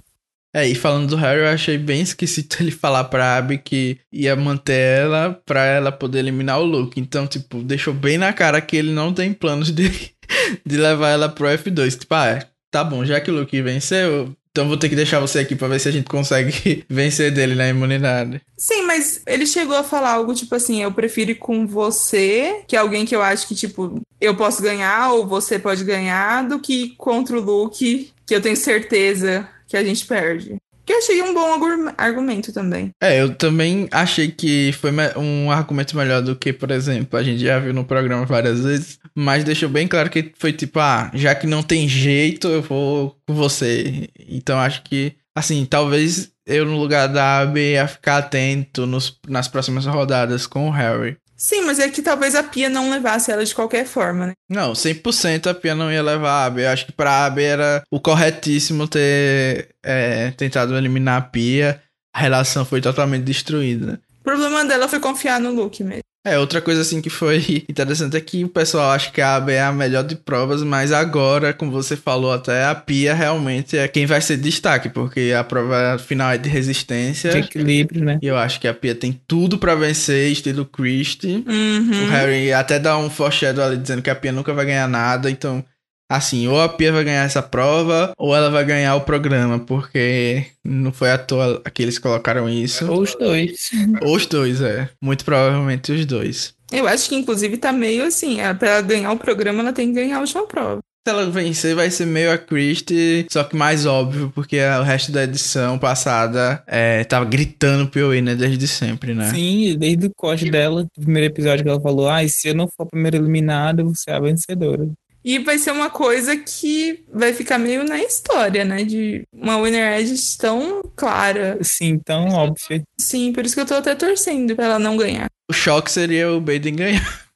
É, 0.52 0.66
e 0.66 0.74
falando 0.74 1.10
do 1.10 1.16
Harry, 1.16 1.40
eu 1.40 1.48
achei 1.48 1.78
bem 1.78 2.00
esquisito 2.00 2.56
ele 2.62 2.70
falar 2.70 3.04
pra 3.04 3.36
Abby 3.36 3.58
que 3.58 4.00
ia 4.10 4.34
manter 4.34 5.02
ela 5.02 5.40
pra 5.46 5.64
ela 5.64 5.92
poder 5.92 6.20
eliminar 6.20 6.60
o 6.60 6.64
Luke. 6.64 6.98
Então, 6.98 7.26
tipo, 7.26 7.62
deixou 7.62 7.94
bem 7.94 8.18
na 8.18 8.32
cara 8.32 8.60
que 8.60 8.76
ele 8.76 8.92
não 8.92 9.12
tem 9.12 9.32
planos 9.32 9.70
de, 9.70 9.90
de 10.66 10.76
levar 10.76 11.10
ela 11.10 11.28
pro 11.28 11.46
F2. 11.46 11.98
Tipo, 11.98 12.14
ah, 12.14 12.26
é, 12.26 12.48
tá 12.70 12.82
bom, 12.82 13.04
já 13.04 13.20
que 13.20 13.30
o 13.30 13.34
Luke 13.34 13.62
venceu, 13.62 14.34
então 14.52 14.68
vou 14.68 14.76
ter 14.76 14.88
que 14.88 14.96
deixar 14.96 15.20
você 15.20 15.38
aqui 15.40 15.54
pra 15.54 15.68
ver 15.68 15.78
se 15.78 15.88
a 15.88 15.92
gente 15.92 16.08
consegue 16.08 16.84
vencer 16.90 17.30
dele 17.32 17.54
na 17.54 17.68
imunidade. 17.68 18.40
Sim, 18.56 18.82
mas 18.82 19.22
ele 19.26 19.46
chegou 19.46 19.76
a 19.76 19.84
falar 19.84 20.12
algo 20.12 20.34
tipo 20.34 20.54
assim: 20.54 20.82
eu 20.82 20.92
prefiro 20.92 21.30
ir 21.30 21.36
com 21.36 21.66
você, 21.66 22.62
que 22.66 22.76
é 22.76 22.78
alguém 22.78 23.04
que 23.06 23.14
eu 23.14 23.22
acho 23.22 23.46
que, 23.48 23.54
tipo, 23.54 24.00
eu 24.20 24.36
posso 24.36 24.62
ganhar 24.62 25.12
ou 25.12 25.26
você 25.26 25.58
pode 25.58 25.84
ganhar, 25.84 26.46
do 26.48 26.58
que 26.60 26.94
contra 26.96 27.36
o 27.36 27.40
Luke, 27.40 28.10
que 28.26 28.34
eu 28.34 28.40
tenho 28.40 28.56
certeza 28.56 29.48
que 29.66 29.76
a 29.76 29.84
gente 29.84 30.04
perde. 30.06 30.56
Que 30.84 30.94
eu 30.94 30.98
achei 30.98 31.22
um 31.22 31.32
bom 31.32 31.52
argu- 31.52 31.94
argumento 31.96 32.52
também. 32.52 32.90
É, 33.00 33.20
eu 33.20 33.32
também 33.34 33.88
achei 33.92 34.28
que 34.28 34.72
foi 34.72 34.90
um 35.16 35.50
argumento 35.50 35.96
melhor 35.96 36.20
do 36.20 36.34
que, 36.34 36.52
por 36.52 36.70
exemplo, 36.72 37.16
a 37.18 37.22
gente 37.22 37.40
já 37.40 37.60
viu 37.60 37.72
no 37.72 37.84
programa 37.84 38.26
várias 38.26 38.60
vezes, 38.60 38.98
mas 39.14 39.44
deixou 39.44 39.68
bem 39.68 39.86
claro 39.86 40.10
que 40.10 40.32
foi 40.38 40.52
tipo, 40.52 40.78
ah, 40.78 41.10
já 41.14 41.34
que 41.34 41.46
não 41.46 41.62
tem 41.62 41.88
jeito, 41.88 42.48
eu 42.48 42.62
vou 42.62 43.16
com 43.26 43.34
você. 43.34 44.08
Então 44.28 44.58
acho 44.58 44.82
que, 44.82 45.14
assim, 45.34 45.64
talvez 45.64 46.30
eu 46.46 46.64
no 46.64 46.76
lugar 46.76 47.08
da 47.08 47.40
Abby 47.40 47.72
ia 47.72 47.86
ficar 47.86 48.18
atento 48.18 48.86
nos, 48.86 49.18
nas 49.28 49.48
próximas 49.48 49.86
rodadas 49.86 50.46
com 50.46 50.68
o 50.68 50.70
Harry. 50.70 51.16
Sim, 51.40 51.62
mas 51.62 51.78
é 51.78 51.88
que 51.88 52.02
talvez 52.02 52.34
a 52.34 52.42
Pia 52.42 52.68
não 52.68 52.90
levasse 52.90 53.32
ela 53.32 53.42
de 53.42 53.54
qualquer 53.54 53.86
forma, 53.86 54.26
né? 54.26 54.32
Não, 54.46 54.74
100% 54.74 55.46
a 55.46 55.54
Pia 55.54 55.74
não 55.74 55.90
ia 55.90 56.02
levar 56.02 56.30
a 56.32 56.44
Abby. 56.44 56.60
Eu 56.60 56.68
acho 56.68 56.84
que 56.84 56.92
pra 56.92 57.24
Abby 57.24 57.44
era 57.44 57.82
o 57.90 57.98
corretíssimo 57.98 58.86
ter 58.86 59.70
é, 59.82 60.32
tentado 60.32 60.76
eliminar 60.76 61.16
a 61.16 61.22
Pia. 61.22 61.80
A 62.14 62.20
relação 62.20 62.62
foi 62.66 62.82
totalmente 62.82 63.24
destruída. 63.24 63.98
O 64.20 64.22
problema 64.22 64.66
dela 64.66 64.86
foi 64.86 65.00
confiar 65.00 65.40
no 65.40 65.50
Luke 65.50 65.82
mesmo. 65.82 66.02
É, 66.24 66.38
outra 66.38 66.60
coisa 66.60 66.82
assim 66.82 67.00
que 67.00 67.08
foi 67.08 67.64
interessante 67.68 68.16
é 68.16 68.20
que 68.20 68.44
o 68.44 68.48
pessoal 68.48 68.90
acha 68.90 69.10
que 69.10 69.20
a 69.20 69.36
Abby 69.36 69.52
é 69.52 69.62
a 69.62 69.72
melhor 69.72 70.04
de 70.04 70.14
provas, 70.16 70.62
mas 70.62 70.92
agora, 70.92 71.54
como 71.54 71.72
você 71.72 71.96
falou 71.96 72.32
até, 72.32 72.64
a 72.64 72.74
Pia 72.74 73.14
realmente 73.14 73.78
é 73.78 73.88
quem 73.88 74.04
vai 74.04 74.20
ser 74.20 74.36
destaque, 74.36 74.90
porque 74.90 75.32
a 75.36 75.42
prova 75.42 75.98
final 75.98 76.30
é 76.30 76.36
de 76.36 76.48
resistência. 76.48 77.30
De 77.30 77.38
equilíbrio, 77.38 78.04
né? 78.04 78.18
E 78.20 78.26
eu 78.26 78.36
acho 78.36 78.60
que 78.60 78.68
a 78.68 78.74
Pia 78.74 78.94
tem 78.94 79.18
tudo 79.26 79.58
pra 79.58 79.74
vencer, 79.74 80.30
estilo 80.30 80.66
Christie. 80.66 81.42
Uhum. 81.46 82.04
O 82.04 82.10
Harry 82.10 82.52
até 82.52 82.78
dá 82.78 82.98
um 82.98 83.08
foreshadow 83.08 83.64
ali 83.64 83.78
dizendo 83.78 84.02
que 84.02 84.10
a 84.10 84.14
Pia 84.14 84.32
nunca 84.32 84.52
vai 84.52 84.66
ganhar 84.66 84.88
nada, 84.88 85.30
então 85.30 85.64
assim, 86.10 86.48
ou 86.48 86.60
a 86.60 86.68
Pia 86.68 86.92
vai 86.92 87.04
ganhar 87.04 87.24
essa 87.24 87.40
prova, 87.40 88.12
ou 88.18 88.34
ela 88.34 88.50
vai 88.50 88.64
ganhar 88.64 88.96
o 88.96 89.02
programa, 89.02 89.60
porque 89.60 90.44
não 90.64 90.92
foi 90.92 91.12
à 91.12 91.16
toa 91.16 91.62
que 91.72 91.82
eles 91.82 91.98
colocaram 92.00 92.48
isso. 92.48 92.90
Ou 92.90 93.02
os 93.02 93.14
dois. 93.14 93.70
Ou 94.02 94.16
os 94.16 94.26
dois, 94.26 94.60
é. 94.60 94.88
Muito 95.00 95.24
provavelmente 95.24 95.92
os 95.92 96.04
dois. 96.04 96.52
Eu 96.72 96.86
acho 96.88 97.08
que, 97.08 97.14
inclusive, 97.14 97.56
tá 97.56 97.72
meio 97.72 98.04
assim. 98.04 98.40
é, 98.40 98.52
Pra 98.52 98.68
ela 98.70 98.82
ganhar 98.82 99.12
o 99.12 99.16
programa, 99.18 99.60
ela 99.60 99.72
tem 99.72 99.88
que 99.88 99.94
ganhar 99.94 100.16
a 100.16 100.20
última 100.20 100.46
prova. 100.46 100.80
Se 101.06 101.14
ela 101.14 101.30
vencer, 101.30 101.74
vai 101.74 101.90
ser 101.90 102.04
meio 102.06 102.30
a 102.30 102.36
Christie, 102.36 103.26
só 103.30 103.42
que 103.42 103.56
mais 103.56 103.86
óbvio, 103.86 104.30
porque 104.34 104.58
o 104.60 104.82
resto 104.82 105.10
da 105.10 105.24
edição 105.24 105.78
passada 105.78 106.62
é, 106.66 107.02
tava 107.04 107.24
gritando 107.24 107.88
POE, 107.88 108.20
né? 108.20 108.34
Desde 108.34 108.68
sempre, 108.68 109.14
né? 109.14 109.30
Sim, 109.30 109.76
desde 109.78 110.06
o 110.08 110.10
corte 110.14 110.50
dela, 110.50 110.82
no 110.82 111.02
primeiro 111.02 111.32
episódio 111.32 111.64
que 111.64 111.70
ela 111.70 111.80
falou, 111.80 112.06
ah, 112.06 112.20
se 112.28 112.48
eu 112.48 112.54
não 112.54 112.68
for 112.68 112.82
a 112.82 112.86
primeira 112.90 113.16
eliminada, 113.16 113.82
você 113.82 114.10
é 114.10 114.14
a 114.14 114.20
vencedora. 114.20 114.86
E 115.22 115.38
vai 115.38 115.58
ser 115.58 115.70
uma 115.70 115.90
coisa 115.90 116.36
que 116.36 117.04
vai 117.12 117.32
ficar 117.34 117.58
meio 117.58 117.84
na 117.84 117.98
história, 117.98 118.64
né? 118.64 118.84
De 118.84 119.22
uma 119.32 119.60
Winner 119.62 119.98
Edge 119.98 120.38
tão 120.38 120.82
clara. 120.96 121.58
Sim, 121.62 121.98
tão 121.98 122.28
óbvio. 122.28 122.82
Sim, 122.98 123.32
por 123.32 123.44
isso 123.44 123.54
que 123.54 123.60
eu 123.60 123.66
tô 123.66 123.74
até 123.74 123.94
torcendo 123.94 124.56
pra 124.56 124.64
ela 124.64 124.78
não 124.78 124.96
ganhar. 124.96 125.28
O 125.50 125.52
choque 125.52 125.90
seria 125.90 126.32
o 126.32 126.40
Baden 126.40 126.74
ganhar. 126.74 127.30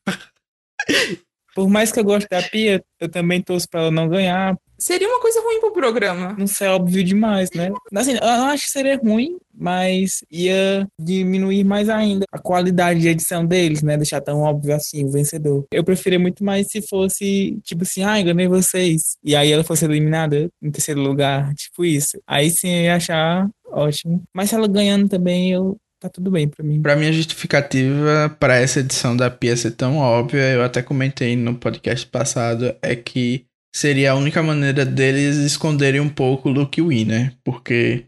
Por 1.55 1.69
mais 1.69 1.93
que 1.93 2.01
eu 2.01 2.05
goste 2.05 2.29
da 2.29 2.43
Pia, 2.43 2.83
eu 2.99 3.09
também 3.09 3.41
torço 3.41 3.69
pra 3.69 3.83
ela 3.83 3.91
não 3.91 4.09
ganhar. 4.09 4.57
Seria 4.85 5.09
uma 5.09 5.19
coisa 5.19 5.41
ruim 5.41 5.61
pro 5.61 5.73
programa. 5.73 6.37
Não 6.39 6.47
ser 6.47 6.67
óbvio 6.67 7.03
demais, 7.03 7.49
né? 7.55 7.71
Assim, 7.95 8.13
eu 8.13 8.21
não 8.21 8.49
acho 8.49 8.65
que 8.65 8.71
seria 8.71 8.99
ruim, 8.99 9.39
mas 9.55 10.23
ia 10.31 10.87
diminuir 11.01 11.65
mais 11.65 11.89
ainda 11.89 12.27
a 12.31 12.39
qualidade 12.39 13.01
de 13.01 13.09
edição 13.09 13.47
deles, 13.47 13.81
né? 13.83 13.97
Deixar 13.97 14.21
tão 14.21 14.41
óbvio 14.41 14.75
assim 14.75 15.03
o 15.03 15.11
vencedor. 15.11 15.65
Eu 15.73 15.83
preferia 15.83 16.19
muito 16.19 16.45
mais 16.45 16.67
se 16.67 16.83
fosse, 16.87 17.59
tipo 17.63 17.83
assim, 17.83 18.03
ai, 18.03 18.23
ganhei 18.23 18.47
vocês. 18.47 19.17
E 19.25 19.35
aí 19.35 19.51
ela 19.51 19.65
fosse 19.65 19.87
eliminada 19.87 20.51
em 20.63 20.71
terceiro 20.71 21.01
lugar, 21.01 21.55
tipo 21.55 21.83
isso. 21.83 22.21
Aí 22.27 22.51
sim 22.51 22.69
eu 22.69 22.83
ia 22.83 22.97
achar 22.97 23.49
ótimo. 23.67 24.23
Mas 24.35 24.51
se 24.51 24.55
ela 24.55 24.69
ganhando 24.69 25.09
também, 25.09 25.51
eu 25.51 25.79
tá 25.99 26.11
tudo 26.11 26.31
bem 26.31 26.47
pra 26.47 26.63
mim. 26.63 26.83
Pra 26.83 26.95
minha 26.95 27.11
justificativa 27.11 28.37
para 28.39 28.59
essa 28.59 28.81
edição 28.81 29.17
da 29.17 29.31
Pia 29.31 29.57
ser 29.57 29.71
tão 29.71 29.97
óbvia, 29.97 30.53
eu 30.53 30.63
até 30.63 30.83
comentei 30.83 31.35
no 31.37 31.55
podcast 31.55 32.07
passado, 32.07 32.77
é 32.83 32.95
que 32.95 33.47
seria 33.75 34.13
a 34.13 34.15
única 34.15 34.43
maneira 34.43 34.85
deles 34.85 35.37
esconderem 35.37 36.01
um 36.01 36.09
pouco 36.09 36.49
o 36.49 36.53
Luke 36.53 36.81
Win, 36.81 37.05
né? 37.07 37.33
Porque 37.43 38.07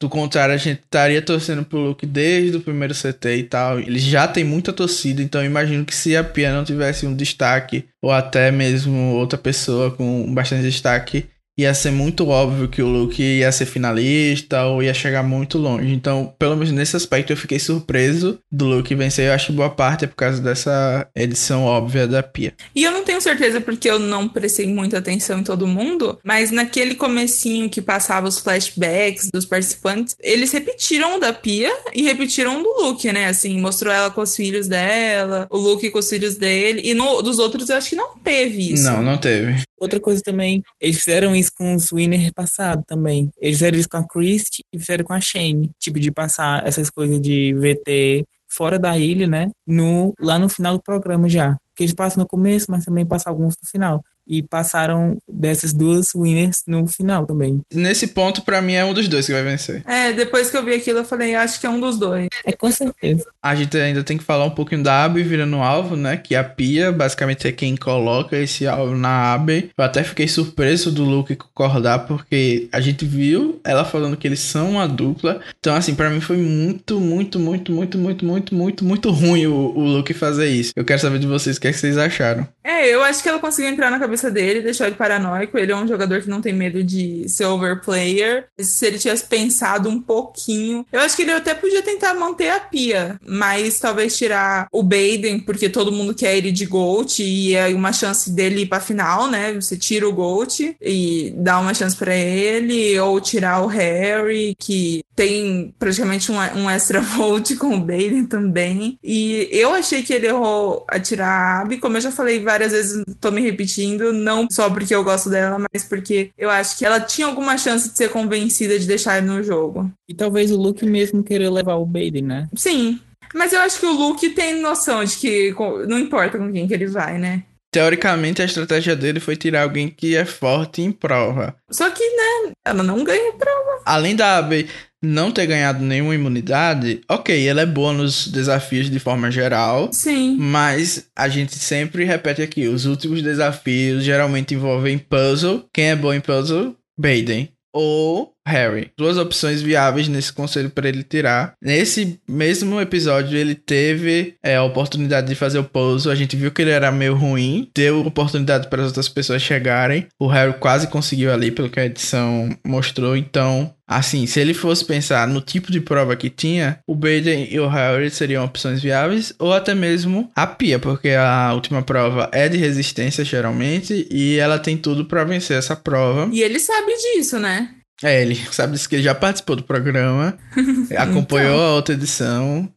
do 0.00 0.08
contrário, 0.08 0.54
a 0.54 0.58
gente 0.58 0.80
estaria 0.80 1.20
torcendo 1.20 1.64
pro 1.64 1.80
Luke 1.80 2.06
desde 2.06 2.56
o 2.56 2.60
primeiro 2.60 2.94
CT 2.94 3.36
e 3.36 3.42
tal. 3.42 3.80
Ele 3.80 3.98
já 3.98 4.28
tem 4.28 4.44
muita 4.44 4.72
torcida, 4.72 5.20
então 5.20 5.44
imagino 5.44 5.84
que 5.84 5.94
se 5.94 6.16
a 6.16 6.22
Pia 6.22 6.54
não 6.54 6.64
tivesse 6.64 7.04
um 7.04 7.16
destaque, 7.16 7.84
ou 8.00 8.12
até 8.12 8.52
mesmo 8.52 9.14
outra 9.14 9.36
pessoa 9.36 9.90
com 9.90 10.32
bastante 10.32 10.62
destaque, 10.62 11.26
ia 11.58 11.74
ser 11.74 11.90
muito 11.90 12.28
óbvio 12.28 12.68
que 12.68 12.80
o 12.80 12.86
Luke 12.86 13.20
ia 13.20 13.50
ser 13.50 13.66
finalista 13.66 14.64
ou 14.64 14.80
ia 14.80 14.94
chegar 14.94 15.24
muito 15.24 15.58
longe. 15.58 15.92
Então, 15.92 16.32
pelo 16.38 16.54
menos 16.54 16.70
nesse 16.70 16.96
aspecto, 16.96 17.32
eu 17.32 17.36
fiquei 17.36 17.58
surpreso 17.58 18.38
do 18.50 18.64
Luke 18.64 18.94
vencer. 18.94 19.26
Eu 19.26 19.32
acho 19.32 19.46
que 19.46 19.52
boa 19.52 19.68
parte 19.68 20.04
é 20.04 20.08
por 20.08 20.14
causa 20.14 20.40
dessa 20.40 21.08
edição 21.16 21.64
óbvia 21.64 22.06
da 22.06 22.22
Pia. 22.22 22.54
E 22.74 22.84
eu 22.84 22.92
não 22.92 23.04
tenho 23.04 23.20
certeza 23.20 23.60
porque 23.60 23.90
eu 23.90 23.98
não 23.98 24.28
prestei 24.28 24.68
muita 24.68 24.98
atenção 24.98 25.40
em 25.40 25.42
todo 25.42 25.66
mundo, 25.66 26.18
mas 26.22 26.52
naquele 26.52 26.94
comecinho 26.94 27.68
que 27.68 27.82
passava 27.82 28.28
os 28.28 28.38
flashbacks 28.38 29.28
dos 29.32 29.44
participantes, 29.44 30.14
eles 30.20 30.52
repetiram 30.52 31.16
o 31.16 31.20
da 31.20 31.32
Pia 31.32 31.72
e 31.92 32.02
repetiram 32.02 32.60
o 32.60 32.62
do 32.62 32.82
Luke, 32.84 33.10
né? 33.12 33.26
Assim, 33.26 33.60
mostrou 33.60 33.92
ela 33.92 34.10
com 34.10 34.20
os 34.20 34.36
filhos 34.36 34.68
dela, 34.68 35.48
o 35.50 35.56
Luke 35.56 35.90
com 35.90 35.98
os 35.98 36.08
filhos 36.08 36.36
dele, 36.36 36.82
e 36.84 36.94
no, 36.94 37.20
dos 37.20 37.40
outros 37.40 37.68
eu 37.68 37.76
acho 37.76 37.90
que 37.90 37.96
não 37.96 38.16
teve 38.18 38.74
isso. 38.74 38.84
Não, 38.84 39.02
não 39.02 39.18
teve. 39.18 39.62
Outra 39.80 40.00
coisa 40.00 40.20
também, 40.22 40.62
eles 40.80 40.98
fizeram 40.98 41.34
isso 41.34 41.47
com 41.50 41.74
os 41.74 41.90
Winner 41.92 42.32
passado 42.32 42.82
também. 42.86 43.30
Eles 43.38 43.58
fizeram 43.58 43.78
isso 43.78 43.88
com 43.88 43.96
a 43.96 44.06
Christie 44.06 44.64
e 44.72 44.78
fizeram 44.78 45.04
com 45.04 45.12
a 45.12 45.20
Shane. 45.20 45.70
Tipo, 45.78 45.98
de 45.98 46.10
passar 46.10 46.66
essas 46.66 46.90
coisas 46.90 47.20
de 47.20 47.54
VT 47.54 48.24
fora 48.48 48.78
da 48.78 48.96
ilha, 48.98 49.26
né? 49.26 49.50
No, 49.66 50.14
lá 50.20 50.38
no 50.38 50.48
final 50.48 50.76
do 50.76 50.82
programa 50.82 51.28
já. 51.28 51.56
Que 51.76 51.84
eles 51.84 51.94
passam 51.94 52.22
no 52.22 52.28
começo, 52.28 52.66
mas 52.70 52.84
também 52.84 53.06
passam 53.06 53.32
alguns 53.32 53.54
no 53.62 53.68
final. 53.68 54.02
E 54.28 54.42
passaram 54.42 55.16
dessas 55.28 55.72
duas 55.72 56.14
winners 56.14 56.62
no 56.66 56.86
final 56.86 57.26
também. 57.26 57.60
Nesse 57.72 58.08
ponto, 58.08 58.42
para 58.42 58.60
mim, 58.60 58.74
é 58.74 58.84
um 58.84 58.92
dos 58.92 59.08
dois 59.08 59.26
que 59.26 59.32
vai 59.32 59.42
vencer. 59.42 59.82
É, 59.86 60.12
depois 60.12 60.50
que 60.50 60.56
eu 60.56 60.64
vi 60.64 60.74
aquilo, 60.74 60.98
eu 60.98 61.04
falei, 61.04 61.34
acho 61.34 61.58
que 61.58 61.66
é 61.66 61.70
um 61.70 61.80
dos 61.80 61.98
dois. 61.98 62.28
É 62.44 62.52
com 62.52 62.70
certeza. 62.70 63.26
A 63.42 63.54
gente 63.54 63.76
ainda 63.76 64.04
tem 64.04 64.18
que 64.18 64.24
falar 64.24 64.44
um 64.44 64.50
pouquinho 64.50 64.82
da 64.82 65.04
Abby 65.04 65.22
virando 65.22 65.56
alvo, 65.56 65.96
né? 65.96 66.16
Que 66.16 66.34
a 66.34 66.44
Pia, 66.44 66.92
basicamente, 66.92 67.48
é 67.48 67.52
quem 67.52 67.76
coloca 67.76 68.36
esse 68.36 68.66
alvo 68.66 68.96
na 68.96 69.32
Abby. 69.32 69.70
Eu 69.76 69.84
até 69.84 70.02
fiquei 70.02 70.28
surpreso 70.28 70.92
do 70.92 71.04
Luke 71.04 71.34
concordar, 71.36 72.00
porque 72.00 72.68
a 72.72 72.80
gente 72.80 73.04
viu 73.04 73.60
ela 73.64 73.84
falando 73.84 74.16
que 74.16 74.26
eles 74.26 74.40
são 74.40 74.72
uma 74.72 74.86
dupla. 74.86 75.40
Então, 75.58 75.74
assim, 75.74 75.94
para 75.94 76.10
mim 76.10 76.20
foi 76.20 76.36
muito, 76.36 77.00
muito, 77.00 77.38
muito, 77.38 77.72
muito, 77.72 77.98
muito, 77.98 78.24
muito, 78.24 78.54
muito, 78.54 78.84
muito 78.84 79.10
ruim 79.10 79.46
o, 79.46 79.54
o 79.54 79.84
Luke 79.84 80.12
fazer 80.12 80.48
isso. 80.48 80.72
Eu 80.76 80.84
quero 80.84 81.00
saber 81.00 81.18
de 81.18 81.26
vocês 81.26 81.56
o 81.56 81.60
que, 81.60 81.68
é 81.68 81.72
que 81.72 81.78
vocês 81.78 81.96
acharam. 81.96 82.46
É, 82.64 82.86
eu 82.92 83.02
acho 83.02 83.22
que 83.22 83.28
ela 83.28 83.38
conseguiu 83.38 83.70
entrar 83.70 83.90
na 83.90 83.98
cabeça 83.98 84.17
dele, 84.30 84.60
deixou 84.60 84.86
ele 84.86 84.96
paranoico. 84.96 85.56
Ele 85.56 85.72
é 85.72 85.76
um 85.76 85.86
jogador 85.86 86.20
que 86.20 86.28
não 86.28 86.40
tem 86.40 86.52
medo 86.52 86.82
de 86.82 87.28
ser 87.28 87.46
overplayer. 87.46 88.46
Se 88.58 88.86
ele 88.86 88.98
tivesse 88.98 89.24
pensado 89.24 89.88
um 89.88 90.00
pouquinho, 90.00 90.84
eu 90.92 91.00
acho 91.00 91.16
que 91.16 91.22
ele 91.22 91.32
até 91.32 91.54
podia 91.54 91.82
tentar 91.82 92.14
manter 92.14 92.50
a 92.50 92.60
pia, 92.60 93.18
mas 93.26 93.78
talvez 93.78 94.16
tirar 94.16 94.66
o 94.72 94.82
Baden, 94.82 95.40
porque 95.40 95.68
todo 95.68 95.92
mundo 95.92 96.14
quer 96.14 96.36
ele 96.36 96.50
de 96.50 96.66
Gold 96.66 97.22
e 97.22 97.54
é 97.54 97.68
uma 97.68 97.92
chance 97.92 98.30
dele 98.30 98.62
ir 98.62 98.66
pra 98.66 98.80
final, 98.80 99.30
né? 99.30 99.52
Você 99.54 99.76
tira 99.76 100.08
o 100.08 100.12
Gold 100.12 100.76
e 100.80 101.32
dá 101.36 101.60
uma 101.60 101.74
chance 101.74 101.96
para 101.96 102.14
ele, 102.14 102.98
ou 102.98 103.20
tirar 103.20 103.62
o 103.62 103.66
Harry, 103.66 104.54
que 104.58 105.02
tem 105.14 105.74
praticamente 105.78 106.30
um, 106.30 106.36
um 106.36 106.70
extra 106.70 107.00
vote 107.02 107.56
com 107.56 107.74
o 107.74 107.80
Baden 107.80 108.24
também. 108.24 108.98
E 109.02 109.48
eu 109.50 109.74
achei 109.74 110.02
que 110.02 110.12
ele 110.12 110.26
errou 110.26 110.84
a 110.88 110.98
tirar 110.98 111.28
a 111.28 111.60
Abby, 111.60 111.78
como 111.78 111.96
eu 111.96 112.00
já 112.00 112.10
falei 112.10 112.38
várias 112.40 112.72
vezes, 112.72 113.04
tô 113.20 113.30
me 113.30 113.40
repetindo, 113.40 114.07
não 114.12 114.46
só 114.50 114.68
porque 114.70 114.94
eu 114.94 115.04
gosto 115.04 115.30
dela, 115.30 115.58
mas 115.72 115.84
porque 115.84 116.30
eu 116.36 116.50
acho 116.50 116.78
que 116.78 116.84
ela 116.84 117.00
tinha 117.00 117.26
alguma 117.26 117.56
chance 117.58 117.90
de 117.90 117.96
ser 117.96 118.10
convencida 118.10 118.78
de 118.78 118.86
deixar 118.86 119.18
ele 119.18 119.26
no 119.26 119.42
jogo. 119.42 119.90
E 120.08 120.14
talvez 120.14 120.50
o 120.50 120.56
Luke 120.56 120.84
mesmo 120.84 121.22
querer 121.22 121.50
levar 121.50 121.76
o 121.76 121.86
Baden, 121.86 122.22
né? 122.22 122.48
Sim. 122.54 123.00
Mas 123.34 123.52
eu 123.52 123.60
acho 123.60 123.78
que 123.78 123.86
o 123.86 123.92
Luke 123.92 124.30
tem 124.30 124.60
noção 124.60 125.04
de 125.04 125.16
que 125.16 125.54
não 125.86 125.98
importa 125.98 126.38
com 126.38 126.50
quem 126.50 126.66
que 126.66 126.74
ele 126.74 126.86
vai, 126.86 127.18
né? 127.18 127.42
Teoricamente, 127.70 128.40
a 128.40 128.46
estratégia 128.46 128.96
dele 128.96 129.20
foi 129.20 129.36
tirar 129.36 129.62
alguém 129.62 129.88
que 129.90 130.16
é 130.16 130.24
forte 130.24 130.80
em 130.80 130.90
prova. 130.90 131.54
Só 131.70 131.90
que, 131.90 132.02
né, 132.02 132.52
ela 132.64 132.82
não 132.82 133.04
ganha 133.04 133.32
prova. 133.34 133.82
Além 133.84 134.16
da 134.16 134.38
Abby 134.38 134.68
não 135.02 135.30
ter 135.30 135.46
ganhado 135.46 135.84
nenhuma 135.84 136.14
imunidade, 136.14 137.00
ok, 137.08 137.46
ela 137.46 137.60
é 137.60 137.66
boa 137.66 137.92
nos 137.92 138.28
desafios 138.28 138.90
de 138.90 138.98
forma 138.98 139.30
geral. 139.30 139.90
Sim. 139.92 140.36
Mas 140.38 141.08
a 141.16 141.28
gente 141.28 141.54
sempre 141.54 142.04
repete 142.04 142.42
aqui: 142.42 142.66
os 142.66 142.86
últimos 142.86 143.22
desafios 143.22 144.04
geralmente 144.04 144.54
envolvem 144.54 144.98
puzzle. 144.98 145.64
Quem 145.72 145.90
é 145.90 145.96
bom 145.96 146.12
em 146.12 146.20
puzzle? 146.20 146.76
Baden. 146.98 147.48
Ou 147.72 148.32
Harry. 148.48 148.90
Duas 148.96 149.16
opções 149.16 149.62
viáveis 149.62 150.08
nesse 150.08 150.32
conselho 150.32 150.70
para 150.70 150.88
ele 150.88 151.02
tirar. 151.02 151.52
Nesse 151.62 152.18
mesmo 152.28 152.80
episódio, 152.80 153.38
ele 153.38 153.54
teve 153.54 154.34
é, 154.42 154.56
a 154.56 154.64
oportunidade 154.64 155.28
de 155.28 155.34
fazer 155.34 155.58
o 155.58 155.64
puzzle. 155.64 156.12
A 156.12 156.16
gente 156.16 156.36
viu 156.36 156.50
que 156.50 156.62
ele 156.62 156.70
era 156.70 156.90
meio 156.90 157.14
ruim. 157.14 157.70
Deu 157.74 158.00
oportunidade 158.00 158.68
para 158.68 158.82
as 158.82 158.88
outras 158.88 159.08
pessoas 159.08 159.42
chegarem. 159.42 160.06
O 160.18 160.26
Harry 160.26 160.54
quase 160.54 160.86
conseguiu 160.88 161.32
ali, 161.32 161.50
pelo 161.50 161.70
que 161.70 161.80
a 161.80 161.86
edição 161.86 162.48
mostrou. 162.66 163.16
Então, 163.16 163.72
assim, 163.86 164.26
se 164.26 164.40
ele 164.40 164.54
fosse 164.54 164.84
pensar 164.84 165.26
no 165.28 165.40
tipo 165.40 165.70
de 165.70 165.80
prova 165.80 166.16
que 166.16 166.30
tinha, 166.30 166.80
o 166.86 166.94
Baden 166.94 167.48
e 167.50 167.58
o 167.60 167.68
Harry 167.68 168.10
seriam 168.10 168.44
opções 168.44 168.82
viáveis. 168.82 169.32
Ou 169.38 169.52
até 169.52 169.74
mesmo 169.74 170.30
a 170.34 170.46
Pia, 170.46 170.78
porque 170.78 171.10
a 171.10 171.52
última 171.52 171.82
prova 171.82 172.28
é 172.32 172.48
de 172.48 172.56
resistência, 172.56 173.24
geralmente. 173.24 174.06
E 174.10 174.38
ela 174.38 174.58
tem 174.58 174.76
tudo 174.76 175.04
para 175.04 175.24
vencer 175.24 175.58
essa 175.58 175.76
prova. 175.76 176.28
E 176.32 176.42
ele 176.42 176.58
sabe 176.58 176.92
disso, 176.96 177.38
né? 177.38 177.70
É, 178.02 178.22
ele 178.22 178.36
sabe 178.52 178.72
disso 178.72 178.88
que 178.88 178.96
ele 178.96 179.02
já 179.02 179.14
participou 179.14 179.56
do 179.56 179.62
programa, 179.62 180.36
acompanhou 180.96 181.54
então. 181.54 181.66
a 181.66 181.74
outra 181.74 181.94
edição. 181.94 182.68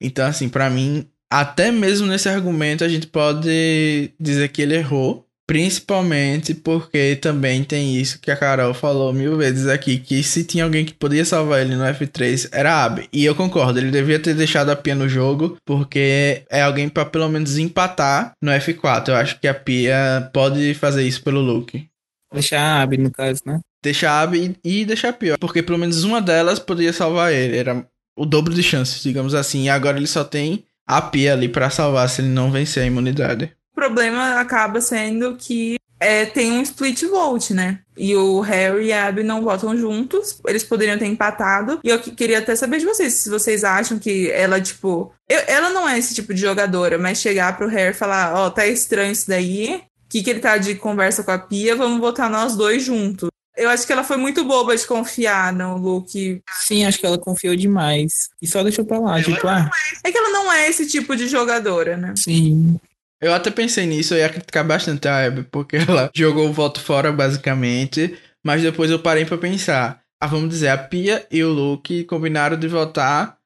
Então, 0.00 0.26
assim, 0.26 0.48
para 0.48 0.70
mim, 0.70 1.06
até 1.30 1.70
mesmo 1.70 2.06
nesse 2.06 2.28
argumento 2.28 2.84
a 2.84 2.88
gente 2.88 3.06
pode 3.06 4.12
dizer 4.18 4.48
que 4.48 4.62
ele 4.62 4.76
errou. 4.76 5.24
Principalmente 5.46 6.52
porque 6.52 7.16
também 7.16 7.64
tem 7.64 7.96
isso 7.96 8.20
que 8.20 8.30
a 8.30 8.36
Carol 8.36 8.74
falou 8.74 9.14
mil 9.14 9.38
vezes 9.38 9.66
aqui, 9.66 9.96
que 9.96 10.22
se 10.22 10.44
tinha 10.44 10.62
alguém 10.62 10.84
que 10.84 10.92
podia 10.92 11.24
salvar 11.24 11.62
ele 11.62 11.74
no 11.74 11.84
F3, 11.84 12.50
era 12.52 12.74
a 12.74 12.84
Abby. 12.84 13.08
E 13.10 13.24
eu 13.24 13.34
concordo, 13.34 13.78
ele 13.78 13.90
devia 13.90 14.18
ter 14.18 14.34
deixado 14.34 14.68
a 14.68 14.76
Pia 14.76 14.94
no 14.94 15.08
jogo, 15.08 15.56
porque 15.64 16.42
é 16.50 16.60
alguém 16.60 16.86
para 16.86 17.06
pelo 17.06 17.30
menos 17.30 17.56
empatar 17.56 18.32
no 18.42 18.52
F4. 18.52 19.08
Eu 19.08 19.16
acho 19.16 19.40
que 19.40 19.48
a 19.48 19.54
Pia 19.54 20.28
pode 20.34 20.74
fazer 20.74 21.02
isso 21.04 21.22
pelo 21.22 21.40
Luke. 21.40 21.88
Deixar 22.32 22.60
a 22.60 22.82
Abby, 22.82 22.98
no 22.98 23.10
caso, 23.10 23.40
né? 23.46 23.60
Deixar 23.82 24.12
a 24.12 24.20
Abby 24.22 24.56
e 24.64 24.84
deixar 24.84 25.10
a 25.10 25.12
pior. 25.12 25.38
Porque 25.38 25.62
pelo 25.62 25.78
menos 25.78 26.04
uma 26.04 26.20
delas 26.20 26.58
poderia 26.58 26.92
salvar 26.92 27.32
ele. 27.32 27.56
Era 27.56 27.86
o 28.16 28.26
dobro 28.26 28.52
de 28.52 28.62
chances, 28.62 29.02
digamos 29.02 29.34
assim. 29.34 29.64
E 29.64 29.68
agora 29.68 29.96
ele 29.96 30.06
só 30.06 30.24
tem 30.24 30.64
a 30.86 31.00
Pia 31.00 31.32
ali 31.32 31.48
para 31.48 31.70
salvar 31.70 32.08
se 32.08 32.20
ele 32.20 32.28
não 32.28 32.50
vencer 32.50 32.82
a 32.82 32.86
imunidade. 32.86 33.52
O 33.72 33.74
problema 33.74 34.40
acaba 34.40 34.80
sendo 34.80 35.36
que 35.36 35.78
é, 36.00 36.24
tem 36.26 36.52
um 36.52 36.62
split 36.62 37.02
vote, 37.04 37.52
né? 37.52 37.80
E 37.96 38.14
o 38.14 38.40
Harry 38.40 38.86
e 38.86 38.92
a 38.92 39.08
Abby 39.08 39.22
não 39.24 39.42
votam 39.42 39.76
juntos. 39.76 40.40
Eles 40.46 40.62
poderiam 40.62 40.98
ter 40.98 41.06
empatado. 41.06 41.80
E 41.82 41.88
eu 41.88 41.98
queria 41.98 42.38
até 42.38 42.54
saber 42.54 42.78
de 42.78 42.86
vocês, 42.86 43.14
se 43.14 43.28
vocês 43.28 43.64
acham 43.64 43.98
que 43.98 44.30
ela, 44.30 44.60
tipo. 44.60 45.12
Eu, 45.28 45.40
ela 45.46 45.70
não 45.70 45.88
é 45.88 45.98
esse 45.98 46.14
tipo 46.14 46.32
de 46.32 46.40
jogadora, 46.40 46.96
mas 46.98 47.20
chegar 47.20 47.56
pro 47.56 47.68
Harry 47.68 47.90
e 47.90 47.98
falar: 47.98 48.34
Ó, 48.34 48.46
oh, 48.46 48.50
tá 48.50 48.66
estranho 48.66 49.12
isso 49.12 49.28
daí. 49.28 49.82
O 50.08 50.10
que, 50.10 50.22
que 50.22 50.30
ele 50.30 50.40
tá 50.40 50.56
de 50.56 50.74
conversa 50.74 51.22
com 51.22 51.30
a 51.30 51.38
Pia? 51.38 51.76
Vamos 51.76 52.00
votar 52.00 52.30
nós 52.30 52.56
dois 52.56 52.82
juntos. 52.82 53.28
Eu 53.54 53.68
acho 53.68 53.86
que 53.86 53.92
ela 53.92 54.02
foi 54.02 54.16
muito 54.16 54.42
boba 54.42 54.74
de 54.74 54.86
confiar 54.86 55.52
no 55.52 55.76
Luke. 55.76 56.40
Sim, 56.60 56.86
acho 56.86 56.98
que 56.98 57.04
ela 57.04 57.18
confiou 57.18 57.54
demais. 57.54 58.30
E 58.40 58.46
só 58.46 58.62
deixou 58.62 58.86
pra 58.86 58.98
lá, 58.98 59.22
tipo, 59.22 59.46
ah. 59.46 59.68
É 60.02 60.10
que 60.10 60.16
ela 60.16 60.30
não 60.30 60.50
é 60.50 60.66
esse 60.66 60.88
tipo 60.88 61.14
de 61.14 61.28
jogadora, 61.28 61.94
né? 61.94 62.14
Sim. 62.16 62.80
Eu 63.20 63.34
até 63.34 63.50
pensei 63.50 63.84
nisso, 63.84 64.14
eu 64.14 64.18
ia 64.18 64.30
criticar 64.30 64.64
bastante 64.64 65.06
a 65.08 65.26
Abby, 65.26 65.42
porque 65.42 65.76
ela 65.76 66.08
jogou 66.16 66.48
o 66.48 66.52
voto 66.52 66.80
fora, 66.80 67.12
basicamente. 67.12 68.16
Mas 68.42 68.62
depois 68.62 68.90
eu 68.90 68.98
parei 68.98 69.26
para 69.26 69.36
pensar. 69.36 70.00
Ah, 70.18 70.26
vamos 70.26 70.48
dizer, 70.48 70.68
a 70.68 70.78
Pia 70.78 71.26
e 71.30 71.44
o 71.44 71.52
Luke 71.52 72.04
combinaram 72.04 72.58
de 72.58 72.66
votar 72.66 73.36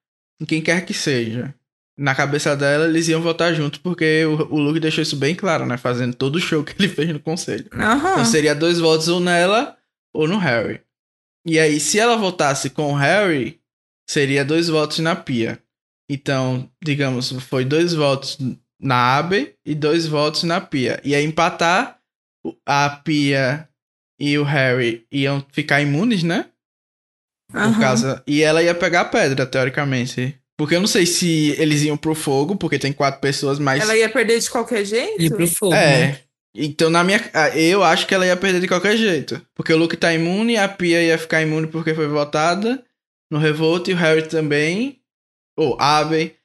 em 0.40 0.44
quem 0.44 0.62
quer 0.62 0.84
que 0.84 0.94
seja. 0.94 1.52
Na 1.98 2.14
cabeça 2.14 2.56
dela, 2.56 2.86
eles 2.86 3.06
iam 3.08 3.20
votar 3.20 3.54
juntos, 3.54 3.78
porque 3.78 4.24
o, 4.24 4.54
o 4.54 4.58
Luke 4.58 4.80
deixou 4.80 5.02
isso 5.02 5.16
bem 5.16 5.34
claro, 5.34 5.66
né? 5.66 5.76
Fazendo 5.76 6.14
todo 6.14 6.36
o 6.36 6.40
show 6.40 6.64
que 6.64 6.74
ele 6.78 6.88
fez 6.88 7.10
no 7.10 7.20
conselho. 7.20 7.68
Uhum. 7.72 7.96
Então 7.96 8.24
seria 8.24 8.54
dois 8.54 8.78
votos 8.78 9.08
ou 9.08 9.20
nela 9.20 9.76
ou 10.14 10.26
no 10.26 10.38
Harry. 10.38 10.80
E 11.46 11.58
aí, 11.58 11.78
se 11.80 11.98
ela 11.98 12.16
votasse 12.16 12.70
com 12.70 12.92
o 12.92 12.96
Harry, 12.96 13.60
seria 14.08 14.44
dois 14.44 14.68
votos 14.68 15.00
na 15.00 15.14
Pia. 15.16 15.58
Então, 16.08 16.70
digamos, 16.82 17.30
foi 17.30 17.64
dois 17.64 17.94
votos 17.94 18.38
na 18.80 19.16
Abe 19.18 19.54
e 19.64 19.74
dois 19.74 20.06
votos 20.06 20.44
na 20.44 20.60
Pia. 20.60 21.00
E 21.04 21.14
aí 21.14 21.24
empatar, 21.24 21.98
a 22.66 22.90
Pia 22.90 23.68
e 24.18 24.38
o 24.38 24.44
Harry 24.44 25.06
iam 25.10 25.44
ficar 25.52 25.80
imunes, 25.80 26.22
né? 26.22 26.46
Por 27.50 27.60
uhum. 27.60 27.80
causa... 27.80 28.22
E 28.26 28.42
ela 28.42 28.62
ia 28.62 28.74
pegar 28.74 29.02
a 29.02 29.04
pedra, 29.04 29.44
teoricamente. 29.46 30.38
Porque 30.62 30.76
eu 30.76 30.80
não 30.80 30.86
sei 30.86 31.04
se 31.06 31.56
eles 31.58 31.82
iam 31.82 31.96
pro 31.96 32.14
fogo, 32.14 32.54
porque 32.54 32.78
tem 32.78 32.92
quatro 32.92 33.20
pessoas, 33.20 33.58
mas. 33.58 33.82
Ela 33.82 33.96
ia 33.96 34.08
perder 34.08 34.38
de 34.38 34.48
qualquer 34.48 34.84
jeito? 34.84 35.20
Ia 35.20 35.28
pro 35.28 35.48
fogo. 35.48 35.74
É. 35.74 36.06
Né? 36.06 36.18
Então, 36.54 36.88
na 36.88 37.02
minha. 37.02 37.20
Eu 37.52 37.82
acho 37.82 38.06
que 38.06 38.14
ela 38.14 38.24
ia 38.24 38.36
perder 38.36 38.60
de 38.60 38.68
qualquer 38.68 38.96
jeito. 38.96 39.44
Porque 39.56 39.72
o 39.72 39.76
Luke 39.76 39.96
tá 39.96 40.14
imune, 40.14 40.56
a 40.56 40.68
Pia 40.68 41.02
ia 41.02 41.18
ficar 41.18 41.42
imune 41.42 41.66
porque 41.66 41.92
foi 41.92 42.06
votada 42.06 42.80
no 43.28 43.40
Revolt 43.40 43.88
e 43.88 43.92
o 43.92 43.96
Harry 43.96 44.22
também. 44.28 45.00
Ou 45.56 45.76
Abe. 45.80 46.36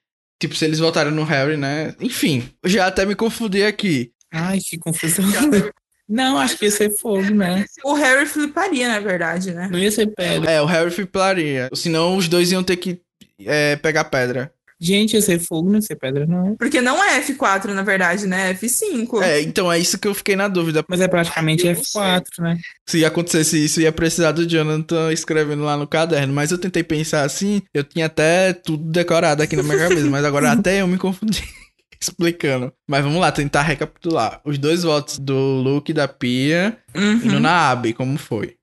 Tipo, 0.41 0.55
se 0.55 0.65
eles 0.65 0.79
votarem 0.79 1.13
no 1.13 1.23
Harry, 1.23 1.55
né? 1.55 1.93
Enfim, 1.99 2.49
já 2.65 2.87
até 2.87 3.05
me 3.05 3.13
confundi 3.13 3.61
aqui. 3.61 4.11
Ai, 4.33 4.57
que 4.57 4.79
confusão. 4.79 5.25
Não, 6.09 6.39
acho 6.39 6.57
que 6.57 6.65
ia 6.65 6.71
ser 6.71 6.89
fogo, 6.89 7.35
né? 7.35 7.65
O 7.83 7.93
Harry 7.93 8.25
fliparia, 8.25 8.87
na 8.87 8.99
verdade, 8.99 9.53
né? 9.53 9.67
Não 9.71 9.77
ia 9.77 9.91
ser 9.91 10.07
pedra. 10.07 10.49
É, 10.49 10.59
o 10.59 10.65
Harry 10.65 10.89
fliparia. 10.89 11.69
Senão 11.75 12.17
os 12.17 12.27
dois 12.27 12.51
iam 12.51 12.63
ter 12.63 12.77
que 12.77 12.99
é, 13.45 13.75
pegar 13.75 14.05
pedra. 14.05 14.51
Gente, 14.79 15.13
ia 15.15 15.21
ser 15.21 15.39
fogo, 15.39 15.69
não 15.69 15.77
ia 15.77 15.81
ser 15.81 15.95
pedra, 15.95 16.27
não. 16.27 16.55
Porque 16.55 16.79
não 16.81 17.03
é 17.03 17.19
F4, 17.19 17.73
na 17.73 17.81
verdade, 17.81 18.27
né? 18.27 18.51
É 18.51 18.53
F5. 18.53 19.23
É, 19.23 19.41
então 19.41 19.71
é 19.71 19.79
isso 19.79 19.97
que 19.97 20.07
eu 20.07 20.13
fiquei 20.13 20.35
na 20.35 20.47
dúvida. 20.47 20.85
Mas 20.87 21.01
é 21.01 21.07
praticamente 21.07 21.65
F4, 21.65 22.23
né? 22.39 22.59
Se 22.87 23.03
acontecesse 23.03 23.63
isso, 23.63 23.81
ia 23.81 23.91
precisar 23.91 24.33
do 24.33 24.45
Jonathan 24.45 25.11
escrevendo 25.11 25.63
lá 25.63 25.75
no 25.75 25.87
caderno. 25.87 26.31
Mas 26.31 26.51
eu 26.51 26.59
tentei 26.59 26.83
pensar 26.83 27.23
assim, 27.23 27.63
eu 27.73 27.83
tinha 27.83 28.05
até 28.05 28.53
tudo 28.53 28.83
decorado 28.83 29.41
aqui 29.41 29.55
na 29.55 29.63
minha 29.63 29.79
cabeça, 29.79 30.07
mas 30.07 30.23
agora 30.23 30.51
até 30.53 30.81
eu 30.81 30.87
me 30.87 30.97
confundi. 30.97 31.43
explicando. 31.99 32.71
Mas 32.87 33.03
vamos 33.03 33.19
lá, 33.19 33.31
tentar 33.31 33.63
recapitular. 33.63 34.39
Os 34.45 34.59
dois 34.59 34.83
votos 34.83 35.17
do 35.17 35.59
Luke 35.59 35.91
e 35.91 35.95
da 35.95 36.07
Pia 36.07 36.77
uhum. 36.95 37.13
indo 37.13 37.39
na 37.39 37.71
Abby, 37.71 37.93
como 37.93 38.15
foi? 38.19 38.55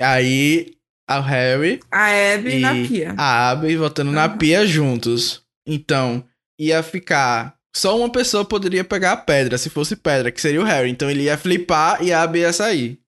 Aí, 0.00 0.72
a 1.08 1.20
Harry. 1.20 1.80
A 1.90 2.34
Abby 2.34 2.56
e 2.56 2.60
na 2.60 2.72
Pia. 2.72 3.14
A 3.16 3.50
Abby 3.50 3.76
votando 3.76 4.10
uhum. 4.10 4.16
na 4.16 4.28
Pia 4.28 4.66
juntos. 4.66 5.42
Então, 5.66 6.24
ia 6.58 6.82
ficar 6.82 7.54
só 7.76 7.98
uma 7.98 8.10
pessoa 8.10 8.44
poderia 8.44 8.84
pegar 8.84 9.12
a 9.12 9.16
pedra, 9.16 9.58
se 9.58 9.68
fosse 9.68 9.96
pedra, 9.96 10.30
que 10.30 10.40
seria 10.40 10.60
o 10.60 10.64
Harry. 10.64 10.90
Então 10.90 11.10
ele 11.10 11.24
ia 11.24 11.36
flipar 11.36 12.02
e 12.02 12.12
a 12.12 12.22
Abby 12.22 12.40
ia 12.40 12.52
sair. 12.52 13.00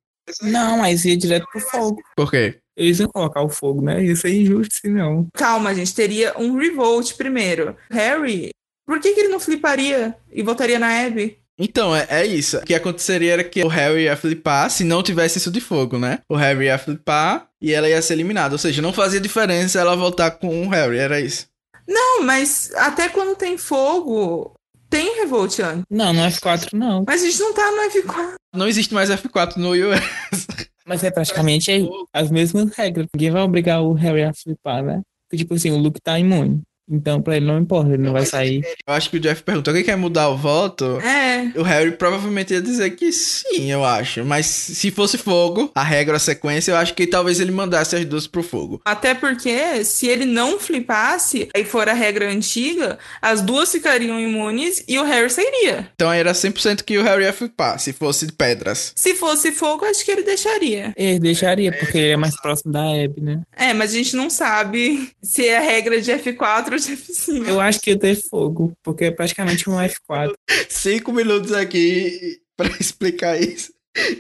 Não, 0.43 0.79
mas 0.79 1.05
ia 1.05 1.17
direto 1.17 1.47
pro 1.53 1.61
fogo. 1.61 2.03
Por 2.17 2.31
quê? 2.31 2.59
Eles 2.77 2.99
iam 2.99 3.09
colocar 3.09 3.43
o 3.43 3.49
fogo, 3.49 3.81
né? 3.81 4.05
Isso 4.05 4.27
é 4.27 4.31
injusto, 4.31 4.75
se 4.75 4.89
não. 4.89 5.29
Calma, 5.33 5.75
gente, 5.75 5.95
teria 5.95 6.35
um 6.37 6.59
revolt 6.59 7.15
primeiro. 7.15 7.77
Harry, 7.91 8.51
por 8.87 9.01
que, 9.01 9.15
que 9.15 9.21
ele 9.21 9.29
não 9.29 9.41
fliparia 9.41 10.17
e 10.31 10.43
votaria 10.43 10.79
na 10.79 11.07
Abby? 11.07 11.39
Então, 11.59 11.95
é, 11.97 12.07
é 12.11 12.27
isso. 12.27 12.59
O 12.59 12.63
que 12.65 12.75
aconteceria 12.75 13.33
era 13.33 13.45
que 13.45 13.65
o 13.65 13.69
Harry 13.69 14.03
ia 14.03 14.17
flipar 14.17 14.71
se 14.71 14.85
não 14.85 15.03
tivesse 15.03 15.39
isso 15.39 15.51
de 15.51 15.61
fogo, 15.61 15.99
né? 15.99 16.19
O 16.29 16.37
Harry 16.37 16.67
ia 16.67 16.79
flipar 16.79 17.49
e 17.61 17.73
ela 17.73 17.89
ia 17.89 18.01
ser 18.03 18.13
eliminada. 18.13 18.55
Ou 18.55 18.59
seja, 18.59 18.83
não 18.83 18.93
fazia 18.93 19.21
diferença 19.21 19.81
ela 19.81 19.97
voltar 19.97 20.33
com 20.33 20.67
o 20.67 20.69
Harry, 20.69 20.99
era 20.99 21.21
isso. 21.21 21.47
Não, 21.89 22.23
mas 22.23 22.73
até 22.75 23.09
quando 23.09 23.37
tem 23.37 23.57
fogo, 23.57 24.53
tem 24.91 25.21
revolt 25.21 25.59
antes. 25.61 25.85
Não, 25.89 26.13
no 26.13 26.23
F4 26.23 26.73
não. 26.73 27.05
Mas 27.07 27.23
a 27.23 27.27
gente 27.27 27.41
não 27.41 27.55
tá 27.55 27.71
no 27.71 27.91
F4. 27.91 28.35
Não 28.55 28.69
existe 28.69 28.93
mais 28.93 29.11
F4 29.11 29.57
no 29.57 29.71
US. 29.71 30.47
Mas 30.87 31.03
é 31.03 31.11
praticamente 31.11 31.71
as 32.13 32.31
mesmas 32.31 32.73
regras. 32.77 33.07
Ninguém 33.15 33.31
vai 33.31 33.43
obrigar 33.43 33.83
o 33.83 33.93
Harry 33.93 34.23
a 34.23 34.33
flipar, 34.33 34.85
né? 34.85 35.03
Porque, 35.29 35.39
tipo 35.43 35.55
assim, 35.55 35.73
o 35.73 35.79
Luke 35.79 36.01
tá 36.01 36.19
imune. 36.19 36.63
Então, 36.89 37.21
pra 37.21 37.37
ele 37.37 37.47
não 37.47 37.59
importa, 37.59 37.93
ele 37.93 38.03
não 38.03 38.13
vai 38.13 38.25
sair. 38.25 38.63
Eu 38.87 38.95
acho 38.95 39.11
que 39.11 39.17
o 39.17 39.21
Jeff 39.21 39.43
perguntou: 39.43 39.75
quem 39.75 39.83
quer 39.83 39.97
mudar 39.97 40.29
o 40.29 40.37
voto? 40.37 41.01
É. 41.01 41.51
O 41.59 41.63
Harry 41.63 41.93
provavelmente 41.93 42.55
ia 42.55 42.63
dizer 42.63 42.91
que 42.91 43.13
sim, 43.13 43.71
eu 43.71 43.85
acho. 43.85 44.25
Mas 44.25 44.47
se 44.47 44.91
fosse 44.91 45.19
fogo, 45.19 45.71
a 45.75 45.83
regra, 45.83 46.17
a 46.17 46.21
sequência, 46.21 46.71
eu 46.71 46.77
acho 46.77 46.95
que 46.95 47.07
talvez 47.07 47.41
ele 47.41 47.51
mandasse 47.51 47.97
as 47.97 48.05
duas 48.05 48.27
pro 48.27 48.43
fogo. 48.43 48.81
Até 48.85 49.15
porque, 49.15 49.85
se 49.85 50.07
ele 50.07 50.25
não 50.25 50.59
flipasse, 50.59 51.49
aí 51.55 51.65
for 51.65 51.89
a 51.89 51.93
regra 51.93 52.31
antiga, 52.31 52.99
as 53.21 53.41
duas 53.41 53.71
ficariam 53.73 54.21
imunes 54.21 54.85
e 54.87 54.99
o 54.99 55.05
Harry 55.05 55.31
sairia. 55.31 55.91
Então 55.95 56.13
era 56.13 56.33
100% 56.33 56.83
que 56.83 56.99
o 56.99 57.03
Harry 57.03 57.25
ia 57.25 57.33
flipar, 57.33 57.81
se 57.81 57.93
fosse 57.93 58.27
de 58.27 58.33
pedras. 58.33 58.93
Se 58.95 59.15
fosse 59.15 59.51
fogo, 59.51 59.85
acho 59.85 60.05
que 60.05 60.11
ele 60.11 60.23
deixaria. 60.23 60.93
Ele 60.97 61.19
deixaria, 61.19 61.73
porque 61.73 61.99
ele 61.99 62.13
é 62.13 62.17
mais 62.17 62.41
próximo 62.41 62.73
da 62.73 62.83
Abby, 62.83 63.21
né? 63.21 63.43
É, 63.57 63.73
mas 63.75 63.91
a 63.91 63.95
gente 63.95 64.15
não 64.15 64.31
sabe 64.31 65.11
se 65.23 65.47
é 65.47 65.59
a 65.59 65.61
regra 65.61 66.01
de 66.01 66.13
F4 66.13 66.76
ou 66.77 66.81
de 66.81 66.97
F5. 66.97 67.49
Eu 67.49 67.61
acho 67.61 67.81
que 67.81 67.91
ia 67.91 67.99
ter 67.99 68.17
fogo, 68.17 68.73
porque 68.83 69.07
é 69.07 69.11
praticamente 69.11 69.69
um 69.69 69.75
F4. 69.75 70.33
Cinco 70.69 71.13
minutos 71.13 71.53
aqui 71.53 72.39
pra 72.57 72.69
explicar 72.79 73.41
isso. 73.41 73.73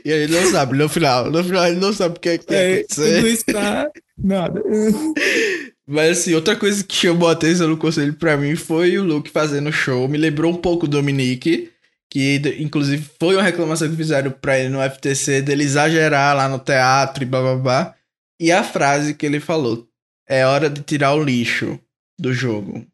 E 0.05 0.11
ele 0.11 0.35
não 0.35 0.51
sabe, 0.51 0.77
no 0.77 0.89
final. 0.89 1.31
No 1.31 1.45
final 1.45 1.67
ele 1.67 1.79
não 1.79 1.93
sabe 1.93 2.17
o 2.17 2.21
que 2.21 2.31
é 2.31 2.39
que 2.39 2.47
vai 2.47 2.57
É, 2.57 3.21
isso 3.29 3.45
pra 3.45 3.91
nada. 4.17 4.63
Mas 5.87 6.19
assim, 6.19 6.35
outra 6.35 6.57
coisa 6.57 6.83
que 6.83 6.95
chamou 6.95 7.29
a 7.29 7.33
atenção 7.33 7.69
no 7.69 7.77
conselho 7.77 8.15
pra 8.15 8.37
mim 8.37 8.57
foi 8.57 8.99
o 8.99 9.05
Luke 9.05 9.31
fazendo 9.31 9.71
show. 9.71 10.09
Me 10.09 10.19
lembrou 10.19 10.51
um 10.51 10.57
pouco 10.57 10.87
do 10.87 10.97
Dominique, 10.97 11.71
que 12.11 12.41
inclusive 12.59 13.07
foi 13.21 13.37
uma 13.37 13.43
reclamação 13.43 13.89
que 13.89 13.97
fizeram 13.97 14.31
pra 14.31 14.59
ele 14.59 14.71
no 14.71 14.81
FTC 14.83 15.43
dele 15.43 15.63
exagerar 15.63 16.35
lá 16.35 16.49
no 16.49 16.59
teatro 16.59 17.23
e 17.23 17.27
blá 17.27 17.41
blá 17.41 17.57
blá. 17.57 17.95
E 18.41 18.51
a 18.51 18.65
frase 18.65 19.15
que 19.15 19.27
ele 19.27 19.39
falou: 19.39 19.87
é 20.29 20.45
hora 20.47 20.69
de 20.71 20.81
tirar 20.81 21.15
o 21.15 21.23
lixo 21.23 21.79
do 22.19 22.33
jogo. 22.33 22.87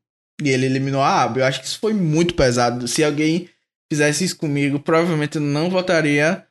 E 0.42 0.48
ele 0.48 0.66
eliminou 0.66 1.02
a 1.02 1.22
Abby. 1.22 1.40
Eu 1.40 1.46
acho 1.46 1.60
que 1.60 1.66
isso 1.66 1.78
foi 1.78 1.92
muito 1.92 2.34
pesado. 2.34 2.88
Se 2.88 3.04
alguém 3.04 3.48
fizesse 3.90 4.24
isso 4.24 4.36
comigo, 4.36 4.80
provavelmente 4.80 5.36
eu 5.36 5.42
não 5.42 5.70
votaria 5.70 6.46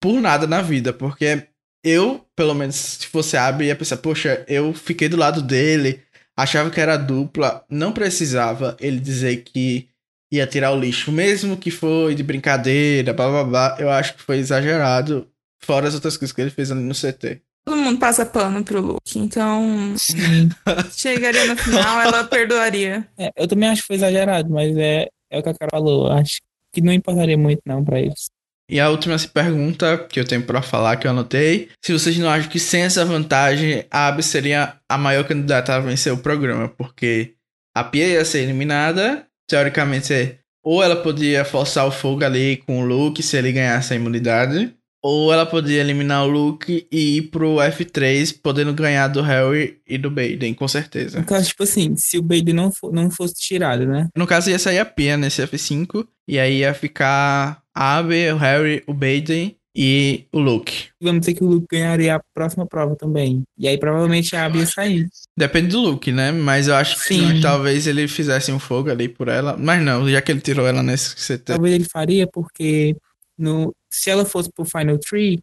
por 0.00 0.20
nada 0.20 0.46
na 0.46 0.62
vida, 0.62 0.92
porque 0.92 1.48
eu, 1.84 2.24
pelo 2.36 2.54
menos, 2.54 2.76
se 2.76 3.06
fosse 3.06 3.36
a 3.36 3.46
Abby, 3.46 3.66
ia 3.66 3.76
pensar, 3.76 3.96
poxa, 3.96 4.44
eu 4.48 4.72
fiquei 4.72 5.08
do 5.08 5.16
lado 5.16 5.42
dele, 5.42 6.02
achava 6.36 6.70
que 6.70 6.80
era 6.80 6.96
dupla, 6.96 7.64
não 7.68 7.92
precisava 7.92 8.76
ele 8.80 9.00
dizer 9.00 9.42
que 9.42 9.88
ia 10.30 10.46
tirar 10.46 10.72
o 10.72 10.78
lixo, 10.78 11.10
mesmo 11.10 11.56
que 11.56 11.70
foi 11.70 12.14
de 12.14 12.22
brincadeira, 12.22 13.12
blá 13.12 13.28
blá 13.28 13.44
blá, 13.44 13.76
eu 13.80 13.90
acho 13.90 14.14
que 14.14 14.22
foi 14.22 14.38
exagerado, 14.38 15.28
fora 15.58 15.88
as 15.88 15.94
outras 15.94 16.16
coisas 16.16 16.34
que 16.34 16.40
ele 16.40 16.50
fez 16.50 16.70
ali 16.70 16.82
no 16.82 16.94
CT. 16.94 17.42
Todo 17.68 17.76
mundo 17.76 17.98
passa 17.98 18.24
pano 18.24 18.64
pro 18.64 18.80
Luke, 18.80 19.18
então 19.18 19.94
Sim. 19.98 20.48
chegaria 20.90 21.44
no 21.44 21.54
final, 21.54 22.00
ela 22.00 22.24
perdoaria. 22.24 23.06
É, 23.18 23.30
eu 23.36 23.46
também 23.46 23.68
acho 23.68 23.82
que 23.82 23.88
foi 23.88 23.96
exagerado, 23.96 24.48
mas 24.48 24.74
é, 24.74 25.06
é 25.30 25.38
o 25.38 25.42
que 25.42 25.50
a 25.50 25.54
Carol 25.54 25.70
falou. 25.70 26.10
Acho 26.10 26.38
que 26.72 26.80
não 26.80 26.94
importaria 26.94 27.36
muito, 27.36 27.60
não, 27.66 27.84
pra 27.84 28.00
eles. 28.00 28.30
E 28.70 28.80
a 28.80 28.88
última 28.88 29.16
pergunta 29.34 29.98
que 29.98 30.18
eu 30.18 30.24
tenho 30.24 30.44
pra 30.44 30.62
falar, 30.62 30.96
que 30.96 31.06
eu 31.06 31.10
anotei, 31.10 31.68
se 31.84 31.92
vocês 31.92 32.16
não 32.16 32.30
acham 32.30 32.48
que 32.48 32.58
sem 32.58 32.84
essa 32.84 33.04
vantagem, 33.04 33.84
a 33.90 34.08
Abby 34.08 34.22
seria 34.22 34.76
a 34.88 34.96
maior 34.96 35.24
candidata 35.24 35.74
a 35.74 35.80
vencer 35.80 36.10
o 36.10 36.22
programa, 36.22 36.70
porque 36.70 37.34
a 37.76 37.84
Pia 37.84 38.06
ia 38.06 38.24
ser 38.24 38.44
eliminada, 38.44 39.26
teoricamente, 39.46 40.38
ou 40.64 40.82
ela 40.82 40.96
podia 40.96 41.44
forçar 41.44 41.86
o 41.86 41.90
fogo 41.90 42.24
ali 42.24 42.56
com 42.56 42.80
o 42.80 42.86
Luke 42.86 43.22
se 43.22 43.36
ele 43.36 43.52
ganhasse 43.52 43.92
a 43.92 43.96
imunidade, 43.96 44.74
ou 45.02 45.32
ela 45.32 45.46
podia 45.46 45.80
eliminar 45.80 46.24
o 46.24 46.28
Luke 46.28 46.86
e 46.90 47.16
ir 47.18 47.22
pro 47.30 47.56
F3, 47.56 48.34
podendo 48.42 48.72
ganhar 48.74 49.08
do 49.08 49.22
Harry 49.22 49.78
e 49.86 49.96
do 49.96 50.10
Baden, 50.10 50.54
com 50.54 50.66
certeza. 50.68 51.18
No 51.20 51.24
caso, 51.24 51.48
tipo 51.48 51.62
assim, 51.62 51.94
se 51.96 52.18
o 52.18 52.22
Bailey 52.22 52.52
não, 52.52 52.72
fo- 52.72 52.90
não 52.90 53.10
fosse 53.10 53.34
tirado, 53.34 53.86
né? 53.86 54.08
No 54.16 54.26
caso, 54.26 54.50
ia 54.50 54.58
sair 54.58 54.78
a 54.78 54.84
Pia 54.84 55.16
nesse 55.16 55.42
F5, 55.42 56.06
e 56.26 56.38
aí 56.38 56.58
ia 56.58 56.74
ficar 56.74 57.62
a 57.74 57.98
Abby, 57.98 58.30
o 58.32 58.36
Harry, 58.36 58.82
o 58.86 58.92
Baden 58.92 59.54
e 59.80 60.24
o 60.32 60.40
Luke. 60.40 60.86
Vamos 61.00 61.20
dizer 61.20 61.34
que 61.34 61.44
o 61.44 61.46
Luke 61.46 61.66
ganharia 61.70 62.16
a 62.16 62.20
próxima 62.34 62.66
prova 62.66 62.96
também. 62.96 63.42
E 63.56 63.68
aí 63.68 63.78
provavelmente 63.78 64.34
a 64.34 64.46
Abby 64.46 64.58
ia 64.58 64.66
sair. 64.66 65.08
Depende 65.38 65.68
do 65.68 65.80
look, 65.80 66.10
né? 66.10 66.32
Mas 66.32 66.66
eu 66.66 66.74
acho 66.74 66.96
que 66.96 67.14
Sim. 67.14 67.40
talvez 67.40 67.86
ele 67.86 68.08
fizesse 68.08 68.50
um 68.50 68.58
fogo 68.58 68.90
ali 68.90 69.08
por 69.08 69.28
ela. 69.28 69.56
Mas 69.56 69.80
não, 69.80 70.08
já 70.10 70.20
que 70.20 70.32
ele 70.32 70.40
tirou 70.40 70.66
ela 70.66 70.82
nesse 70.82 71.14
CT. 71.14 71.44
Talvez 71.44 71.72
ele 71.74 71.84
faria 71.84 72.26
porque 72.26 72.96
no, 73.38 73.72
se 73.90 74.10
ela 74.10 74.24
fosse 74.24 74.50
pro 74.52 74.64
Final 74.64 74.98
Three, 74.98 75.38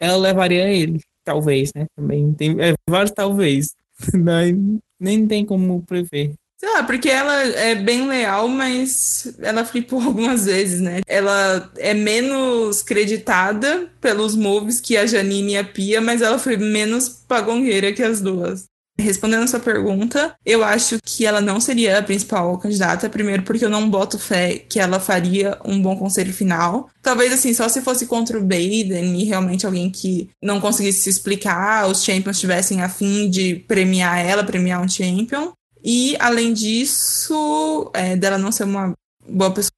ela 0.00 0.16
levaria 0.16 0.68
ele. 0.68 1.00
Talvez, 1.24 1.70
né? 1.74 1.86
Também 1.96 2.32
tem 2.34 2.56
é, 2.60 2.74
vários 2.88 3.10
talvez. 3.12 3.74
Não- 4.14 4.78
nem 4.98 5.26
tem 5.26 5.44
como 5.44 5.82
prever. 5.82 6.32
Sei 6.58 6.72
lá, 6.72 6.82
porque 6.82 7.10
ela 7.10 7.34
é 7.42 7.74
bem 7.74 8.08
leal, 8.08 8.48
mas 8.48 9.36
ela 9.40 9.64
flipou 9.64 10.00
algumas 10.02 10.46
vezes, 10.46 10.80
né? 10.80 11.00
Ela 11.06 11.70
é 11.76 11.92
menos 11.92 12.82
creditada 12.82 13.90
pelos 14.00 14.34
moves 14.34 14.80
que 14.80 14.96
a 14.96 15.06
Janine 15.06 15.52
e 15.52 15.56
a 15.58 15.64
Pia, 15.64 16.00
mas 16.00 16.22
ela 16.22 16.38
foi 16.38 16.56
menos 16.56 17.08
pagongueira 17.08 17.92
que 17.92 18.02
as 18.02 18.20
duas. 18.20 18.64
Respondendo 18.98 19.42
a 19.42 19.46
sua 19.46 19.60
pergunta, 19.60 20.34
eu 20.44 20.64
acho 20.64 20.98
que 21.04 21.26
ela 21.26 21.40
não 21.40 21.60
seria 21.60 21.98
a 21.98 22.02
principal 22.02 22.56
candidata, 22.58 23.10
primeiro 23.10 23.42
porque 23.42 23.64
eu 23.64 23.70
não 23.70 23.90
boto 23.90 24.18
fé 24.18 24.58
que 24.58 24.80
ela 24.80 24.98
faria 24.98 25.58
um 25.64 25.80
bom 25.80 25.96
conselho 25.96 26.32
final. 26.32 26.88
Talvez 27.02 27.32
assim, 27.32 27.52
só 27.52 27.68
se 27.68 27.82
fosse 27.82 28.06
contra 28.06 28.38
o 28.38 28.42
Baden 28.42 29.20
e 29.20 29.24
realmente 29.24 29.66
alguém 29.66 29.90
que 29.90 30.30
não 30.42 30.60
conseguisse 30.60 31.02
se 31.02 31.10
explicar, 31.10 31.86
os 31.88 32.02
champions 32.02 32.40
tivessem 32.40 32.82
a 32.82 32.88
fim 32.88 33.28
de 33.28 33.56
premiar 33.68 34.18
ela, 34.18 34.42
premiar 34.42 34.82
um 34.82 34.88
champion. 34.88 35.52
E, 35.84 36.16
além 36.18 36.52
disso, 36.52 37.90
é, 37.94 38.16
dela 38.16 38.38
não 38.38 38.50
ser 38.50 38.64
uma 38.64 38.92
boa 39.28 39.52
pessoa 39.52 39.70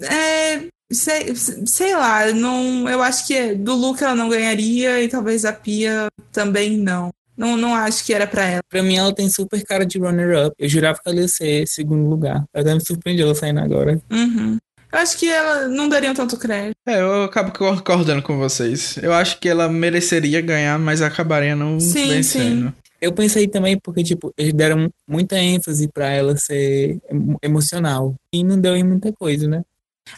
é, 0.00 0.68
sei, 0.90 1.34
sei 1.34 1.94
lá, 1.94 2.32
não, 2.32 2.88
eu 2.88 3.02
acho 3.02 3.26
que 3.26 3.54
do 3.54 3.74
Luke 3.74 4.02
ela 4.02 4.14
não 4.14 4.28
ganharia 4.28 5.02
e 5.02 5.08
talvez 5.08 5.44
a 5.44 5.52
Pia 5.52 6.08
também 6.32 6.76
não. 6.76 7.10
Não, 7.36 7.56
não 7.56 7.74
acho 7.74 8.04
que 8.04 8.12
era 8.12 8.26
pra 8.26 8.44
ela. 8.46 8.60
Pra 8.68 8.82
mim, 8.82 8.96
ela 8.96 9.14
tem 9.14 9.28
super 9.30 9.62
cara 9.64 9.86
de 9.86 9.98
runner-up. 9.98 10.54
Eu 10.58 10.68
jurava 10.68 10.98
que 11.02 11.08
ela 11.08 11.20
ia 11.20 11.28
ser 11.28 11.66
segundo 11.66 12.08
lugar. 12.08 12.44
Até 12.54 12.74
me 12.74 12.80
surpreendeu 12.84 13.26
ela 13.26 13.34
saindo 13.34 13.60
agora. 13.60 14.00
Uhum. 14.10 14.58
Eu 14.92 14.98
acho 14.98 15.16
que 15.16 15.26
ela 15.26 15.68
não 15.68 15.88
daria 15.88 16.12
tanto 16.14 16.36
crédito. 16.36 16.76
É, 16.86 17.00
eu 17.00 17.24
acabo 17.24 17.50
concordando 17.56 18.20
com 18.22 18.36
vocês. 18.36 18.98
Eu 18.98 19.14
acho 19.14 19.38
que 19.40 19.48
ela 19.48 19.66
mereceria 19.68 20.40
ganhar, 20.42 20.78
mas 20.78 21.00
acabaria 21.00 21.56
não 21.56 21.80
Sim, 21.80 22.08
vencendo. 22.08 22.74
Eu 23.00 23.12
pensei 23.12 23.48
também 23.48 23.78
porque, 23.82 24.04
tipo, 24.04 24.32
eles 24.36 24.52
deram 24.52 24.90
muita 25.08 25.36
ênfase 25.38 25.88
pra 25.88 26.08
ela 26.10 26.36
ser 26.36 27.00
emo- 27.10 27.38
emocional. 27.42 28.14
E 28.32 28.44
não 28.44 28.60
deu 28.60 28.76
em 28.76 28.84
muita 28.84 29.10
coisa, 29.12 29.48
né? 29.48 29.62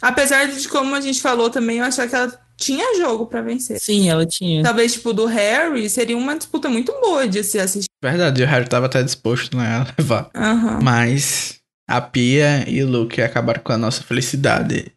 Apesar 0.03 0.47
de, 0.49 0.69
como 0.69 0.95
a 0.95 1.01
gente 1.01 1.23
falou 1.23 1.49
também, 1.49 1.79
eu 1.79 1.85
achar 1.85 2.09
que 2.09 2.15
ela 2.17 2.37
tinha 2.57 2.99
jogo 2.99 3.27
pra 3.27 3.43
vencer. 3.43 3.79
Sim, 3.81 4.09
ela 4.09 4.27
tinha. 4.27 4.63
Talvez, 4.63 4.93
tipo, 4.95 5.13
do 5.13 5.27
Harry, 5.27 5.89
seria 5.89 6.17
uma 6.17 6.37
disputa 6.37 6.69
muito 6.69 6.93
boa 7.01 7.27
de 7.27 7.43
se 7.43 7.59
assistir. 7.59 7.89
Verdade, 8.03 8.43
o 8.43 8.47
Harry 8.47 8.69
tava 8.69 8.87
até 8.87 9.03
disposto 9.03 9.57
né, 9.57 9.67
a 9.67 9.87
levar. 9.99 10.31
Aham. 10.35 10.81
Mas 10.83 11.59
a 11.89 12.01
Pia 12.01 12.65
e 12.69 12.83
o 12.83 12.89
Luke 12.89 13.21
acabaram 13.21 13.63
com 13.63 13.73
a 13.73 13.79
nossa 13.79 14.03
felicidade. 14.03 14.93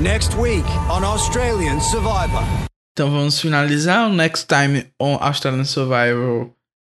Next 0.00 0.36
week 0.36 0.68
on 0.90 1.04
Australian 1.04 1.80
Survivor. 1.80 2.42
Então 2.92 3.10
vamos 3.10 3.40
finalizar 3.40 4.08
o 4.08 4.12
Next 4.12 4.46
Time 4.46 4.86
on 5.00 5.16
Australian 5.20 5.64
Survival. 5.64 6.50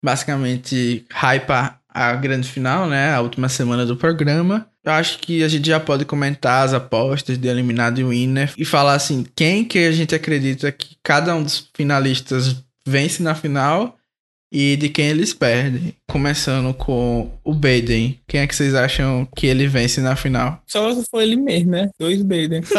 Basicamente, 0.04 1.06
hypa 1.12 1.80
a 1.90 2.14
grande 2.14 2.48
final, 2.48 2.88
né? 2.88 3.14
A 3.14 3.22
última 3.22 3.50
semana 3.50 3.86
do 3.86 3.98
programa. 3.98 4.68
Eu 4.88 4.94
acho 4.94 5.20
que 5.20 5.44
a 5.44 5.50
gente 5.50 5.68
já 5.68 5.82
pode 5.82 6.06
comentar 6.06 6.64
as 6.64 6.74
apostas 6.74 7.38
de 7.38 7.46
eliminado 7.50 8.00
e 8.00 8.06
winner 8.06 8.54
e 8.58 8.64
falar 8.64 8.94
assim, 8.94 9.26
quem 9.36 9.66
que 9.66 9.80
a 9.80 9.92
gente 9.92 10.16
acredita 10.16 10.72
que 10.72 10.96
cada 11.04 11.36
um 11.36 11.44
dos 11.44 11.70
finalistas 11.74 12.56
vence 12.88 13.22
na 13.22 13.36
final 13.36 13.98
e 14.50 14.78
de 14.78 14.88
quem 14.88 15.08
eles 15.08 15.34
perdem. 15.34 15.94
Começando 16.10 16.74
com 16.74 17.30
o 17.44 17.54
Baden. 17.54 18.18
Quem 18.26 18.40
é 18.40 18.48
que 18.48 18.56
vocês 18.56 18.74
acham 18.74 19.28
que 19.36 19.46
ele 19.46 19.68
vence 19.68 20.00
na 20.00 20.16
final? 20.16 20.64
Só 20.66 20.96
se 20.96 21.04
for 21.12 21.22
ele 21.22 21.36
mesmo, 21.36 21.72
né? 21.72 21.90
Dois 22.00 22.22
Baden. 22.22 22.62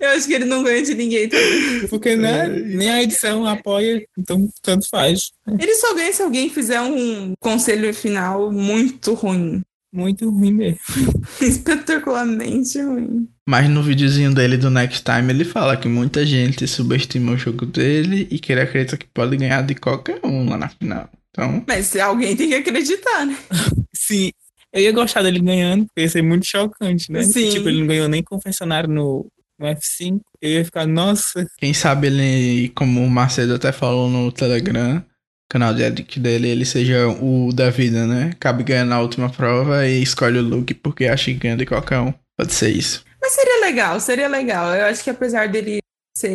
Eu 0.00 0.08
acho 0.08 0.26
que 0.26 0.32
ele 0.32 0.46
não 0.46 0.62
ganha 0.62 0.82
de 0.82 0.94
ninguém 0.94 1.28
também. 1.28 1.86
Porque 1.88 2.16
né, 2.16 2.48
nem 2.48 2.88
a 2.88 3.02
edição 3.02 3.46
apoia, 3.46 4.02
então 4.18 4.48
tanto 4.62 4.88
faz. 4.88 5.32
Ele 5.46 5.74
só 5.74 5.94
ganha 5.94 6.10
se 6.10 6.22
alguém 6.22 6.48
fizer 6.48 6.80
um 6.80 7.34
conselho 7.38 7.92
final 7.92 8.50
muito 8.50 9.12
ruim. 9.12 9.60
Muito 9.92 10.30
ruim 10.30 10.52
mesmo. 10.52 10.78
Espetacularmente 11.40 12.80
ruim. 12.80 13.28
Mas 13.48 13.68
no 13.68 13.82
videozinho 13.82 14.32
dele 14.32 14.56
do 14.56 14.70
Next 14.70 15.02
Time 15.02 15.32
ele 15.32 15.44
fala 15.44 15.76
que 15.76 15.88
muita 15.88 16.24
gente 16.24 16.66
subestima 16.68 17.32
o 17.32 17.36
jogo 17.36 17.66
dele 17.66 18.28
e 18.30 18.38
que 18.38 18.52
ele 18.52 18.60
acredita 18.60 18.96
que 18.96 19.06
pode 19.06 19.36
ganhar 19.36 19.62
de 19.62 19.74
qualquer 19.74 20.20
um 20.24 20.48
lá 20.48 20.56
na 20.56 20.68
final. 20.68 21.10
Então, 21.30 21.64
Mas 21.66 21.96
alguém 21.96 22.36
tem 22.36 22.48
que 22.48 22.54
acreditar, 22.54 23.26
né? 23.26 23.36
Sim, 23.94 24.30
eu 24.72 24.82
ia 24.82 24.92
gostar 24.92 25.22
dele 25.22 25.40
ganhando, 25.40 25.86
porque 25.86 26.02
ia 26.02 26.08
ser 26.08 26.22
muito 26.22 26.46
chocante, 26.46 27.10
né? 27.10 27.22
Sim. 27.22 27.50
Tipo, 27.50 27.68
ele 27.68 27.80
não 27.80 27.86
ganhou 27.86 28.08
nem 28.08 28.22
confessionário 28.22 28.88
no, 28.88 29.26
no 29.58 29.66
F5. 29.66 30.20
Eu 30.40 30.50
ia 30.50 30.64
ficar, 30.64 30.86
nossa, 30.86 31.46
quem 31.58 31.74
sabe 31.74 32.06
ele, 32.06 32.68
como 32.70 33.02
o 33.02 33.10
Macedo 33.10 33.54
até 33.54 33.72
falou 33.72 34.08
no 34.08 34.30
Telegram, 34.30 35.04
canal 35.50 35.74
de 35.74 35.82
edit 35.82 36.20
dele, 36.20 36.48
ele 36.48 36.64
seja 36.64 37.08
o 37.08 37.52
da 37.52 37.68
vida, 37.70 38.06
né? 38.06 38.30
Cabe 38.38 38.62
ganhar 38.62 38.84
na 38.84 39.00
última 39.00 39.28
prova 39.28 39.86
e 39.86 40.00
escolhe 40.00 40.38
o 40.38 40.42
look 40.42 40.72
porque 40.74 41.06
acha 41.06 41.26
que 41.26 41.34
ganha 41.34 41.56
de 41.56 41.66
qualquer 41.66 41.98
um. 41.98 42.14
Pode 42.38 42.54
ser 42.54 42.70
isso. 42.70 43.04
Mas 43.20 43.32
seria 43.32 43.60
legal, 43.60 44.00
seria 44.00 44.28
legal. 44.28 44.74
Eu 44.74 44.86
acho 44.86 45.02
que 45.02 45.10
apesar 45.10 45.48
dele 45.48 45.80
ser 46.16 46.30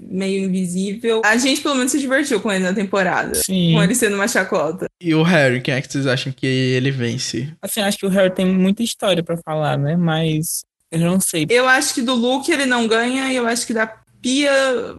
meio 0.00 0.44
invisível, 0.44 1.22
a 1.24 1.36
gente 1.36 1.60
pelo 1.60 1.74
menos 1.74 1.90
se 1.90 1.98
divertiu 1.98 2.40
com 2.40 2.52
ele 2.52 2.64
na 2.64 2.72
temporada. 2.72 3.34
sim. 3.34 3.72
Com 3.74 3.82
ele 3.82 3.94
sendo 3.94 4.14
uma 4.14 4.28
chacota. 4.28 4.86
E 5.00 5.14
o 5.14 5.22
Harry, 5.22 5.60
quem 5.60 5.74
é 5.74 5.82
que 5.82 5.90
vocês 5.90 6.06
acham 6.06 6.32
que 6.32 6.46
ele 6.46 6.90
vence? 6.90 7.52
Assim, 7.60 7.80
acho 7.80 7.98
que 7.98 8.06
o 8.06 8.10
Harry 8.10 8.32
tem 8.32 8.46
muita 8.46 8.82
história 8.82 9.22
pra 9.22 9.36
falar, 9.36 9.76
né? 9.76 9.96
Mas 9.96 10.62
eu 10.90 11.00
não 11.00 11.18
sei. 11.18 11.46
Eu 11.50 11.68
acho 11.68 11.94
que 11.94 12.02
do 12.02 12.14
Luke 12.14 12.50
ele 12.50 12.66
não 12.66 12.86
ganha, 12.86 13.32
e 13.32 13.36
eu 13.36 13.46
acho 13.46 13.66
que 13.66 13.74
da 13.74 13.86
Pia 14.20 14.94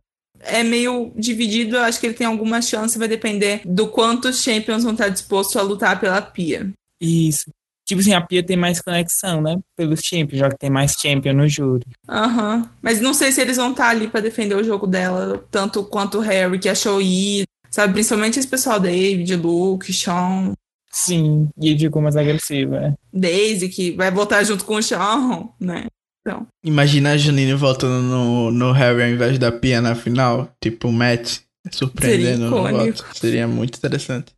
é 0.45 0.63
meio 0.63 1.11
dividido. 1.15 1.75
Eu 1.75 1.83
acho 1.83 1.99
que 1.99 2.07
ele 2.07 2.13
tem 2.13 2.27
alguma 2.27 2.61
chance, 2.61 2.97
vai 2.97 3.07
depender 3.07 3.61
do 3.65 3.87
quanto 3.87 4.29
os 4.29 4.41
Champions 4.41 4.83
vão 4.83 4.93
estar 4.93 5.09
dispostos 5.09 5.55
a 5.55 5.61
lutar 5.61 5.99
pela 5.99 6.21
Pia. 6.21 6.71
Isso. 7.01 7.51
Tipo 7.85 7.99
assim, 7.99 8.13
a 8.13 8.21
Pia 8.21 8.41
tem 8.41 8.55
mais 8.55 8.81
conexão, 8.81 9.41
né? 9.41 9.57
Pelos 9.75 9.99
champions, 9.99 10.39
já 10.39 10.49
que 10.49 10.57
tem 10.57 10.69
mais 10.69 10.93
champion 10.93 11.33
no 11.33 11.49
júri. 11.49 11.85
Aham. 12.07 12.69
Mas 12.81 13.01
não 13.01 13.13
sei 13.13 13.31
se 13.31 13.41
eles 13.41 13.57
vão 13.57 13.71
estar 13.71 13.89
ali 13.89 14.07
pra 14.07 14.21
defender 14.21 14.55
o 14.55 14.63
jogo 14.63 14.87
dela, 14.87 15.45
tanto 15.51 15.83
quanto 15.83 16.19
o 16.19 16.21
Harry, 16.21 16.59
que 16.59 16.69
achou 16.69 17.01
ir. 17.01 17.43
Sabe, 17.69 17.93
principalmente 17.93 18.39
esse 18.39 18.47
pessoal, 18.47 18.79
David, 18.79 19.35
Luke, 19.35 19.91
Sean, 19.91 20.53
Sim, 20.93 21.49
e 21.59 21.77
ficou 21.77 22.03
mais 22.03 22.15
agressivo, 22.15 22.75
é. 22.75 22.93
Daisy, 23.11 23.67
que 23.67 23.91
vai 23.93 24.11
voltar 24.11 24.43
junto 24.43 24.63
com 24.63 24.75
o 24.75 24.83
Sean, 24.83 25.49
né? 25.59 25.87
Imagina 26.63 27.11
a 27.13 27.17
Janine 27.17 27.53
voltando 27.53 28.01
no, 28.03 28.51
no 28.51 28.71
Harry 28.71 29.01
ao 29.03 29.09
invés 29.09 29.37
da 29.37 29.51
Pia 29.51 29.81
na 29.81 29.93
final. 29.95 30.49
Tipo, 30.61 30.87
o 30.87 30.91
Matt 30.93 31.39
surpreendendo 31.71 32.49
no 32.49 32.57
icônico. 32.69 33.03
voto. 33.03 33.17
Seria 33.17 33.47
muito 33.47 33.77
interessante. 33.77 34.33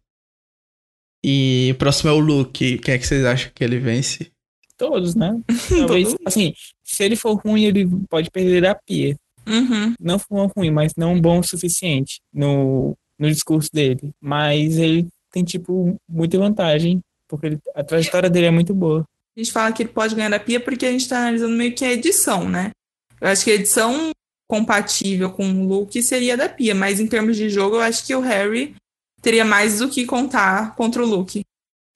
E 1.24 1.70
o 1.74 1.76
próximo 1.78 2.10
é 2.10 2.14
o 2.14 2.20
Luke. 2.20 2.78
Quem 2.80 2.94
é 2.94 2.98
que 2.98 3.06
vocês 3.08 3.26
acham 3.26 3.52
que 3.54 3.64
ele 3.64 3.80
vence? 3.80 4.32
Todos, 4.78 5.16
né? 5.16 5.40
Talvez, 5.88 6.10
Todo- 6.10 6.20
assim, 6.26 6.54
se 6.84 7.04
ele 7.04 7.16
for 7.16 7.34
ruim, 7.36 7.64
ele 7.66 7.88
pode 8.10 8.30
perder 8.30 8.66
a 8.66 8.76
Pia. 8.76 9.16
Uhum. 9.48 9.94
Não 10.00 10.18
for 10.20 10.52
ruim, 10.58 10.72
mas 10.72 10.94
não 10.98 11.20
bom 11.20 11.40
o 11.40 11.44
suficiente 11.44 12.20
no, 12.34 12.96
no 13.20 13.30
discurso 13.30 13.70
dele. 13.72 14.12
Mas 14.22 14.78
ele 14.78 15.08
tem, 15.32 15.44
tipo, 15.44 15.96
muita 16.10 16.38
vantagem, 16.38 17.00
porque 17.28 17.46
ele- 17.48 17.60
a 17.76 17.84
trajetória 17.84 18.30
dele 18.30 18.48
é 18.48 18.52
muito 18.52 18.74
boa. 18.74 19.04
A 19.36 19.40
gente 19.42 19.52
fala 19.52 19.72
que 19.72 19.84
ele 19.84 19.90
pode 19.90 20.16
ganhar 20.16 20.30
da 20.30 20.40
Pia 20.40 20.60
porque 20.60 20.86
a 20.86 20.92
gente 20.92 21.10
tá 21.10 21.20
analisando 21.20 21.56
meio 21.56 21.76
que 21.76 21.84
a 21.84 21.92
edição, 21.92 22.48
né? 22.48 22.72
Eu 23.20 23.28
acho 23.28 23.44
que 23.44 23.52
a 23.52 23.56
edição 23.56 24.12
compatível 24.50 25.32
com 25.32 25.50
o 25.50 25.68
Luke 25.68 26.02
seria 26.02 26.38
da 26.38 26.48
Pia, 26.48 26.74
mas 26.74 27.00
em 27.00 27.08
termos 27.08 27.36
de 27.36 27.50
jogo, 27.50 27.78
eu 27.78 27.82
acho 27.82 28.06
que 28.06 28.16
o 28.16 28.22
Harry 28.22 28.76
teria 29.22 29.44
mais 29.44 29.80
do 29.80 29.90
que 29.90 30.06
contar 30.06 30.76
contra 30.76 31.04
o 31.04 31.06
Luke. 31.06 31.42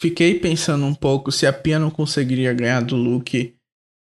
Fiquei 0.01 0.39
pensando 0.39 0.85
um 0.85 0.95
pouco 0.95 1.31
se 1.31 1.45
a 1.45 1.53
Pia 1.53 1.77
não 1.77 1.91
conseguiria 1.91 2.53
ganhar 2.53 2.81
do 2.81 2.95
Luke. 2.95 3.53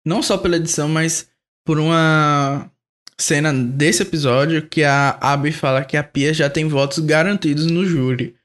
Não 0.05 0.21
só 0.21 0.37
pela 0.37 0.57
edição, 0.57 0.89
mas 0.89 1.29
por 1.65 1.79
uma 1.79 2.69
cena 3.17 3.53
desse 3.53 4.01
episódio 4.01 4.67
que 4.67 4.83
a 4.83 5.17
Abby 5.21 5.51
fala 5.51 5.85
que 5.85 5.95
a 5.95 6.03
Pia 6.03 6.33
já 6.33 6.49
tem 6.49 6.67
votos 6.67 6.99
garantidos 6.99 7.67
no 7.67 7.85
júri. 7.85 8.35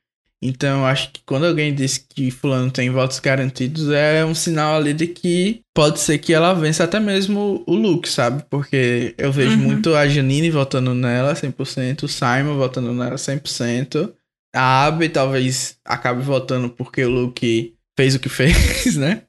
Então 0.42 0.80
eu 0.80 0.86
acho 0.86 1.10
que 1.12 1.20
quando 1.26 1.46
alguém 1.46 1.74
diz 1.74 1.98
que 1.98 2.30
fulano 2.30 2.70
tem 2.70 2.90
votos 2.90 3.18
garantidos, 3.18 3.90
é 3.90 4.24
um 4.24 4.34
sinal 4.34 4.76
ali 4.76 4.92
de 4.94 5.08
que 5.08 5.60
pode 5.74 5.98
ser 5.98 6.18
que 6.18 6.32
ela 6.32 6.52
vença 6.54 6.84
até 6.84 7.00
mesmo 7.00 7.64
o 7.66 7.74
Luke, 7.74 8.08
sabe? 8.08 8.44
Porque 8.48 9.14
eu 9.18 9.32
vejo 9.32 9.52
Uhum. 9.56 9.64
muito 9.64 9.94
a 9.96 10.06
Janine 10.06 10.50
votando 10.50 10.94
nela 10.94 11.34
100%, 11.34 12.04
o 12.04 12.08
Simon 12.08 12.56
votando 12.56 12.92
nela 12.94 13.16
100%. 13.18 14.12
A 14.54 14.86
Abby 14.86 15.08
talvez 15.08 15.76
acabe 15.84 16.22
votando 16.22 16.68
porque 16.70 17.04
o 17.04 17.10
Luke 17.10 17.74
fez 17.96 18.14
o 18.14 18.20
que 18.20 18.28
fez, 18.30 18.96
né? 18.96 19.22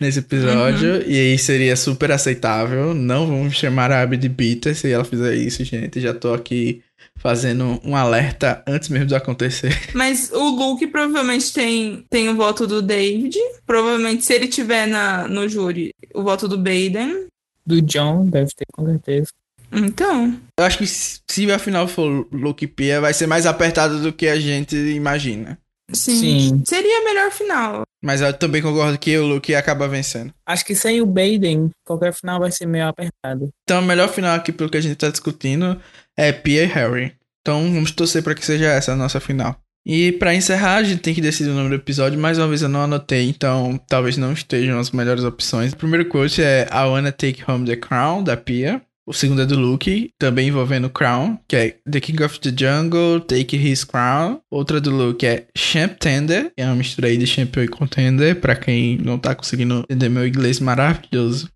Nesse 0.00 0.18
episódio. 0.18 1.02
E 1.06 1.18
aí 1.32 1.38
seria 1.38 1.76
super 1.76 2.10
aceitável. 2.10 2.92
Não 2.94 3.26
vamos 3.26 3.54
chamar 3.56 3.90
a 3.92 4.02
Abby 4.02 4.16
de 4.16 4.28
bitter 4.28 4.74
se 4.74 4.90
ela 4.90 5.04
fizer 5.04 5.34
isso, 5.34 5.62
gente. 5.64 6.00
Já 6.00 6.12
tô 6.12 6.32
aqui 6.34 6.82
fazendo 7.16 7.80
um 7.84 7.96
alerta 7.96 8.62
antes 8.66 8.88
mesmo 8.88 9.06
de 9.06 9.14
acontecer. 9.14 9.76
Mas 9.94 10.30
o 10.30 10.50
Luke 10.50 10.86
provavelmente 10.86 11.52
tem, 11.52 12.04
tem 12.08 12.28
o 12.28 12.36
voto 12.36 12.66
do 12.66 12.80
David. 12.80 13.36
Provavelmente, 13.66 14.24
se 14.24 14.34
ele 14.34 14.48
tiver 14.48 14.86
na, 14.86 15.26
no 15.26 15.48
júri, 15.48 15.92
o 16.14 16.22
voto 16.22 16.46
do 16.46 16.56
Baden. 16.56 17.26
Do 17.64 17.82
John, 17.82 18.26
deve 18.26 18.50
ter, 18.54 18.66
com 18.72 18.86
certeza. 18.86 19.30
Então, 19.72 20.38
Eu 20.58 20.64
acho 20.64 20.78
que 20.78 20.86
se 20.86 21.20
se 21.28 21.52
a 21.52 21.58
final 21.58 21.86
for 21.86 22.26
Luke 22.32 22.64
e 22.64 22.68
Pia, 22.68 23.00
vai 23.00 23.12
ser 23.12 23.26
mais 23.26 23.44
apertado 23.44 24.00
do 24.00 24.12
que 24.12 24.26
a 24.26 24.38
gente 24.38 24.74
imagina. 24.74 25.58
Sim. 25.92 26.16
Sim. 26.16 26.62
Seria 26.66 27.00
a 27.00 27.04
melhor 27.04 27.30
final. 27.30 27.82
Mas 28.02 28.20
eu 28.20 28.32
também 28.32 28.62
concordo 28.62 28.98
que 28.98 29.16
o 29.18 29.26
Luke 29.26 29.54
acaba 29.54 29.88
vencendo. 29.88 30.32
Acho 30.46 30.64
que 30.64 30.74
sem 30.74 31.00
o 31.00 31.06
Baden, 31.06 31.70
qualquer 31.84 32.12
final 32.12 32.38
vai 32.38 32.52
ser 32.52 32.66
meio 32.66 32.86
apertado. 32.86 33.50
Então, 33.64 33.78
a 33.78 33.82
melhor 33.82 34.08
final 34.08 34.36
aqui, 34.36 34.52
pelo 34.52 34.70
que 34.70 34.76
a 34.76 34.80
gente 34.80 34.96
tá 34.96 35.10
discutindo, 35.10 35.80
é 36.16 36.32
Pia 36.32 36.62
e 36.62 36.66
Harry. 36.66 37.14
Então, 37.40 37.62
vamos 37.72 37.90
torcer 37.90 38.22
pra 38.22 38.34
que 38.34 38.44
seja 38.44 38.66
essa 38.66 38.92
a 38.92 38.96
nossa 38.96 39.20
final. 39.20 39.56
E 39.88 40.10
pra 40.12 40.34
encerrar, 40.34 40.76
a 40.76 40.82
gente 40.82 41.00
tem 41.00 41.14
que 41.14 41.20
decidir 41.20 41.50
o 41.50 41.54
nome 41.54 41.68
do 41.68 41.76
episódio. 41.76 42.18
Mais 42.18 42.38
uma 42.38 42.48
vez, 42.48 42.60
eu 42.60 42.68
não 42.68 42.82
anotei, 42.82 43.28
então 43.28 43.80
talvez 43.88 44.16
não 44.16 44.32
estejam 44.32 44.80
as 44.80 44.90
melhores 44.90 45.22
opções. 45.22 45.72
O 45.72 45.76
primeiro 45.76 46.08
quote 46.08 46.42
é 46.42 46.66
I 46.72 46.88
Wanna 46.88 47.12
Take 47.12 47.44
Home 47.48 47.64
the 47.64 47.76
Crown, 47.76 48.24
da 48.24 48.36
Pia. 48.36 48.82
O 49.08 49.12
segundo 49.12 49.40
é 49.40 49.46
do 49.46 49.56
Luke, 49.56 50.10
também 50.18 50.48
envolvendo 50.48 50.90
Crown, 50.90 51.38
que 51.46 51.54
é 51.54 51.78
The 51.88 52.00
King 52.00 52.24
of 52.24 52.40
the 52.40 52.50
Jungle, 52.50 53.20
Take 53.20 53.56
His 53.56 53.84
Crown. 53.84 54.40
Outra 54.50 54.80
do 54.80 54.90
Luke 54.90 55.24
é 55.24 55.46
Champ 55.56 55.96
Tender, 55.96 56.52
que 56.52 56.60
é 56.60 56.66
uma 56.66 56.74
mistura 56.74 57.06
aí 57.06 57.16
de 57.16 57.24
Champion 57.24 57.62
e 57.62 57.68
Contender, 57.68 58.40
pra 58.40 58.56
quem 58.56 58.98
não 58.98 59.16
tá 59.16 59.32
conseguindo 59.32 59.84
entender 59.88 60.08
meu 60.08 60.26
inglês 60.26 60.58
maravilhoso. 60.58 61.48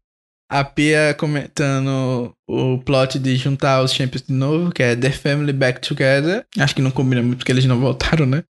A 0.49 0.63
Pia 0.63 1.13
comentando 1.19 2.33
o 2.49 2.79
plot 2.79 3.19
de 3.19 3.37
juntar 3.37 3.83
os 3.83 3.93
Champions 3.93 4.23
de 4.23 4.33
novo, 4.33 4.71
que 4.71 4.85
é 4.85 4.95
The 4.95 5.11
Family 5.11 5.53
Back 5.53 5.81
Together. 5.81 6.47
Acho 6.57 6.75
que 6.75 6.83
não 6.83 6.93
combina 6.93 7.21
muito 7.21 7.39
porque 7.39 7.51
eles 7.51 7.65
não 7.65 7.81
voltaram, 7.81 8.27
né? 8.27 8.45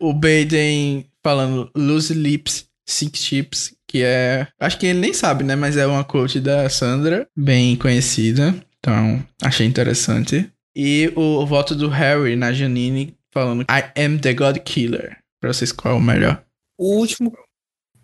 O 0.00 0.14
Baden 0.14 1.06
falando 1.22 1.70
Loose 1.76 2.14
Lips, 2.14 2.66
Six 2.88 3.20
Chips, 3.22 3.74
que 3.88 4.02
é. 4.04 4.46
Acho 4.60 4.78
que 4.78 4.86
ele 4.86 5.00
nem 5.00 5.12
sabe, 5.12 5.42
né? 5.42 5.56
Mas 5.56 5.76
é 5.76 5.86
uma 5.86 6.04
quote 6.04 6.38
da 6.38 6.68
Sandra, 6.68 7.26
bem 7.34 7.74
conhecida. 7.74 8.54
Então, 8.78 9.24
achei 9.42 9.66
interessante. 9.66 10.48
E 10.76 11.10
o 11.16 11.44
voto 11.44 11.74
do 11.74 11.88
Harry 11.88 12.36
na 12.36 12.52
Janine 12.52 13.16
falando 13.32 13.62
I 13.62 14.00
am 14.00 14.18
the 14.18 14.32
God 14.34 14.58
Killer. 14.58 15.16
Pra 15.40 15.52
vocês, 15.52 15.72
qual 15.72 15.94
é 15.94 15.96
o 15.96 16.00
melhor? 16.00 16.42
O 16.78 16.96
último, 16.98 17.32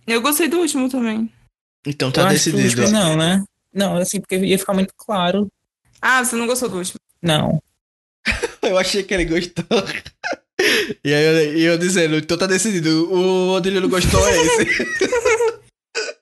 Eu 0.06 0.20
gostei 0.20 0.48
do 0.48 0.58
último 0.58 0.88
também. 0.88 1.30
Então 1.86 2.08
eu 2.08 2.12
tá 2.12 2.28
acho 2.28 2.42
que 2.44 2.50
o 2.50 2.52
decidido. 2.54 2.82
último 2.82 2.98
não, 2.98 3.16
né? 3.16 3.44
Não, 3.72 3.96
assim, 3.96 4.20
porque 4.20 4.36
ia 4.38 4.58
ficar 4.58 4.72
muito 4.74 4.92
claro. 4.96 5.48
Ah, 6.00 6.24
você 6.24 6.34
não 6.34 6.46
gostou 6.46 6.68
do 6.68 6.78
último? 6.78 6.98
Não. 7.22 7.62
Eu 8.62 8.78
achei 8.78 9.02
que 9.02 9.12
ele 9.14 9.26
gostou. 9.26 9.64
E 11.04 11.12
aí 11.12 11.24
eu, 11.24 11.72
eu 11.72 11.78
dizendo, 11.78 12.16
então 12.16 12.38
tá 12.38 12.46
decidido. 12.46 13.12
O 13.12 13.54
Odilho 13.56 13.80
não 13.80 13.88
gostou 13.88 14.26
é 14.26 14.36
esse. 14.40 14.64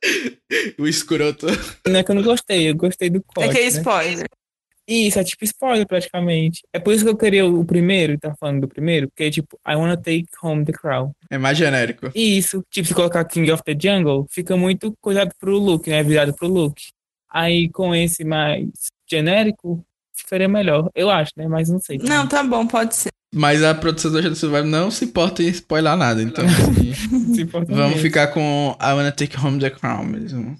o 0.78 0.86
escroto. 0.86 1.46
Não 1.86 1.96
é 1.96 2.03
que 2.05 2.11
eu 2.11 2.14
não 2.14 2.22
gostei, 2.22 2.68
eu 2.68 2.76
gostei 2.76 3.11
do 3.11 3.22
corte, 3.22 3.50
é 3.50 3.53
que 3.53 3.59
é 3.59 3.62
né? 3.62 3.68
spoiler. 3.68 4.28
Isso, 4.86 5.18
é 5.18 5.24
tipo 5.24 5.44
spoiler 5.44 5.86
praticamente. 5.86 6.62
É 6.72 6.78
por 6.78 6.92
isso 6.92 7.05
que 7.05 7.11
eu 7.11 7.16
queria 7.16 7.46
o 7.46 7.64
primeiro, 7.64 8.18
tá 8.18 8.34
falando 8.34 8.62
do 8.62 8.68
primeiro, 8.68 9.09
porque 9.09 9.24
é 9.24 9.30
tipo, 9.30 9.59
I 9.66 9.76
wanna 9.76 9.96
take 9.96 10.26
home 10.42 10.64
the 10.64 10.72
crown. 10.72 11.12
É 11.30 11.38
mais 11.38 11.57
genérico. 11.57 12.11
E 12.14 12.36
isso, 12.36 12.64
tipo, 12.68 12.88
se 12.88 12.94
colocar 12.94 13.24
King 13.24 13.50
of 13.53 13.62
the 13.62 13.76
Jungle, 13.78 14.26
fica 14.28 14.57
muito 14.57 14.92
coisado 15.00 15.32
pro 15.38 15.57
Luke, 15.57 15.88
né? 15.88 16.03
Virado 16.03 16.34
pro 16.34 16.48
Luke. 16.48 16.92
Aí 17.30 17.68
com 17.70 17.94
esse 17.94 18.24
mais 18.24 18.68
genérico, 19.09 19.84
ficaria 20.12 20.48
melhor. 20.48 20.90
Eu 20.94 21.09
acho, 21.09 21.32
né? 21.36 21.46
Mas 21.46 21.68
não 21.68 21.78
sei. 21.78 21.98
Não, 21.98 22.26
tá 22.26 22.42
bom, 22.42 22.66
pode 22.66 22.94
ser. 22.96 23.12
Mas 23.35 23.62
a 23.62 23.74
produção 23.74 24.11
do 24.11 24.18
Agente 24.18 24.37
Survival 24.37 24.66
não 24.66 24.91
se 24.91 25.07
importa 25.07 25.43
em 25.43 25.49
spoiler 25.49 25.97
nada, 25.97 26.22
então 26.22 26.45
assim, 26.45 26.93
vamos 27.49 27.68
mesmo. 27.68 27.99
ficar 27.99 28.28
com 28.28 28.76
I 28.78 28.93
Wanna 28.93 29.11
Take 29.12 29.39
Home 29.39 29.59
the 29.59 29.70
Crown 29.70 30.05
mesmo. 30.05 30.57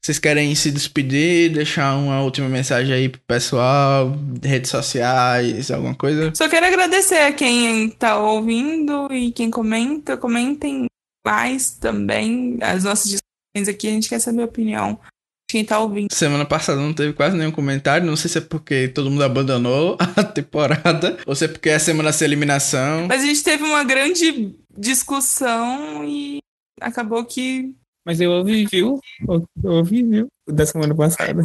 Vocês 0.00 0.18
querem 0.18 0.52
se 0.54 0.72
despedir, 0.72 1.52
deixar 1.52 1.96
uma 1.96 2.22
última 2.22 2.48
mensagem 2.48 2.92
aí 2.92 3.08
pro 3.08 3.20
pessoal, 3.20 4.16
redes 4.42 4.70
sociais, 4.70 5.70
alguma 5.70 5.94
coisa? 5.94 6.32
Só 6.34 6.48
quero 6.48 6.66
agradecer 6.66 7.18
a 7.18 7.32
quem 7.32 7.90
tá 7.90 8.18
ouvindo 8.18 9.12
e 9.12 9.30
quem 9.30 9.48
comenta. 9.48 10.16
Comentem 10.16 10.86
mais 11.24 11.70
também 11.72 12.58
as 12.60 12.82
nossas 12.82 13.04
discussões 13.12 13.68
aqui. 13.68 13.86
A 13.86 13.90
gente 13.92 14.08
quer 14.08 14.18
saber 14.18 14.42
a 14.42 14.46
opinião 14.46 14.98
quem 15.52 15.64
tá 15.64 15.78
ouvindo. 15.78 16.08
Semana 16.12 16.44
passada 16.44 16.80
não 16.80 16.92
teve 16.92 17.12
quase 17.12 17.36
nenhum 17.36 17.50
comentário, 17.52 18.06
não 18.06 18.16
sei 18.16 18.30
se 18.30 18.38
é 18.38 18.40
porque 18.40 18.88
todo 18.88 19.10
mundo 19.10 19.22
abandonou 19.22 19.96
a 20.16 20.24
temporada, 20.24 21.18
ou 21.26 21.34
se 21.34 21.44
é 21.44 21.48
porque 21.48 21.68
é 21.68 21.74
a 21.74 21.78
semana 21.78 22.10
sem 22.12 22.24
eliminação. 22.26 23.06
Mas 23.06 23.22
a 23.22 23.26
gente 23.26 23.42
teve 23.42 23.62
uma 23.62 23.84
grande 23.84 24.54
discussão 24.76 26.04
e 26.04 26.38
acabou 26.80 27.24
que. 27.24 27.72
Mas 28.04 28.20
eu 28.20 28.30
ouvi, 28.32 28.66
viu? 28.66 28.98
Eu 29.28 29.70
ouvi, 29.70 30.02
viu? 30.02 30.26
O 30.48 30.52
Da 30.52 30.66
semana 30.66 30.94
passada. 30.94 31.40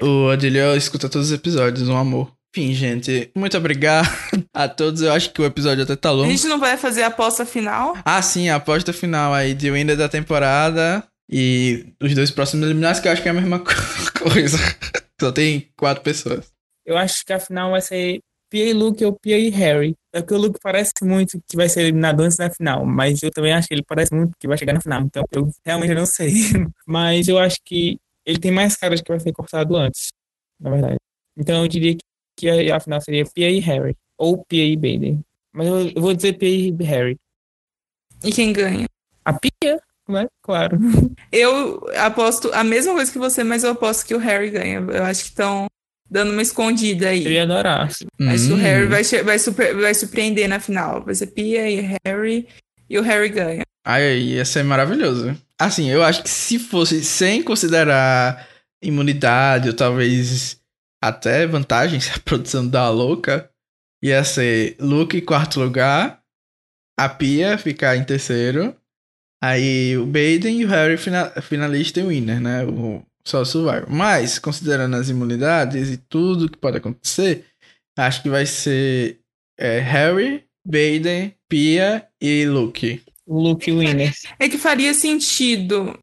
O 0.00 0.28
Adilho 0.28 0.76
escuta 0.76 1.08
todos 1.08 1.28
os 1.28 1.34
episódios, 1.34 1.88
um 1.88 1.96
amor. 1.96 2.30
Enfim, 2.56 2.72
gente, 2.72 3.30
muito 3.36 3.56
obrigado 3.58 4.08
a 4.54 4.68
todos. 4.68 5.02
Eu 5.02 5.12
acho 5.12 5.32
que 5.32 5.42
o 5.42 5.44
episódio 5.44 5.82
até 5.82 5.96
tá 5.96 6.08
A 6.10 6.12
longo. 6.12 6.30
gente 6.30 6.46
não 6.46 6.58
vai 6.60 6.76
fazer 6.76 7.02
a 7.02 7.08
aposta 7.08 7.44
final. 7.44 7.96
Ah, 8.04 8.22
sim, 8.22 8.48
a 8.48 8.56
aposta 8.56 8.92
final 8.92 9.34
aí 9.34 9.52
de 9.52 9.70
winner 9.70 9.96
da 9.96 10.08
temporada 10.08 11.02
e 11.28 11.92
os 12.00 12.14
dois 12.14 12.30
próximos 12.30 12.64
eliminados, 12.66 13.00
que 13.00 13.08
eu 13.08 13.12
acho 13.12 13.22
que 13.22 13.28
é 13.28 13.30
a 13.30 13.34
mesma 13.34 13.58
co- 13.58 13.70
coisa. 14.22 14.58
Só 15.20 15.32
tem 15.32 15.68
quatro 15.76 16.02
pessoas. 16.02 16.52
Eu 16.84 16.96
acho 16.96 17.24
que 17.24 17.32
a 17.32 17.40
final 17.40 17.72
vai 17.72 17.80
ser 17.80 18.20
Pia 18.48 18.64
e 18.64 18.72
Luke 18.72 19.04
ou 19.04 19.18
Pia 19.18 19.38
e 19.38 19.48
Harry. 19.50 19.94
É 20.12 20.22
que 20.22 20.32
o 20.32 20.38
Luke 20.38 20.58
parece 20.62 20.92
muito 21.02 21.40
que 21.48 21.56
vai 21.56 21.68
ser 21.68 21.80
eliminado 21.82 22.20
antes 22.20 22.36
da 22.36 22.48
final, 22.50 22.86
mas 22.86 23.22
eu 23.22 23.30
também 23.30 23.52
acho 23.52 23.66
que 23.66 23.74
ele 23.74 23.82
parece 23.82 24.14
muito 24.14 24.32
que 24.38 24.46
vai 24.46 24.56
chegar 24.56 24.72
na 24.72 24.80
final. 24.80 25.02
Então 25.02 25.24
eu 25.32 25.50
realmente 25.64 25.94
não 25.94 26.06
sei. 26.06 26.32
Mas 26.86 27.28
eu 27.28 27.38
acho 27.38 27.56
que 27.64 27.98
ele 28.24 28.38
tem 28.38 28.52
mais 28.52 28.76
cara 28.76 28.94
de 28.94 29.02
que 29.02 29.10
vai 29.10 29.18
ser 29.20 29.32
cortado 29.32 29.76
antes, 29.76 30.08
na 30.60 30.70
verdade. 30.70 30.96
Então 31.36 31.62
eu 31.62 31.68
diria 31.68 31.96
que, 32.36 32.48
a, 32.70 32.80
final 32.80 33.00
seria 33.00 33.24
Pia 33.24 33.50
e 33.50 33.58
Harry. 33.60 33.96
Ou 34.16 34.44
Pia 34.44 34.64
e 34.64 34.76
Baden. 34.76 35.20
Mas 35.52 35.66
eu, 35.66 35.88
eu 35.90 36.00
vou 36.02 36.14
dizer 36.14 36.34
Pia 36.34 36.48
e 36.48 36.84
Harry. 36.84 37.16
E 38.24 38.30
quem 38.30 38.52
ganha? 38.52 38.86
A 39.24 39.32
Pia, 39.32 39.80
né? 40.08 40.26
Claro. 40.42 40.78
Eu 41.32 41.84
aposto 41.96 42.50
a 42.52 42.62
mesma 42.64 42.92
coisa 42.94 43.10
que 43.12 43.18
você, 43.18 43.42
mas 43.44 43.64
eu 43.64 43.70
aposto 43.72 44.06
que 44.06 44.14
o 44.14 44.18
Harry 44.18 44.50
ganha. 44.50 44.78
Eu 44.80 45.04
acho 45.04 45.24
que 45.24 45.30
estão 45.30 45.66
dando 46.08 46.32
uma 46.32 46.42
escondida 46.42 47.08
aí. 47.08 47.24
Eu 47.24 47.32
ia 47.32 47.42
adorar. 47.42 47.86
Acho 47.86 47.98
que 47.98 48.52
o 48.52 48.54
Hum. 48.56 48.58
Harry 48.58 48.86
vai, 48.86 49.02
vai, 49.24 49.38
super- 49.38 49.74
vai 49.74 49.94
surpreender 49.94 50.48
na 50.48 50.60
final. 50.60 51.02
Vai 51.04 51.14
ser 51.14 51.26
Pia 51.28 51.68
e 51.68 51.96
Harry. 52.06 52.46
E 52.88 52.98
o 52.98 53.02
Harry 53.02 53.28
ganha. 53.28 53.62
Ai, 53.84 54.18
ia 54.18 54.44
ser 54.44 54.62
maravilhoso. 54.62 55.36
Assim, 55.60 55.88
eu 55.90 56.02
acho 56.02 56.22
que 56.22 56.28
se 56.30 56.58
fosse 56.58 57.02
sem 57.04 57.42
considerar 57.42 58.46
imunidade 58.82 59.68
ou 59.68 59.74
talvez 59.74 60.60
até 61.02 61.46
vantagens, 61.46 62.04
se 62.04 62.10
a 62.16 62.20
produção 62.20 62.66
dá 62.66 62.88
louca, 62.90 63.50
ia 64.02 64.22
ser 64.24 64.76
Luke 64.80 65.16
em 65.16 65.20
quarto 65.24 65.58
lugar, 65.60 66.20
a 66.98 67.08
Pia 67.08 67.58
ficar 67.58 67.96
em 67.96 68.04
terceiro, 68.04 68.74
aí 69.42 69.96
o 69.96 70.06
Baden 70.06 70.60
e 70.60 70.64
o 70.64 70.68
Harry 70.68 70.96
fina- 70.96 71.30
finalista 71.42 72.00
e 72.00 72.04
winner, 72.04 72.40
né? 72.40 72.64
O 72.64 73.02
só 73.26 73.44
Survivor. 73.44 73.90
Mas, 73.90 74.38
considerando 74.38 74.94
as 74.96 75.08
imunidades 75.08 75.90
e 75.90 75.96
tudo 75.96 76.48
que 76.48 76.56
pode 76.58 76.76
acontecer, 76.78 77.44
acho 77.98 78.22
que 78.22 78.28
vai 78.28 78.46
ser 78.46 79.18
é, 79.58 79.80
Harry, 79.80 80.44
Baden, 80.64 81.34
Pia 81.48 82.06
e 82.20 82.46
Luke. 82.46 83.02
Luke 83.26 83.72
Winner. 83.72 84.12
É 84.38 84.48
que 84.48 84.56
faria 84.58 84.94
sentido. 84.94 85.98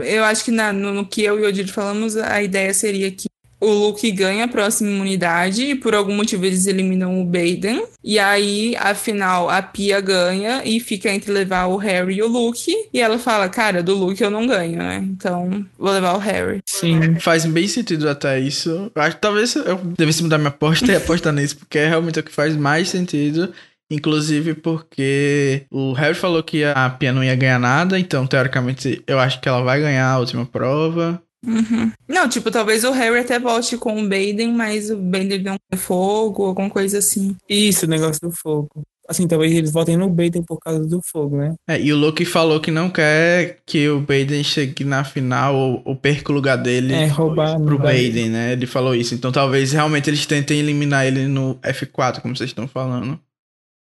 Eu 0.00 0.24
acho 0.24 0.44
que 0.44 0.50
na- 0.50 0.72
no, 0.72 0.92
no 0.92 1.06
que 1.06 1.22
eu 1.22 1.38
e 1.38 1.42
o 1.44 1.48
Odir 1.48 1.68
falamos, 1.72 2.16
a 2.16 2.42
ideia 2.42 2.74
seria 2.74 3.10
que 3.12 3.28
o 3.60 3.68
Luke 3.68 4.10
ganha 4.10 4.44
a 4.44 4.48
próxima 4.48 4.90
imunidade 4.90 5.62
e 5.62 5.74
por 5.74 5.94
algum 5.94 6.14
motivo 6.14 6.46
eles 6.46 6.66
eliminam 6.66 7.20
o 7.20 7.24
Baden. 7.24 7.84
E 8.02 8.18
aí, 8.18 8.74
afinal, 8.78 9.50
a 9.50 9.60
Pia 9.60 10.00
ganha 10.00 10.62
e 10.64 10.80
fica 10.80 11.10
entre 11.10 11.30
levar 11.30 11.66
o 11.66 11.76
Harry 11.76 12.16
e 12.16 12.22
o 12.22 12.28
Luke. 12.28 12.72
E 12.92 13.00
ela 13.00 13.18
fala, 13.18 13.48
cara, 13.48 13.82
do 13.82 13.94
Luke 13.94 14.22
eu 14.22 14.30
não 14.30 14.46
ganho, 14.46 14.78
né? 14.78 15.04
Então, 15.04 15.64
vou 15.78 15.92
levar 15.92 16.14
o 16.14 16.18
Harry. 16.18 16.60
Sim. 16.64 17.16
Faz 17.20 17.44
bem 17.44 17.68
sentido 17.68 18.08
até 18.08 18.40
isso. 18.40 18.90
Acho 18.94 19.16
que 19.16 19.22
talvez 19.22 19.54
eu 19.54 19.76
devesse 19.76 20.22
mudar 20.22 20.38
minha 20.38 20.48
aposta 20.48 20.90
e 20.90 20.96
apostar 20.96 21.32
nisso, 21.32 21.58
porque 21.58 21.78
é 21.78 21.88
realmente 21.88 22.18
o 22.18 22.22
que 22.22 22.32
faz 22.32 22.56
mais 22.56 22.88
sentido. 22.88 23.52
Inclusive 23.90 24.54
porque 24.54 25.66
o 25.68 25.92
Harry 25.92 26.14
falou 26.14 26.42
que 26.44 26.62
a 26.62 26.88
Pia 26.90 27.12
não 27.12 27.24
ia 27.24 27.34
ganhar 27.34 27.58
nada, 27.58 27.98
então 27.98 28.24
teoricamente 28.24 29.02
eu 29.04 29.18
acho 29.18 29.40
que 29.40 29.48
ela 29.48 29.62
vai 29.62 29.80
ganhar 29.80 30.08
a 30.08 30.18
última 30.18 30.46
prova. 30.46 31.20
Uhum. 31.46 31.90
Não, 32.08 32.28
tipo, 32.28 32.50
talvez 32.50 32.84
o 32.84 32.90
Harry 32.90 33.20
até 33.20 33.38
volte 33.38 33.76
com 33.76 33.98
o 33.98 34.02
Baden, 34.02 34.52
mas 34.52 34.90
o 34.90 34.96
Baden 34.96 35.42
não 35.42 35.56
tem 35.70 35.78
fogo, 35.78 36.44
alguma 36.44 36.68
coisa 36.68 36.98
assim. 36.98 37.36
Isso, 37.48 37.86
o 37.86 37.88
negócio 37.88 38.20
do 38.20 38.30
fogo. 38.30 38.82
Assim, 39.08 39.26
talvez 39.26 39.52
eles 39.52 39.72
votem 39.72 39.96
no 39.96 40.08
Baden 40.08 40.44
por 40.44 40.60
causa 40.60 40.86
do 40.86 41.00
fogo, 41.02 41.36
né? 41.36 41.54
É, 41.68 41.80
e 41.80 41.92
o 41.92 41.96
Luke 41.96 42.24
falou 42.24 42.60
que 42.60 42.70
não 42.70 42.88
quer 42.88 43.58
que 43.66 43.88
o 43.88 43.98
Baden 44.00 44.44
chegue 44.44 44.84
na 44.84 45.02
final 45.02 45.56
ou, 45.56 45.82
ou 45.84 45.96
perca 45.96 46.30
o 46.30 46.34
lugar 46.34 46.56
dele 46.56 46.92
É, 46.94 47.06
roubar 47.06 47.58
pro. 47.60 47.76
Baden, 47.76 48.28
né? 48.28 48.52
Ele 48.52 48.66
falou 48.66 48.94
isso. 48.94 49.12
Então 49.12 49.32
talvez 49.32 49.72
realmente 49.72 50.08
eles 50.08 50.24
tentem 50.26 50.60
eliminar 50.60 51.06
ele 51.06 51.26
no 51.26 51.56
F4, 51.56 52.20
como 52.20 52.36
vocês 52.36 52.50
estão 52.50 52.68
falando. 52.68 53.18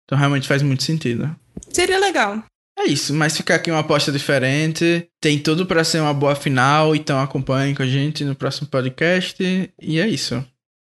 Então 0.05 0.18
realmente 0.18 0.48
faz 0.48 0.61
muito 0.61 0.82
sentido. 0.82 1.30
Seria 1.70 2.00
legal. 2.00 2.42
É 2.85 2.89
isso, 2.89 3.14
mas 3.14 3.37
fica 3.37 3.55
aqui 3.55 3.70
uma 3.70 3.78
aposta 3.78 4.11
diferente. 4.11 5.09
Tem 5.20 5.39
tudo 5.39 5.64
pra 5.64 5.85
ser 5.85 6.01
uma 6.01 6.12
boa 6.12 6.35
final, 6.35 6.97
então 6.97 7.20
acompanhem 7.20 7.76
com 7.76 7.83
a 7.85 7.87
gente 7.87 8.24
no 8.24 8.35
próximo 8.35 8.66
podcast. 8.66 9.41
E 9.80 10.01
é 10.01 10.09
isso. 10.09 10.45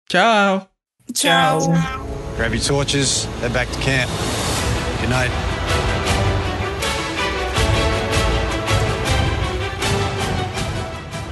Tchau! 0.08 0.66
Tchau. 1.12 1.60
Grab 2.38 2.54
your 2.54 2.64
torches, 2.64 3.28
head 3.42 3.52
back 3.52 3.70
to 3.70 3.78
camp. 3.80 4.08
Good 5.00 5.10
night. 5.10 5.30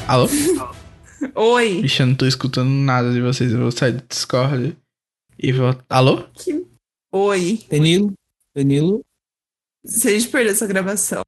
Alô? 0.07 0.29
Oi. 1.35 1.81
Ixi, 1.83 2.03
eu 2.03 2.07
não 2.09 2.15
tô 2.15 2.27
escutando 2.27 2.69
nada 2.69 3.11
de 3.11 3.23
vocês. 3.23 3.53
Eu 3.53 3.61
vou 3.61 3.71
sair 3.71 3.93
do 3.93 4.05
Discord 4.07 4.77
e 5.39 5.51
vou. 5.51 5.75
Alô? 5.89 6.27
Oi. 7.11 7.65
Danilo? 7.71 8.13
Danilo? 8.55 9.03
Se 9.85 10.09
a 10.09 10.13
gente 10.13 10.29
perder 10.29 10.53
essa 10.53 10.67
gravação. 10.67 11.23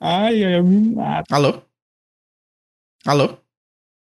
Ai, 0.00 0.44
ai, 0.44 0.58
eu 0.58 0.64
me 0.64 0.94
mato. 0.94 1.32
Alô? 1.32 1.62
Alô? 3.06 3.38